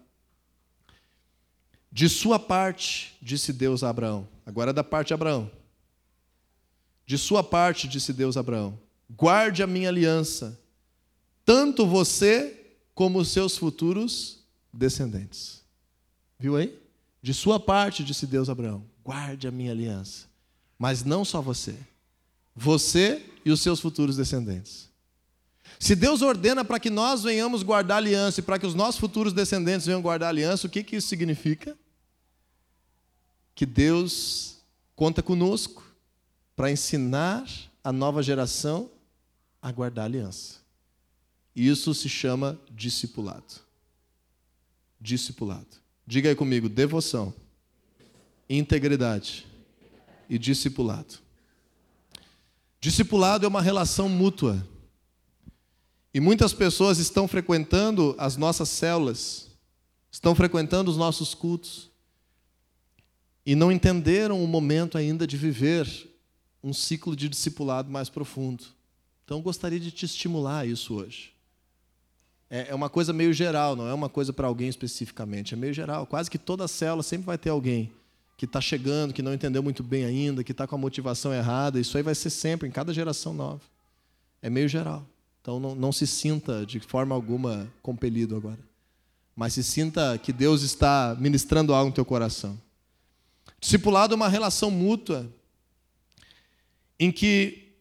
De 1.91 2.09
sua 2.09 2.39
parte, 2.39 3.17
disse 3.21 3.53
Deus 3.53 3.83
a 3.83 3.91
Abraão. 3.91 4.27
Agora 4.47 4.71
é 4.71 4.73
da 4.73 4.85
parte 4.85 5.09
de 5.09 5.15
Abraão. 5.15 5.51
De 7.05 7.19
sua 7.19 7.43
parte, 7.43 7.87
disse 7.89 8.13
Deus 8.13 8.37
a 8.37 8.41
Abraão: 8.41 8.79
guarde 9.11 9.63
a 9.63 9.67
minha 9.67 9.89
aliança, 9.89 10.59
tanto 11.45 11.87
você 11.87 12.59
como 12.95 13.19
os 13.19 13.29
seus 13.29 13.57
futuros 13.57 14.39
descendentes. 14.73 15.63
Viu 16.39 16.57
aí? 16.57 16.79
De 17.21 17.35
sua 17.35 17.61
parte, 17.61 18.03
disse 18.03 18.27
Deus 18.27 18.49
a 18.49 18.53
Abraão: 18.53 18.85
guarde 19.05 19.47
a 19.47 19.51
minha 19.51 19.73
aliança. 19.73 20.27
Mas 20.79 21.05
não 21.05 21.25
só 21.25 21.43
você, 21.43 21.77
você 22.55 23.25
e 23.45 23.51
os 23.51 23.61
seus 23.61 23.81
futuros 23.81 24.17
descendentes. 24.17 24.89
Se 25.83 25.97
Deus 25.97 26.23
ordena 26.23 26.65
para 26.65 26.79
que 26.79 26.89
nós 26.89 27.25
venhamos 27.25 27.65
guardar 27.65 27.97
aliança 27.97 28.39
e 28.39 28.43
para 28.45 28.57
que 28.57 28.65
os 28.65 28.73
nossos 28.73 29.01
futuros 29.01 29.33
descendentes 29.33 29.85
venham 29.85 30.01
guardar 30.01 30.29
aliança, 30.29 30.69
o 30.69 30.71
que, 30.71 30.81
que 30.81 30.95
isso 30.95 31.09
significa? 31.09 31.77
Que 33.53 33.67
Deus 33.67 34.59
conta 34.95 35.25
conosco 35.25 35.83
para 36.55 36.71
ensinar 36.71 37.45
a 37.83 37.91
nova 37.91 38.23
geração 38.23 38.89
a 39.61 39.73
guardar 39.73 40.05
aliança. 40.05 40.61
Isso 41.55 41.93
se 41.95 42.09
chama 42.09 42.57
discipulado. 42.71 43.55
Discipulado. 45.01 45.67
Diga 46.07 46.29
aí 46.29 46.37
comigo: 46.37 46.69
devoção, 46.69 47.35
integridade 48.49 49.49
e 50.31 50.39
discipulado. 50.39 51.19
Discipulado 52.81 53.45
é 53.45 53.49
uma 53.49 53.61
relação 53.61 54.09
mútua. 54.09 54.65
E 56.15 56.21
muitas 56.21 56.53
pessoas 56.53 56.99
estão 56.99 57.27
frequentando 57.27 58.15
as 58.19 58.37
nossas 58.37 58.69
células, 58.69 59.49
estão 60.11 60.35
frequentando 60.35 60.91
os 60.91 60.97
nossos 60.97 61.35
cultos, 61.35 61.91
e 63.45 63.55
não 63.55 63.73
entenderam 63.73 64.43
o 64.43 64.47
momento 64.47 64.97
ainda 64.97 65.27
de 65.27 65.37
viver 65.37 65.89
um 66.63 66.73
ciclo 66.73 67.17
de 67.17 67.29
discipulado 67.29 67.91
mais 67.91 68.09
profundo. 68.09 68.65
Então, 69.25 69.41
gostaria 69.41 69.81
de 69.81 69.91
te 69.91 70.05
estimular 70.05 70.61
a 70.61 70.67
isso 70.67 70.95
hoje. 70.95 71.33
É, 72.49 72.69
é 72.69 72.75
uma 72.75 72.89
coisa 72.91 73.13
meio 73.13 73.33
geral, 73.33 73.75
não 73.75 73.89
é 73.89 73.95
uma 73.95 74.09
coisa 74.09 74.33
para 74.33 74.47
alguém 74.47 74.69
especificamente, 74.69 75.55
é 75.55 75.57
meio 75.57 75.73
geral. 75.73 76.07
Quase 76.07 76.31
que 76.31 76.39
toda 76.39 76.69
célula 76.69 77.03
sempre 77.03 77.27
vai 77.27 77.39
ter 77.39 77.51
alguém 77.51 77.91
que 78.37 78.45
está 78.45 78.61
chegando, 78.61 79.15
que 79.15 79.23
não 79.23 79.33
entendeu 79.33 79.63
muito 79.63 79.83
bem 79.83 80.05
ainda, 80.05 80.45
que 80.45 80.53
está 80.53 80.67
com 80.67 80.75
a 80.75 80.79
motivação 80.79 81.33
errada. 81.33 81.81
Isso 81.81 81.97
aí 81.97 82.03
vai 82.03 82.15
ser 82.15 82.31
sempre, 82.31 82.69
em 82.69 82.71
cada 82.71 82.93
geração 82.93 83.33
nova. 83.33 83.63
É 84.41 84.51
meio 84.51 84.69
geral. 84.69 85.07
Então 85.43 85.59
não, 85.59 85.75
não 85.75 85.93
se 85.93 86.07
sinta 86.07 86.65
de 86.65 86.79
forma 86.79 87.15
alguma 87.15 87.71
compelido 87.83 88.37
agora. 88.37 88.61
Mas 89.35 89.55
se 89.55 89.65
sinta 89.65 90.17
que 90.17 90.33
Deus 90.33 90.63
está 90.63 91.17
ministrando 91.19 91.75
algo 91.75 91.89
no 91.91 91.95
teu 91.95 92.05
coração. 92.05 92.59
Discipulado 93.61 94.15
é 94.15 94.17
uma 94.17 94.29
relação 94.29 94.71
mútua 94.71 95.29
em 96.99 97.11
que 97.11 97.75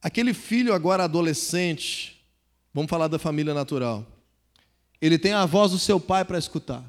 aquele 0.00 0.32
filho 0.32 0.72
agora 0.72 1.04
adolescente, 1.04 2.24
vamos 2.72 2.88
falar 2.88 3.08
da 3.08 3.18
família 3.18 3.52
natural, 3.52 4.06
ele 5.00 5.18
tem 5.18 5.32
a 5.32 5.44
voz 5.46 5.72
do 5.72 5.78
seu 5.78 5.98
pai 5.98 6.24
para 6.24 6.38
escutar. 6.38 6.84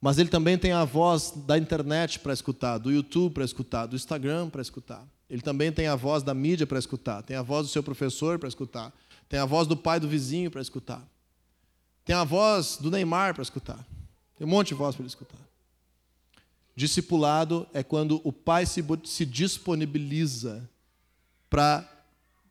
Mas 0.00 0.18
ele 0.18 0.28
também 0.28 0.58
tem 0.58 0.72
a 0.72 0.84
voz 0.84 1.32
da 1.34 1.56
internet 1.56 2.18
para 2.18 2.34
escutar, 2.34 2.76
do 2.76 2.92
YouTube 2.92 3.32
para 3.32 3.44
escutar, 3.44 3.86
do 3.86 3.96
Instagram 3.96 4.50
para 4.50 4.60
escutar. 4.60 5.06
Ele 5.28 5.42
também 5.42 5.72
tem 5.72 5.86
a 5.88 5.96
voz 5.96 6.22
da 6.22 6.32
mídia 6.32 6.66
para 6.66 6.78
escutar, 6.78 7.22
tem 7.22 7.36
a 7.36 7.42
voz 7.42 7.66
do 7.66 7.72
seu 7.72 7.82
professor 7.82 8.38
para 8.38 8.48
escutar, 8.48 8.92
tem 9.28 9.38
a 9.38 9.44
voz 9.44 9.66
do 9.66 9.76
pai 9.76 9.98
do 9.98 10.08
vizinho 10.08 10.50
para 10.50 10.62
escutar, 10.62 11.02
tem 12.04 12.14
a 12.14 12.24
voz 12.24 12.78
do 12.80 12.90
Neymar 12.90 13.34
para 13.34 13.42
escutar, 13.42 13.84
tem 14.36 14.46
um 14.46 14.50
monte 14.50 14.68
de 14.68 14.74
voz 14.74 14.94
para 14.94 15.02
ele 15.02 15.08
escutar. 15.08 15.38
Discipulado 16.76 17.66
é 17.72 17.82
quando 17.82 18.20
o 18.22 18.32
pai 18.32 18.66
se, 18.66 18.84
se 19.04 19.24
disponibiliza 19.24 20.68
para 21.48 21.90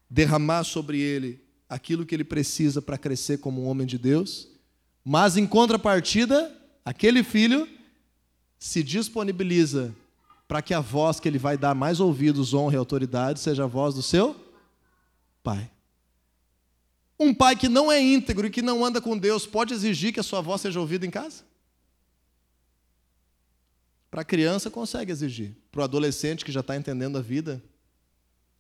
derramar 0.10 0.64
sobre 0.64 1.00
ele 1.00 1.40
aquilo 1.70 2.06
que 2.06 2.16
ele 2.16 2.24
precisa 2.24 2.82
para 2.82 2.98
crescer 2.98 3.38
como 3.38 3.64
um 3.64 3.68
homem 3.68 3.86
de 3.86 3.98
Deus, 3.98 4.48
mas 5.04 5.38
em 5.38 5.46
contrapartida, 5.46 6.52
aquele 6.84 7.24
filho 7.24 7.70
se 8.58 8.82
disponibiliza 8.84 9.96
para 10.48 10.62
que 10.62 10.74
a 10.74 10.80
voz 10.80 11.20
que 11.20 11.28
ele 11.28 11.39
vai 11.39 11.58
dar 11.58 11.74
mais 11.74 12.00
ouvidos, 12.00 12.54
honra 12.54 12.76
e 12.76 12.78
autoridade 12.78 13.39
seja 13.39 13.64
a 13.64 13.68
voz 13.68 13.96
do 13.96 14.02
seu 14.02 14.36
pai. 15.43 15.72
Um 17.20 17.34
pai 17.34 17.56
que 17.56 17.70
não 17.70 17.91
é 17.91 18.02
íntegro 18.02 18.48
e 18.48 18.50
que 18.50 18.62
não 18.62 18.84
anda 18.84 19.02
com 19.02 19.18
Deus 19.18 19.46
pode 19.46 19.74
exigir 19.74 20.14
que 20.14 20.20
a 20.20 20.24
sua 20.24 20.41
voz 20.41 20.62
seja 20.62 20.80
ouvida 20.80 21.06
em 21.06 21.10
casa? 21.10 21.43
Para 24.12 24.22
a 24.22 24.26
criança, 24.26 24.70
consegue 24.70 25.12
exigir. 25.12 25.56
Para 25.72 25.82
o 25.82 25.84
adolescente 25.84 26.46
que 26.46 26.52
já 26.52 26.62
está 26.62 26.76
entendendo 26.76 27.18
a 27.18 27.22
vida, 27.22 27.62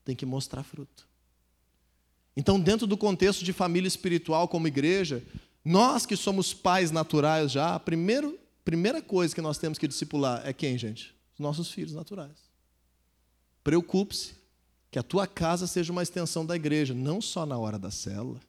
tem 0.03 0.15
que 0.15 0.25
mostrar 0.25 0.63
fruto. 0.63 1.07
Então, 2.35 2.59
dentro 2.59 2.85
do 2.85 2.97
contexto 2.97 3.45
de 3.45 3.53
família 3.53 3.87
espiritual 3.87 4.47
como 4.47 4.67
igreja, 4.67 5.23
nós 5.63 6.05
que 6.05 6.17
somos 6.17 6.53
pais 6.53 6.91
naturais 6.91 7.51
já, 7.51 7.75
a 7.75 7.79
primeira 7.79 9.01
coisa 9.01 9.33
que 9.33 9.41
nós 9.41 9.57
temos 9.57 9.77
que 9.77 9.87
discipular 9.87 10.41
é 10.45 10.51
quem, 10.51 10.77
gente? 10.77 11.14
Os 11.35 11.39
nossos 11.39 11.69
filhos 11.69 11.93
naturais. 11.93 12.49
Preocupe-se 13.63 14.35
que 14.89 14.97
a 14.97 15.03
tua 15.03 15.27
casa 15.27 15.67
seja 15.67 15.91
uma 15.91 16.01
extensão 16.01 16.45
da 16.45 16.55
igreja, 16.55 16.93
não 16.93 17.21
só 17.21 17.45
na 17.45 17.57
hora 17.57 17.77
da 17.77 17.91
célula, 17.91 18.39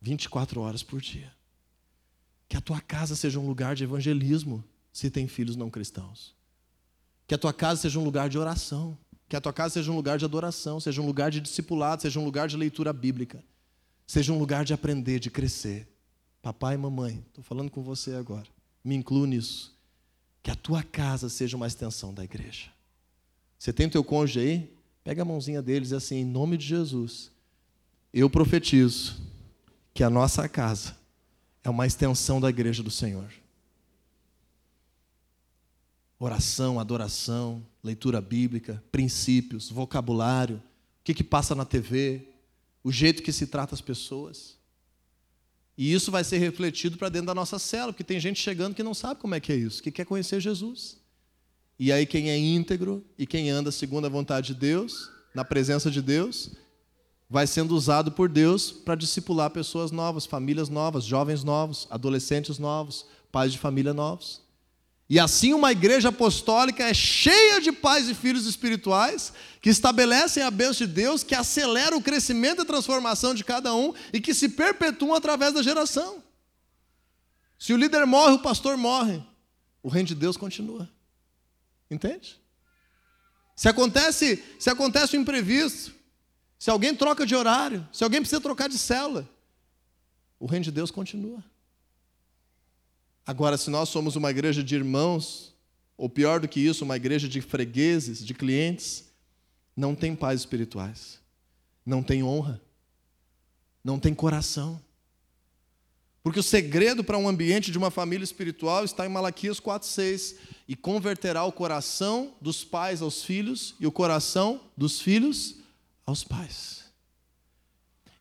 24 0.00 0.60
horas 0.60 0.82
por 0.82 1.00
dia. 1.00 1.32
Que 2.48 2.56
a 2.56 2.60
tua 2.60 2.80
casa 2.80 3.14
seja 3.14 3.38
um 3.38 3.46
lugar 3.46 3.76
de 3.76 3.84
evangelismo, 3.84 4.64
se 4.92 5.10
tem 5.10 5.28
filhos 5.28 5.54
não 5.54 5.70
cristãos. 5.70 6.34
Que 7.26 7.34
a 7.34 7.38
tua 7.38 7.52
casa 7.52 7.82
seja 7.82 7.98
um 7.98 8.04
lugar 8.04 8.28
de 8.28 8.38
oração. 8.38 8.98
Que 9.28 9.36
a 9.36 9.40
tua 9.40 9.52
casa 9.52 9.74
seja 9.74 9.92
um 9.92 9.96
lugar 9.96 10.18
de 10.18 10.24
adoração, 10.24 10.80
seja 10.80 11.02
um 11.02 11.06
lugar 11.06 11.30
de 11.30 11.40
discipulado, 11.40 12.02
seja 12.02 12.18
um 12.18 12.24
lugar 12.24 12.48
de 12.48 12.56
leitura 12.56 12.92
bíblica. 12.92 13.44
Seja 14.06 14.32
um 14.32 14.38
lugar 14.38 14.64
de 14.64 14.72
aprender, 14.72 15.20
de 15.20 15.30
crescer. 15.30 15.86
Papai 16.40 16.74
e 16.74 16.78
mamãe, 16.78 17.22
estou 17.28 17.44
falando 17.44 17.70
com 17.70 17.82
você 17.82 18.14
agora. 18.14 18.48
Me 18.82 18.96
incluo 18.96 19.26
nisso. 19.26 19.77
Que 20.42 20.50
a 20.50 20.54
tua 20.54 20.82
casa 20.82 21.28
seja 21.28 21.56
uma 21.56 21.66
extensão 21.66 22.12
da 22.12 22.24
igreja. 22.24 22.70
Você 23.58 23.72
tem 23.72 23.86
o 23.86 23.90
teu 23.90 24.04
cônjuge 24.04 24.40
aí? 24.40 24.78
Pega 25.02 25.22
a 25.22 25.24
mãozinha 25.24 25.62
deles 25.62 25.90
e 25.90 25.94
assim, 25.94 26.16
em 26.16 26.24
nome 26.24 26.56
de 26.56 26.66
Jesus, 26.66 27.30
eu 28.12 28.28
profetizo 28.28 29.16
que 29.94 30.04
a 30.04 30.10
nossa 30.10 30.48
casa 30.48 30.96
é 31.64 31.70
uma 31.70 31.86
extensão 31.86 32.40
da 32.40 32.50
igreja 32.50 32.82
do 32.82 32.90
Senhor. 32.90 33.32
Oração, 36.18 36.78
adoração, 36.78 37.64
leitura 37.82 38.20
bíblica, 38.20 38.82
princípios, 38.92 39.70
vocabulário, 39.70 40.56
o 40.56 40.62
que, 41.04 41.14
que 41.14 41.24
passa 41.24 41.54
na 41.54 41.64
TV, 41.64 42.28
o 42.84 42.92
jeito 42.92 43.22
que 43.22 43.32
se 43.32 43.46
trata 43.46 43.74
as 43.74 43.80
pessoas. 43.80 44.57
E 45.78 45.92
isso 45.94 46.10
vai 46.10 46.24
ser 46.24 46.38
refletido 46.38 46.98
para 46.98 47.08
dentro 47.08 47.28
da 47.28 47.34
nossa 47.34 47.56
célula, 47.56 47.92
porque 47.92 48.02
tem 48.02 48.18
gente 48.18 48.40
chegando 48.40 48.74
que 48.74 48.82
não 48.82 48.92
sabe 48.92 49.20
como 49.20 49.36
é 49.36 49.40
que 49.40 49.52
é 49.52 49.56
isso, 49.56 49.80
que 49.80 49.92
quer 49.92 50.04
conhecer 50.04 50.40
Jesus. 50.40 50.98
E 51.78 51.92
aí, 51.92 52.04
quem 52.04 52.30
é 52.30 52.36
íntegro 52.36 53.04
e 53.16 53.24
quem 53.24 53.48
anda 53.48 53.70
segundo 53.70 54.04
a 54.04 54.10
vontade 54.10 54.48
de 54.48 54.54
Deus, 54.54 55.08
na 55.32 55.44
presença 55.44 55.88
de 55.88 56.02
Deus, 56.02 56.50
vai 57.30 57.46
sendo 57.46 57.76
usado 57.76 58.10
por 58.10 58.28
Deus 58.28 58.72
para 58.72 58.96
discipular 58.96 59.50
pessoas 59.50 59.92
novas, 59.92 60.26
famílias 60.26 60.68
novas, 60.68 61.04
jovens 61.04 61.44
novos, 61.44 61.86
adolescentes 61.90 62.58
novos, 62.58 63.06
pais 63.30 63.52
de 63.52 63.58
família 63.58 63.94
novos. 63.94 64.42
E 65.10 65.18
assim 65.18 65.54
uma 65.54 65.72
igreja 65.72 66.10
apostólica 66.10 66.84
é 66.84 66.92
cheia 66.92 67.60
de 67.60 67.72
pais 67.72 68.08
e 68.08 68.14
filhos 68.14 68.44
espirituais 68.44 69.32
que 69.60 69.70
estabelecem 69.70 70.42
a 70.42 70.50
bênção 70.50 70.86
de 70.86 70.92
Deus, 70.92 71.22
que 71.22 71.34
acelera 71.34 71.96
o 71.96 72.02
crescimento 72.02 72.58
e 72.58 72.62
a 72.62 72.66
transformação 72.66 73.34
de 73.34 73.42
cada 73.42 73.74
um 73.74 73.94
e 74.12 74.20
que 74.20 74.34
se 74.34 74.50
perpetuam 74.50 75.14
através 75.14 75.54
da 75.54 75.62
geração. 75.62 76.22
Se 77.58 77.72
o 77.72 77.76
líder 77.76 78.06
morre, 78.06 78.34
o 78.34 78.42
pastor 78.42 78.76
morre, 78.76 79.22
o 79.82 79.88
reino 79.88 80.08
de 80.08 80.14
Deus 80.14 80.36
continua. 80.36 80.88
Entende? 81.90 82.38
Se 83.56 83.68
acontece, 83.68 84.44
se 84.58 84.68
acontece 84.68 85.16
um 85.16 85.22
imprevisto, 85.22 85.92
se 86.58 86.70
alguém 86.70 86.94
troca 86.94 87.24
de 87.24 87.34
horário, 87.34 87.88
se 87.92 88.04
alguém 88.04 88.20
precisa 88.20 88.40
trocar 88.40 88.68
de 88.68 88.78
célula, 88.78 89.28
o 90.38 90.46
reino 90.46 90.64
de 90.64 90.70
Deus 90.70 90.90
continua. 90.90 91.42
Agora, 93.28 93.58
se 93.58 93.68
nós 93.68 93.90
somos 93.90 94.16
uma 94.16 94.30
igreja 94.30 94.64
de 94.64 94.74
irmãos, 94.74 95.54
ou 95.98 96.08
pior 96.08 96.40
do 96.40 96.48
que 96.48 96.60
isso, 96.60 96.82
uma 96.82 96.96
igreja 96.96 97.28
de 97.28 97.42
fregueses, 97.42 98.24
de 98.24 98.32
clientes, 98.32 99.04
não 99.76 99.94
tem 99.94 100.16
pais 100.16 100.40
espirituais, 100.40 101.20
não 101.84 102.02
tem 102.02 102.22
honra, 102.22 102.58
não 103.84 104.00
tem 104.00 104.14
coração. 104.14 104.80
Porque 106.22 106.40
o 106.40 106.42
segredo 106.42 107.04
para 107.04 107.18
um 107.18 107.28
ambiente 107.28 107.70
de 107.70 107.76
uma 107.76 107.90
família 107.90 108.24
espiritual 108.24 108.82
está 108.82 109.04
em 109.04 109.10
Malaquias 109.10 109.60
4,6. 109.60 110.36
E 110.66 110.74
converterá 110.74 111.44
o 111.44 111.52
coração 111.52 112.34
dos 112.40 112.64
pais 112.64 113.02
aos 113.02 113.22
filhos 113.22 113.74
e 113.78 113.86
o 113.86 113.92
coração 113.92 114.58
dos 114.74 115.02
filhos 115.02 115.56
aos 116.06 116.24
pais. 116.24 116.84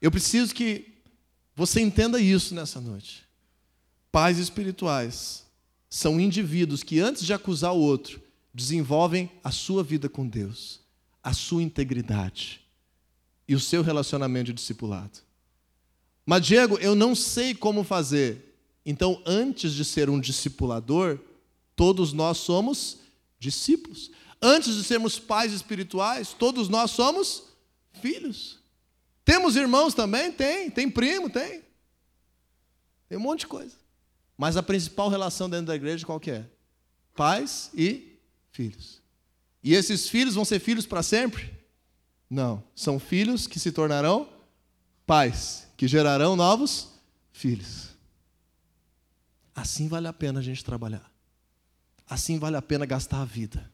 Eu 0.01 0.11
preciso 0.11 0.53
que 0.53 0.95
você 1.55 1.79
entenda 1.79 2.19
isso 2.19 2.53
nessa 2.53 2.81
noite. 2.81 3.26
Pais 4.17 4.39
espirituais 4.39 5.45
são 5.87 6.19
indivíduos 6.19 6.81
que, 6.81 6.99
antes 6.99 7.23
de 7.23 7.33
acusar 7.33 7.75
o 7.75 7.79
outro, 7.79 8.19
desenvolvem 8.51 9.29
a 9.43 9.51
sua 9.51 9.83
vida 9.83 10.09
com 10.09 10.27
Deus, 10.27 10.79
a 11.21 11.33
sua 11.33 11.61
integridade 11.61 12.65
e 13.47 13.53
o 13.53 13.59
seu 13.59 13.83
relacionamento 13.83 14.45
de 14.45 14.53
discipulado. 14.53 15.19
Mas, 16.25 16.43
Diego, 16.47 16.79
eu 16.79 16.95
não 16.95 17.13
sei 17.13 17.53
como 17.53 17.83
fazer. 17.83 18.59
Então, 18.83 19.21
antes 19.23 19.71
de 19.71 19.85
ser 19.85 20.09
um 20.09 20.19
discipulador, 20.19 21.19
todos 21.75 22.11
nós 22.11 22.39
somos 22.39 22.97
discípulos. 23.37 24.09
Antes 24.41 24.73
de 24.73 24.83
sermos 24.83 25.19
pais 25.19 25.53
espirituais, 25.53 26.33
todos 26.33 26.69
nós 26.69 26.89
somos 26.89 27.43
filhos. 28.01 28.57
Temos 29.23 29.55
irmãos 29.55 29.93
também? 29.93 30.31
Tem. 30.31 30.71
Tem 30.71 30.89
primo? 30.89 31.29
Tem. 31.29 31.61
Tem 33.07 33.15
um 33.19 33.21
monte 33.21 33.41
de 33.41 33.47
coisa. 33.47 33.85
Mas 34.37 34.55
a 34.55 34.63
principal 34.63 35.09
relação 35.09 35.49
dentro 35.49 35.67
da 35.67 35.75
igreja 35.75 36.05
qual 36.05 36.19
que 36.19 36.31
é? 36.31 36.45
Pais 37.15 37.71
e 37.73 38.19
filhos. 38.51 39.01
E 39.63 39.73
esses 39.73 40.07
filhos 40.07 40.35
vão 40.35 40.45
ser 40.45 40.59
filhos 40.59 40.85
para 40.85 41.01
sempre? 41.01 41.53
Não. 42.29 42.63
São 42.75 42.99
filhos 42.99 43.47
que 43.47 43.59
se 43.59 43.71
tornarão 43.71 44.29
pais, 45.05 45.67
que 45.75 45.87
gerarão 45.87 46.35
novos 46.35 46.89
filhos. 47.31 47.89
Assim 49.55 49.87
vale 49.87 50.07
a 50.07 50.13
pena 50.13 50.39
a 50.39 50.43
gente 50.43 50.63
trabalhar. 50.63 51.11
Assim 52.07 52.37
vale 52.37 52.55
a 52.55 52.61
pena 52.61 52.85
gastar 52.85 53.21
a 53.21 53.25
vida. 53.25 53.69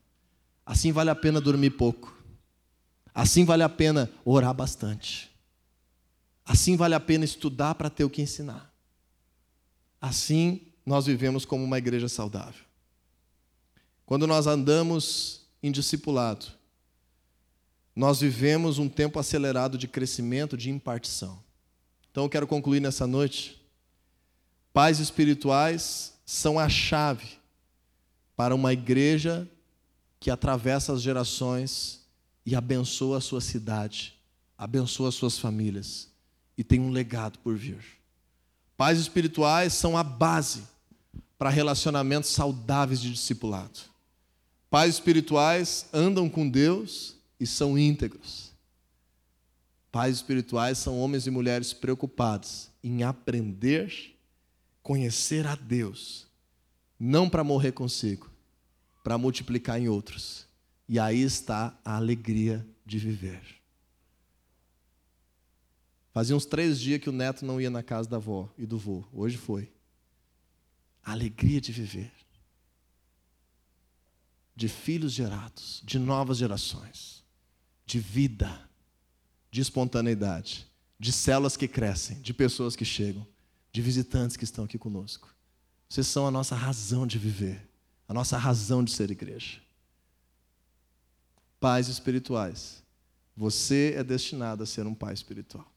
Assim 0.65 0.91
vale 0.91 1.09
a 1.09 1.15
pena 1.15 1.41
dormir 1.41 1.71
pouco. 1.71 2.17
Assim 3.13 3.45
vale 3.45 3.63
a 3.63 3.69
pena 3.69 4.09
orar 4.23 4.53
bastante. 4.53 5.29
Assim 6.45 6.75
vale 6.75 6.95
a 6.95 6.99
pena 6.99 7.25
estudar 7.25 7.75
para 7.75 7.89
ter 7.89 8.03
o 8.03 8.09
que 8.09 8.21
ensinar. 8.21 8.72
Assim, 10.03 10.59
nós 10.85 11.05
vivemos 11.05 11.45
como 11.45 11.63
uma 11.63 11.77
igreja 11.77 12.09
saudável. 12.09 12.65
Quando 14.05 14.27
nós 14.27 14.47
andamos 14.47 15.45
em 15.63 15.71
discipulado, 15.71 16.45
nós 17.95 18.19
vivemos 18.19 18.79
um 18.79 18.89
tempo 18.89 19.17
acelerado 19.17 19.77
de 19.77 19.87
crescimento, 19.87 20.57
de 20.57 20.69
impartição. 20.69 21.41
Então, 22.11 22.25
eu 22.25 22.29
quero 22.29 22.45
concluir 22.45 22.81
nessa 22.81 23.07
noite. 23.07 23.65
Pais 24.73 24.99
espirituais 24.99 26.15
são 26.25 26.59
a 26.59 26.67
chave 26.67 27.37
para 28.35 28.53
uma 28.53 28.73
igreja 28.73 29.49
que 30.19 30.29
atravessa 30.29 30.91
as 30.91 31.01
gerações 31.01 32.01
e 32.45 32.57
abençoa 32.57 33.19
a 33.19 33.21
sua 33.21 33.39
cidade, 33.39 34.19
abençoa 34.57 35.07
as 35.07 35.15
suas 35.15 35.39
famílias 35.39 36.09
e 36.57 36.63
tem 36.63 36.81
um 36.81 36.91
legado 36.91 37.39
por 37.39 37.55
vir. 37.55 38.02
Pais 38.75 38.99
espirituais 38.99 39.73
são 39.73 39.97
a 39.97 40.03
base 40.03 40.63
para 41.37 41.49
relacionamentos 41.49 42.29
saudáveis 42.29 43.01
de 43.01 43.11
discipulado. 43.11 43.79
Pais 44.69 44.95
espirituais 44.95 45.85
andam 45.93 46.29
com 46.29 46.49
Deus 46.49 47.15
e 47.39 47.45
são 47.45 47.77
íntegros. 47.77 48.51
Pais 49.91 50.15
espirituais 50.15 50.79
são 50.79 50.99
homens 50.99 51.27
e 51.27 51.31
mulheres 51.31 51.71
preocupados 51.71 52.69
em 52.83 53.03
aprender, 53.03 54.17
conhecer 54.81 55.45
a 55.45 55.53
Deus, 55.53 56.25
não 56.99 57.29
para 57.29 57.43
morrer 57.43 57.73
consigo, 57.73 58.31
para 59.03 59.17
multiplicar 59.17 59.79
em 59.79 59.87
outros. 59.87 60.47
E 60.89 60.97
aí 60.97 61.21
está 61.21 61.77
a 61.85 61.95
alegria 61.95 62.65
de 62.83 62.97
viver. 62.97 63.62
Fazia 66.13 66.35
uns 66.35 66.45
três 66.45 66.79
dias 66.79 67.01
que 67.01 67.09
o 67.09 67.11
neto 67.11 67.43
não 67.43 67.59
ia 67.59 67.71
na 67.71 67.81
casa 67.81 68.07
da 68.07 68.17
avó 68.17 68.47
e 68.55 68.67
do 68.67 68.77
vô. 68.77 69.03
Hoje 69.11 69.35
foi. 69.35 69.73
A 71.03 71.11
alegria 71.11 71.59
de 71.59 71.71
viver. 71.71 72.13
De 74.55 74.69
filhos 74.69 75.11
gerados, 75.11 75.81
de 75.83 75.97
novas 75.97 76.37
gerações, 76.37 77.23
de 77.83 77.99
vida, 77.99 78.69
de 79.49 79.59
espontaneidade, 79.61 80.67
de 80.99 81.11
células 81.11 81.57
que 81.57 81.67
crescem, 81.67 82.21
de 82.21 82.31
pessoas 82.31 82.75
que 82.75 82.85
chegam, 82.85 83.25
de 83.71 83.81
visitantes 83.81 84.37
que 84.37 84.43
estão 84.43 84.65
aqui 84.65 84.77
conosco. 84.77 85.33
Vocês 85.89 86.05
são 86.05 86.27
a 86.27 86.31
nossa 86.31 86.55
razão 86.55 87.07
de 87.07 87.17
viver, 87.17 87.67
a 88.07 88.13
nossa 88.13 88.37
razão 88.37 88.83
de 88.83 88.91
ser 88.91 89.09
igreja. 89.09 89.59
Pais 91.59 91.87
espirituais, 91.87 92.83
você 93.35 93.95
é 93.97 94.03
destinado 94.03 94.61
a 94.61 94.67
ser 94.67 94.85
um 94.85 94.93
pai 94.93 95.15
espiritual. 95.15 95.72